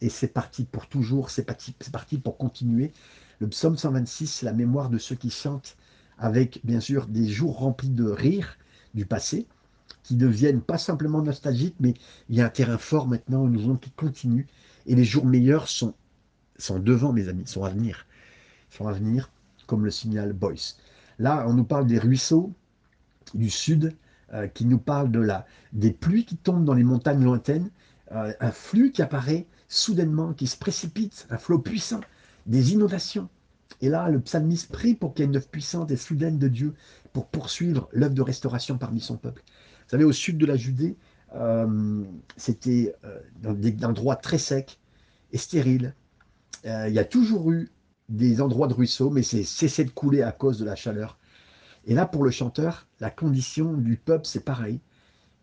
et 0.00 0.08
c'est 0.08 0.28
parti 0.28 0.64
pour 0.64 0.86
toujours, 0.86 1.30
c'est 1.30 1.44
parti, 1.44 1.74
parti 1.92 2.18
pour 2.18 2.36
continuer. 2.36 2.92
Le 3.40 3.48
psaume 3.48 3.76
126, 3.76 4.26
c'est 4.26 4.46
la 4.46 4.52
mémoire 4.52 4.88
de 4.88 4.98
ceux 4.98 5.16
qui 5.16 5.30
chantent 5.30 5.76
avec, 6.18 6.60
bien 6.64 6.80
sûr, 6.80 7.06
des 7.06 7.28
jours 7.28 7.58
remplis 7.58 7.90
de 7.90 8.04
rire 8.04 8.56
du 8.94 9.04
passé, 9.04 9.46
qui 10.06 10.14
deviennent 10.14 10.60
pas 10.60 10.78
simplement 10.78 11.20
nostalgiques, 11.20 11.74
mais 11.80 11.94
il 12.28 12.36
y 12.36 12.40
a 12.40 12.46
un 12.46 12.48
terrain 12.48 12.78
fort 12.78 13.08
maintenant 13.08 13.48
nous 13.48 13.60
voulons 13.60 13.76
qui 13.76 13.90
continue. 13.90 14.46
Et 14.86 14.94
les 14.94 15.02
jours 15.02 15.26
meilleurs 15.26 15.68
sont, 15.68 15.94
sont 16.58 16.78
devant, 16.78 17.12
mes 17.12 17.28
amis, 17.28 17.44
sont 17.44 17.64
à 17.64 17.70
venir. 17.70 18.06
sont 18.70 18.86
à 18.86 18.92
venir, 18.92 19.32
comme 19.66 19.84
le 19.84 19.90
signale 19.90 20.32
Boyce. 20.32 20.76
Là, 21.18 21.44
on 21.48 21.54
nous 21.54 21.64
parle 21.64 21.88
des 21.88 21.98
ruisseaux 21.98 22.52
du 23.34 23.50
sud, 23.50 23.96
euh, 24.32 24.46
qui 24.46 24.64
nous 24.64 24.78
parlent 24.78 25.10
de 25.10 25.18
la, 25.18 25.44
des 25.72 25.90
pluies 25.90 26.24
qui 26.24 26.36
tombent 26.36 26.64
dans 26.64 26.74
les 26.74 26.84
montagnes 26.84 27.24
lointaines, 27.24 27.70
euh, 28.12 28.32
un 28.38 28.52
flux 28.52 28.92
qui 28.92 29.02
apparaît 29.02 29.48
soudainement, 29.66 30.34
qui 30.34 30.46
se 30.46 30.56
précipite, 30.56 31.26
un 31.30 31.38
flot 31.38 31.58
puissant, 31.58 32.00
des 32.46 32.72
inondations. 32.74 33.28
Et 33.80 33.88
là, 33.88 34.08
le 34.08 34.20
psalmiste 34.20 34.70
prie 34.70 34.94
pour 34.94 35.14
qu'il 35.14 35.24
y 35.24 35.26
ait 35.26 35.30
une 35.30 35.36
œuvre 35.36 35.48
puissante 35.48 35.90
et 35.90 35.96
soudaine 35.96 36.38
de 36.38 36.46
Dieu 36.46 36.74
pour 37.12 37.26
poursuivre 37.26 37.88
l'œuvre 37.92 38.14
de 38.14 38.22
restauration 38.22 38.78
parmi 38.78 39.00
son 39.00 39.16
peuple. 39.16 39.42
Vous 39.86 39.90
savez, 39.90 40.04
au 40.04 40.12
sud 40.12 40.36
de 40.36 40.46
la 40.46 40.56
Judée, 40.56 40.96
euh, 41.36 42.02
c'était 42.36 42.94
euh, 43.04 43.20
dans 43.40 43.52
des 43.52 43.84
endroits 43.84 44.16
très 44.16 44.38
secs 44.38 44.78
et 45.32 45.38
stériles. 45.38 45.94
Euh, 46.64 46.88
il 46.88 46.94
y 46.94 46.98
a 46.98 47.04
toujours 47.04 47.52
eu 47.52 47.70
des 48.08 48.40
endroits 48.40 48.66
de 48.66 48.74
ruisseaux, 48.74 49.10
mais 49.10 49.22
c'est 49.22 49.44
cessé 49.44 49.84
de 49.84 49.90
couler 49.90 50.22
à 50.22 50.32
cause 50.32 50.58
de 50.58 50.64
la 50.64 50.74
chaleur. 50.74 51.18
Et 51.86 51.94
là, 51.94 52.04
pour 52.04 52.24
le 52.24 52.32
chanteur, 52.32 52.88
la 52.98 53.10
condition 53.10 53.74
du 53.74 53.96
peuple, 53.96 54.26
c'est 54.26 54.44
pareil. 54.44 54.80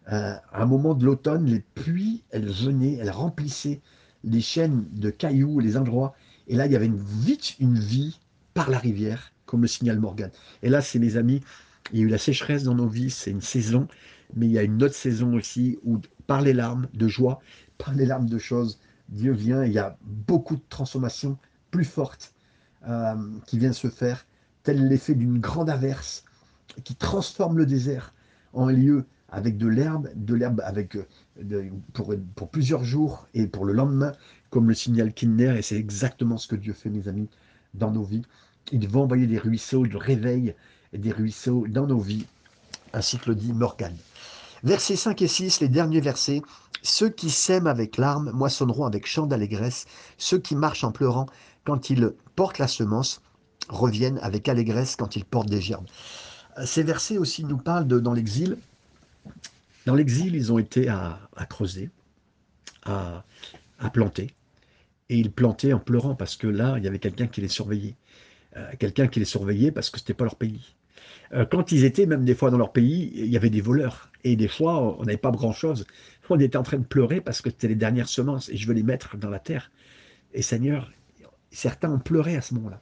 à 0.08 0.41
un 0.52 0.66
moment 0.66 0.94
de 0.94 1.06
l'automne, 1.06 1.46
les 1.46 1.62
pluies, 1.62 2.24
elles 2.32 2.50
venaient, 2.50 2.96
elles 2.96 3.12
remplissaient 3.12 3.80
les 4.26 4.41
chaînes 4.41 4.86
de 4.91 5.10
cailloux, 5.10 5.60
les 5.60 5.78
endroits. 5.78 6.14
Et 6.48 6.58
là, 6.58 6.66
il 6.66 6.74
y 6.74 6.76
avait 6.76 6.91
vite 6.94 7.56
une 7.60 7.80
vie 7.80 8.20
par 8.54 8.70
la 8.70 8.78
rivière, 8.78 9.32
comme 9.46 9.62
le 9.62 9.68
signale 9.68 10.00
Morgan. 10.00 10.32
Et 10.62 10.70
là, 10.70 10.82
c'est 10.82 11.00
mes 11.00 11.16
amis, 11.16 11.41
il 11.94 12.00
y 12.00 12.02
a 12.02 12.06
eu 12.06 12.10
la 12.10 12.18
sécheresse 12.18 12.64
dans 12.64 12.76
nos 12.76 12.88
vies, 12.88 13.10
c'est 13.10 13.32
une 13.32 13.41
saison 13.41 13.88
mais 14.36 14.48
il 14.48 14.52
y 14.52 14.58
a 14.58 14.64
une 14.64 14.82
autre 14.84 14.96
saison 14.96 15.34
aussi 15.34 15.78
où, 15.84 16.00
par 16.28 16.42
les 16.42 16.54
larmes 16.54 16.88
de 16.94 17.08
joie, 17.08 17.40
par 17.78 17.94
les 17.94 18.06
larmes 18.06 18.30
de 18.30 18.38
choses 18.38 18.80
Dieu 19.10 19.32
vient, 19.32 19.64
il 19.64 19.74
y 19.74 19.80
a 19.80 19.98
beaucoup 20.02 20.56
de 20.56 20.62
transformations 20.70 21.38
plus 21.72 21.86
fortes 21.86 22.34
euh, 22.88 23.16
qui 23.46 23.60
viennent 23.60 23.74
se 23.74 23.90
faire, 23.90 24.26
tel 24.64 24.88
l'effet 24.88 25.16
d'une 25.16 25.40
grande 25.40 25.70
averse 25.70 26.24
qui 26.84 26.96
transforme 26.96 27.58
le 27.58 27.66
désert 27.66 28.14
en 28.54 28.68
lieu 28.68 29.06
avec 29.30 29.58
de 29.58 29.68
l'herbe, 29.68 30.10
de 30.16 30.36
l'herbe 30.36 30.62
avec 30.64 30.96
euh, 30.96 31.70
pour, 31.94 32.50
plusieurs 32.50 32.84
jours 32.84 33.28
et 33.34 33.48
pour 33.48 33.66
le 33.66 33.74
lendemain, 33.74 34.14
comme 34.50 34.68
le 34.68 34.76
signal 34.76 35.14
Kinder, 35.14 35.56
et 35.58 35.62
c'est 35.62 35.78
exactement 35.78 36.38
ce 36.38 36.48
que 36.48 36.56
Dieu 36.56 36.74
fait, 36.74 36.90
mes 36.90 37.08
amis, 37.08 37.30
dans 37.74 37.92
nos 37.92 38.04
vies. 38.04 38.24
Il 38.72 38.88
va 38.88 39.00
envoyer 39.00 39.28
des 39.28 39.40
ruisseaux 39.40 39.88
de 39.88 39.98
réveil 39.98 40.56
et 40.94 40.98
des 41.00 41.12
ruisseaux 41.12 41.66
dans 41.68 41.88
nos 41.88 42.00
vies, 42.00 42.28
ainsi 42.94 43.18
que 43.18 43.30
le 43.30 43.36
dit 43.36 43.54
Morgane. 43.54 43.98
Versets 44.64 44.96
5 44.96 45.22
et 45.22 45.28
6, 45.28 45.60
les 45.60 45.68
derniers 45.68 46.00
versets. 46.00 46.41
Ceux 46.82 47.10
qui 47.10 47.30
sèment 47.30 47.68
avec 47.68 47.98
larmes 47.98 48.32
moissonneront 48.32 48.86
avec 48.86 49.06
chant 49.06 49.26
d'allégresse. 49.26 49.86
Ceux 50.18 50.39
qui 50.39 50.56
marchent 50.56 50.84
en 50.84 50.91
pleurant 50.91 51.28
quand 51.66 51.89
ils 51.89 52.14
portent 52.36 52.60
la 52.60 52.68
semence 52.68 53.22
reviennent 53.70 54.20
avec 54.20 54.48
allégresse 54.50 54.96
quand 54.96 55.16
ils 55.16 55.26
portent 55.26 55.50
des 55.50 55.62
gerbes. 55.62 55.88
Ces 56.66 56.84
versets 56.84 57.18
aussi 57.18 57.44
nous 57.44 57.58
parlent 57.58 57.88
de 57.88 58.00
dans 58.00 58.14
l'exil. 58.14 58.58
Dans 59.86 59.96
l'exil, 59.96 60.36
ils 60.36 60.52
ont 60.52 60.60
été 60.60 60.88
à, 60.88 61.20
creuser, 61.50 61.89
à, 62.84 63.24
à, 63.80 63.89
planter. 63.89 64.32
Et 65.10 65.18
ils 65.18 65.32
plantaient 65.32 65.74
en 65.74 65.80
pleurant 65.80 66.16
parce 66.16 66.36
que 66.36 66.48
là, 66.48 66.76
il 66.78 66.84
y 66.84 66.88
avait 66.88 67.00
quelqu'un 67.00 67.28
qui 67.28 67.41
les 67.41 67.50
surveillait. 67.50 67.96
Euh, 68.56 68.72
quelqu'un 68.80 69.08
qui 69.08 69.20
les 69.20 69.26
surveillait 69.26 69.72
parce 69.72 69.89
que 69.89 69.98
ce 69.98 70.04
n'était 70.04 70.14
pas 70.14 70.26
leur 70.26 70.36
pays. 70.36 70.76
Euh, 71.34 71.46
quand 71.46 71.72
ils 71.72 71.84
étaient, 71.84 72.06
même 72.06 72.26
des 72.26 72.36
fois 72.36 72.52
dans 72.52 72.58
leur 72.58 72.72
pays, 72.72 73.12
il 73.16 73.28
y 73.28 73.38
avait 73.38 73.50
des 73.50 73.62
voleurs. 73.62 74.12
Et 74.24 74.36
des 74.36 74.48
fois, 74.48 74.98
on 75.00 75.04
n'avait 75.04 75.18
pas 75.18 75.32
grand-chose. 75.32 75.86
On 76.30 76.39
était 76.39 76.58
en 76.58 76.64
train 76.64 76.78
de 76.78 76.86
pleurer 76.86 77.22
parce 77.22 77.41
que 77.41 77.50
c'était 77.50 77.68
les 77.68 77.76
dernières 77.76 78.08
semences 78.08 78.50
et 78.50 78.58
je 78.58 78.68
veux 78.68 78.74
les 78.74 78.84
mettre 78.84 79.18
dans 79.18 79.30
la 79.30 79.39
terre. 79.39 79.72
Et 80.34 80.41
Seigneur, 80.41 80.91
certains 81.52 81.91
ont 81.91 82.00
pleuré 82.00 82.36
à 82.36 82.41
ce 82.41 82.54
moment-là. 82.56 82.82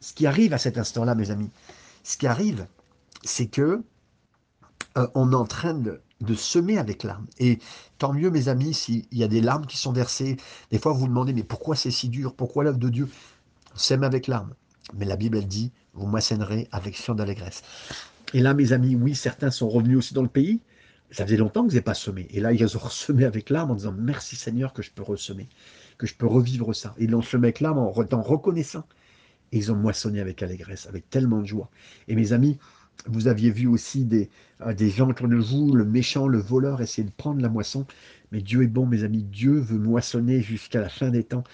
Ce 0.00 0.12
qui 0.12 0.26
arrive 0.26 0.52
à 0.52 0.58
cet 0.58 0.78
instant-là, 0.78 1.14
mes 1.14 1.30
amis, 1.30 1.50
ce 2.02 2.16
qui 2.16 2.26
arrive, 2.26 2.66
c'est 3.22 3.46
que 3.46 3.82
euh, 4.98 5.06
on 5.14 5.32
est 5.32 5.36
en 5.36 5.46
train 5.46 5.74
de, 5.74 6.00
semer 6.34 6.78
avec 6.78 7.02
larmes. 7.02 7.26
Et 7.38 7.58
tant 7.98 8.12
mieux, 8.12 8.30
mes 8.30 8.48
amis, 8.48 8.74
s'il 8.74 9.06
y 9.12 9.24
a 9.24 9.28
des 9.28 9.40
larmes 9.40 9.66
qui 9.66 9.76
sont 9.76 9.92
versées. 9.92 10.36
Des 10.70 10.78
fois, 10.78 10.92
vous 10.92 11.00
vous 11.00 11.08
demandez, 11.08 11.32
mais 11.32 11.42
pourquoi 11.42 11.76
c'est 11.76 11.90
si 11.90 12.08
dur? 12.08 12.34
Pourquoi 12.34 12.64
l'œuvre 12.64 12.78
de 12.78 12.88
Dieu 12.88 13.08
sème 13.74 14.02
avec 14.04 14.26
larmes? 14.26 14.54
Mais 14.94 15.04
la 15.04 15.16
Bible, 15.16 15.38
elle 15.38 15.46
dit, 15.46 15.72
vous 15.94 16.06
moissonnerez 16.06 16.68
avec 16.72 16.96
chant 16.96 17.14
d'allégresse. 17.14 17.62
Et 18.34 18.40
là, 18.40 18.54
mes 18.54 18.72
amis, 18.72 18.94
oui, 18.96 19.14
certains 19.14 19.50
sont 19.50 19.68
revenus 19.68 19.98
aussi 19.98 20.14
dans 20.14 20.22
le 20.22 20.28
pays. 20.28 20.60
Ça 21.10 21.24
faisait 21.24 21.36
longtemps 21.36 21.60
que 21.60 21.66
vous 21.66 21.72
n'avez 21.72 21.82
pas 21.82 21.94
semé. 21.94 22.26
Et 22.30 22.40
là, 22.40 22.52
ils 22.52 22.76
ont 22.76 22.80
ressemé 22.80 23.24
avec 23.24 23.50
larmes 23.50 23.72
en 23.72 23.74
disant 23.74 23.94
Merci 23.96 24.36
Seigneur 24.36 24.72
que 24.72 24.82
je 24.82 24.90
peux 24.90 25.02
ressemer, 25.02 25.48
que 25.98 26.06
je 26.06 26.14
peux 26.14 26.26
revivre 26.26 26.74
ça. 26.74 26.94
Ils 26.98 27.10
l'ont 27.10 27.22
semé 27.22 27.48
avec 27.48 27.60
larmes 27.60 27.78
en 27.78 27.90
reconnaissant. 27.90 28.84
Et 29.52 29.58
ils 29.58 29.70
ont 29.70 29.76
moissonné 29.76 30.20
avec 30.20 30.42
allégresse, 30.42 30.86
avec 30.86 31.10
tellement 31.10 31.40
de 31.40 31.46
joie. 31.46 31.68
Et 32.08 32.14
mes 32.14 32.32
amis, 32.32 32.58
vous 33.06 33.28
aviez 33.28 33.50
vu 33.50 33.66
aussi 33.66 34.06
des, 34.06 34.30
euh, 34.62 34.72
des 34.72 34.88
gens 34.88 35.10
autour 35.10 35.28
de 35.28 35.36
vous, 35.36 35.74
le 35.74 35.84
méchant, 35.84 36.26
le 36.26 36.38
voleur, 36.38 36.80
essayer 36.80 37.06
de 37.06 37.12
prendre 37.14 37.42
la 37.42 37.50
moisson. 37.50 37.86
Mais 38.30 38.40
Dieu 38.40 38.62
est 38.62 38.68
bon, 38.68 38.86
mes 38.86 39.04
amis. 39.04 39.24
Dieu 39.24 39.58
veut 39.58 39.78
moissonner 39.78 40.40
jusqu'à 40.40 40.80
la 40.80 40.88
fin 40.88 41.10
des 41.10 41.24
temps. 41.24 41.44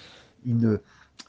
Il 0.44 0.58
ne, 0.58 0.78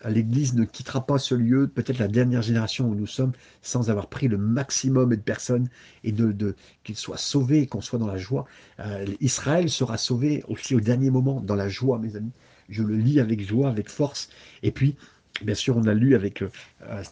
L'Église 0.06 0.54
ne 0.54 0.64
quittera 0.64 1.06
pas 1.06 1.18
ce 1.18 1.36
lieu, 1.36 1.68
peut-être 1.68 1.98
la 1.98 2.08
dernière 2.08 2.42
génération 2.42 2.88
où 2.88 2.96
nous 2.96 3.08
sommes, 3.08 3.34
sans 3.62 3.90
avoir 3.90 4.08
pris 4.08 4.30
le 4.30 4.38
maximum 4.38 5.10
de 5.10 5.16
personnes 5.18 5.68
et 6.06 6.14
de, 6.14 6.56
qu'ils 6.84 6.96
soient 6.96 7.18
sauvés, 7.18 7.68
qu'on 7.68 7.82
soit 7.82 8.00
dans 8.00 8.08
la 8.08 8.18
joie. 8.18 8.46
Euh, 8.80 9.06
Israël 9.20 9.70
sera 9.70 9.98
sauvé 9.98 10.44
aussi 10.48 10.74
au 10.74 10.80
dernier 10.80 11.10
moment, 11.10 11.42
dans 11.42 11.56
la 11.56 11.68
joie, 11.68 12.00
mes 12.00 12.16
amis. 12.16 12.32
Je 12.70 12.82
le 12.82 12.96
lis 12.96 13.20
avec 13.20 13.46
joie, 13.46 13.70
avec 13.70 13.90
force. 13.90 14.30
Et 14.64 14.72
puis, 14.72 14.96
bien 15.42 15.56
sûr, 15.56 15.76
on 15.76 15.86
a 15.86 15.94
lu 15.94 16.16
avec 16.16 16.44
euh, 16.44 16.48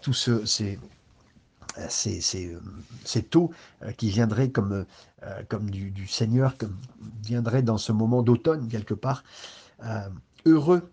tous 0.01 0.13
ces, 0.45 0.79
ces, 1.89 2.21
ces, 2.21 3.23
taux 3.23 3.51
euh, 3.83 3.91
qui 3.91 4.09
viendraient 4.09 4.49
comme, 4.49 4.85
du, 5.63 6.07
Seigneur, 6.07 6.57
comme 6.57 6.77
viendraient 7.21 7.63
dans 7.63 7.77
ce 7.77 7.91
moment 7.91 8.23
d'automne 8.23 8.69
quelque 8.69 8.93
part. 8.93 9.25
heureux 10.45 10.89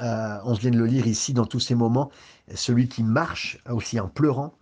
euh, 0.00 0.38
on 0.44 0.54
vient 0.54 0.70
de 0.70 0.78
le 0.78 0.86
lire 0.86 1.06
ici 1.06 1.34
dans 1.34 1.46
tous 1.46 1.60
ces 1.60 1.74
moments, 1.74 2.10
celui 2.54 2.88
qui 2.88 3.02
marche 3.02 3.58
aussi 3.68 4.00
en 4.00 4.08
pleurant 4.08 4.54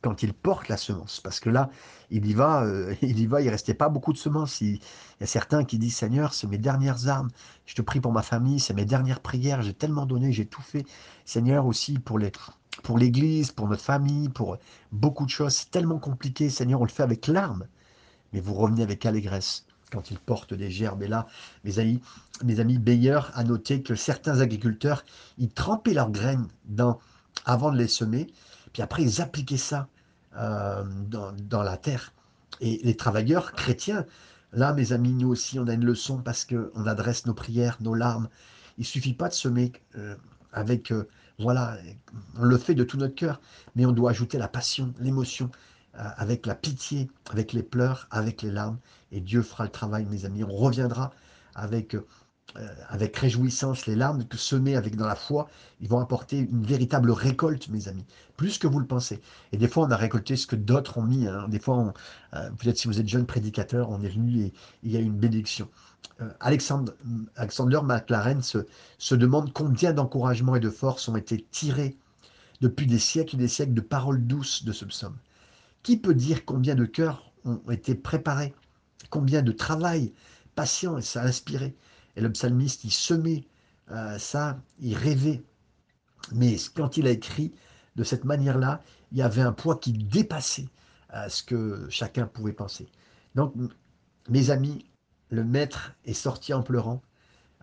quand 0.00 0.22
il 0.22 0.32
porte 0.32 0.68
la 0.68 0.76
semence. 0.76 1.20
Parce 1.20 1.40
que 1.40 1.50
là, 1.50 1.70
il 2.10 2.26
y 2.26 2.34
va, 2.34 2.62
euh, 2.62 2.94
il 3.02 3.18
y 3.18 3.26
va, 3.26 3.42
il 3.42 3.48
restait 3.48 3.74
pas 3.74 3.88
beaucoup 3.88 4.12
de 4.12 4.18
semences. 4.18 4.60
Il, 4.60 4.76
y 5.20 5.24
a 5.24 5.26
certains 5.26 5.64
qui 5.64 5.78
disent, 5.78 5.96
Seigneur, 5.96 6.34
c'est 6.34 6.46
mes 6.46 6.58
dernières 6.58 7.08
armes. 7.08 7.28
Je 7.66 7.74
te 7.74 7.82
prie 7.82 8.00
pour 8.00 8.12
ma 8.12 8.22
famille, 8.22 8.60
c'est 8.60 8.74
mes 8.74 8.84
dernières 8.84 9.20
prières. 9.20 9.62
J'ai 9.62 9.74
tellement 9.74 10.06
donné, 10.06 10.32
j'ai 10.32 10.46
tout 10.46 10.62
fait. 10.62 10.84
Seigneur, 11.24 11.66
aussi 11.66 11.98
pour 11.98 12.18
les 12.18 12.32
pour 12.84 12.96
l'Église, 12.96 13.50
pour 13.50 13.66
notre 13.66 13.82
famille, 13.82 14.28
pour 14.28 14.56
beaucoup 14.92 15.24
de 15.24 15.30
choses. 15.30 15.54
C'est 15.54 15.70
tellement 15.70 15.98
compliqué, 15.98 16.48
Seigneur, 16.48 16.80
on 16.80 16.84
le 16.84 16.90
fait 16.90 17.02
avec 17.02 17.26
larmes. 17.26 17.66
Mais 18.32 18.40
vous 18.40 18.54
revenez 18.54 18.82
avec 18.82 19.04
allégresse 19.04 19.66
quand 19.90 20.10
ils 20.10 20.18
portent 20.18 20.54
des 20.54 20.70
gerbes. 20.70 21.02
Et 21.02 21.08
là, 21.08 21.26
mes 21.64 21.78
amis, 21.78 22.00
mes 22.44 22.60
amis 22.60 22.78
Bayer 22.78 23.20
a 23.34 23.44
noté 23.44 23.82
que 23.82 23.94
certains 23.94 24.40
agriculteurs, 24.40 25.04
ils 25.38 25.50
trempaient 25.50 25.94
leurs 25.94 26.10
graines 26.10 26.46
avant 27.44 27.72
de 27.72 27.78
les 27.78 27.88
semer, 27.88 28.26
puis 28.72 28.82
après 28.82 29.02
ils 29.02 29.20
appliquaient 29.20 29.56
ça 29.56 29.88
euh, 30.36 30.84
dans, 31.08 31.62
la 31.62 31.76
terre. 31.76 32.12
Et 32.60 32.80
les 32.82 32.96
travailleurs 32.96 33.52
chrétiens, 33.52 34.04
là, 34.52 34.72
mes 34.72 34.92
amis, 34.92 35.12
nous 35.12 35.28
aussi, 35.28 35.58
on 35.58 35.66
a 35.66 35.72
une 35.72 35.84
leçon 35.84 36.18
parce 36.18 36.44
qu'on 36.44 36.86
adresse 36.86 37.26
nos 37.26 37.34
prières, 37.34 37.78
nos 37.80 37.94
larmes. 37.94 38.28
Il 38.76 38.84
suffit 38.84 39.14
pas 39.14 39.28
de 39.28 39.34
semer 39.34 39.72
euh, 39.96 40.14
avec, 40.52 40.92
euh, 40.92 41.08
voilà, 41.38 41.76
on 42.36 42.44
le 42.44 42.58
fait 42.58 42.74
de 42.74 42.84
tout 42.84 42.98
notre 42.98 43.14
cœur, 43.14 43.40
mais 43.74 43.86
on 43.86 43.92
doit 43.92 44.10
ajouter 44.10 44.38
la 44.38 44.48
passion, 44.48 44.92
l'émotion, 45.00 45.50
avec 45.94 46.46
la 46.46 46.54
pitié, 46.54 47.10
avec 47.32 47.52
les 47.52 47.64
pleurs, 47.64 48.06
avec 48.12 48.42
les 48.42 48.52
larmes 48.52 48.78
et 49.12 49.20
Dieu 49.20 49.42
fera 49.42 49.64
le 49.64 49.70
travail, 49.70 50.06
mes 50.06 50.24
amis. 50.24 50.44
On 50.44 50.54
reviendra 50.54 51.12
avec, 51.54 51.94
euh, 51.94 52.04
avec 52.88 53.16
réjouissance 53.16 53.86
les 53.86 53.96
larmes 53.96 54.24
que 54.24 54.36
semées 54.36 54.76
avec 54.76 54.96
dans 54.96 55.06
la 55.06 55.14
foi. 55.14 55.48
Ils 55.80 55.88
vont 55.88 56.00
apporter 56.00 56.38
une 56.38 56.64
véritable 56.64 57.10
récolte, 57.10 57.68
mes 57.68 57.88
amis, 57.88 58.04
plus 58.36 58.58
que 58.58 58.66
vous 58.66 58.80
le 58.80 58.86
pensez. 58.86 59.20
Et 59.52 59.56
des 59.56 59.68
fois, 59.68 59.86
on 59.86 59.90
a 59.90 59.96
récolté 59.96 60.36
ce 60.36 60.46
que 60.46 60.56
d'autres 60.56 60.98
ont 60.98 61.02
mis. 61.02 61.26
Hein. 61.26 61.48
Des 61.48 61.58
fois, 61.58 61.92
euh, 62.34 62.50
peut-être 62.58 62.78
si 62.78 62.88
vous 62.88 63.00
êtes 63.00 63.08
jeune 63.08 63.26
prédicateur, 63.26 63.90
on 63.90 64.02
est 64.02 64.08
venu 64.10 64.40
et, 64.44 64.52
il 64.82 64.92
y 64.92 64.96
a 64.96 65.00
une 65.00 65.16
bénédiction. 65.16 65.68
Euh, 66.20 66.30
Alexander 66.40 67.80
McLaren 67.84 68.42
se, 68.42 69.14
demande 69.14 69.52
combien 69.52 69.92
d'encouragement 69.92 70.56
et 70.56 70.60
de 70.60 70.70
force 70.70 71.08
ont 71.08 71.16
été 71.16 71.46
tirés 71.50 71.96
depuis 72.60 72.86
des 72.86 72.98
siècles 72.98 73.36
et 73.36 73.38
des 73.38 73.48
siècles 73.48 73.74
de 73.74 73.80
paroles 73.80 74.26
douces 74.26 74.64
de 74.64 74.72
ce 74.72 74.84
psaume. 74.84 75.16
Qui 75.82 75.96
peut 75.96 76.14
dire 76.14 76.44
combien 76.44 76.74
de 76.74 76.84
cœurs 76.84 77.32
ont 77.44 77.60
été 77.70 77.94
préparés 77.94 78.52
combien 79.10 79.42
de 79.42 79.52
travail 79.52 80.12
patient 80.54 81.00
ça 81.00 81.22
a 81.22 81.26
inspiré. 81.26 81.76
Et 82.16 82.20
le 82.20 82.32
psalmiste, 82.32 82.84
il 82.84 82.90
semait 82.90 83.46
euh, 83.90 84.18
ça, 84.18 84.60
il 84.80 84.96
rêvait. 84.96 85.42
Mais 86.32 86.56
quand 86.74 86.96
il 86.96 87.06
a 87.06 87.10
écrit 87.10 87.52
de 87.96 88.04
cette 88.04 88.24
manière-là, 88.24 88.82
il 89.12 89.18
y 89.18 89.22
avait 89.22 89.42
un 89.42 89.52
poids 89.52 89.78
qui 89.78 89.92
dépassait 89.92 90.68
euh, 91.14 91.28
ce 91.28 91.42
que 91.42 91.86
chacun 91.88 92.26
pouvait 92.26 92.52
penser. 92.52 92.88
Donc, 93.34 93.54
mes 94.28 94.50
amis, 94.50 94.84
le 95.30 95.44
maître 95.44 95.94
est 96.04 96.12
sorti 96.12 96.52
en 96.52 96.62
pleurant. 96.62 97.02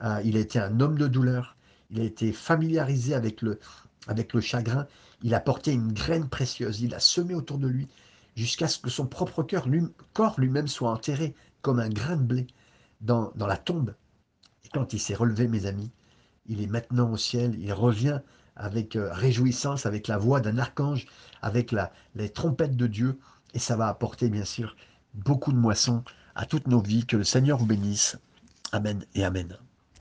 Euh, 0.04 0.22
il 0.24 0.38
a 0.38 0.40
été 0.40 0.60
un 0.60 0.80
homme 0.80 0.98
de 0.98 1.08
douleur. 1.08 1.56
Il 1.92 2.00
a 2.00 2.04
été 2.04 2.32
familiarisé 2.34 3.14
avec 3.14 3.42
le, 3.42 3.60
avec 4.08 4.34
le 4.34 4.42
chagrin. 4.42 4.88
Il 5.22 5.34
a 5.34 5.40
porté 5.40 5.74
une 5.74 5.94
graine 5.94 6.28
précieuse. 6.28 6.82
Il 6.82 6.96
a 6.96 7.00
semé 7.00 7.36
autour 7.36 7.58
de 7.58 7.68
lui 7.68 7.88
jusqu'à 8.36 8.68
ce 8.68 8.80
que 8.80 8.90
son 8.90 9.08
propre 9.08 9.44
cœur, 9.44 9.68
corps 10.14 10.40
lui-même 10.40 10.68
soit 10.68 10.92
enterré 10.92 11.36
comme 11.62 11.80
un 11.80 11.90
grain 11.90 12.18
de 12.18 12.24
blé 12.24 12.48
dans, 13.02 13.32
la 13.38 13.58
tombe. 13.58 13.96
Et 14.64 14.70
quand 14.70 14.94
il 14.94 15.00
s'est 15.00 15.16
relevé, 15.16 15.48
mes 15.48 15.66
amis, 15.66 15.92
il 16.48 16.62
est 16.62 16.68
maintenant 16.68 17.12
au 17.12 17.18
ciel, 17.18 17.56
il 17.60 17.74
revient 17.74 18.20
avec 18.56 18.96
euh, 18.96 19.12
réjouissance, 19.12 19.86
avec 19.86 20.08
la 20.08 20.18
voix 20.18 20.40
d'un 20.40 20.58
archange, 20.58 21.08
avec 21.42 21.74
les 22.16 22.30
trompettes 22.30 22.78
de 22.78 22.88
Dieu, 22.88 23.20
et 23.54 23.60
ça 23.60 23.76
va 23.76 23.88
apporter 23.88 24.30
bien 24.30 24.46
sûr 24.46 24.76
beaucoup 25.14 25.52
de 25.52 25.58
moissons 25.58 26.04
à 26.36 26.46
toutes 26.46 26.68
nos 26.68 26.82
vies. 26.82 27.06
Que 27.06 27.18
le 27.18 27.24
Seigneur 27.24 27.58
vous 27.58 27.66
bénisse. 27.66 28.18
Amen 28.72 29.06
et 29.14 29.24
Amen. 29.24 29.58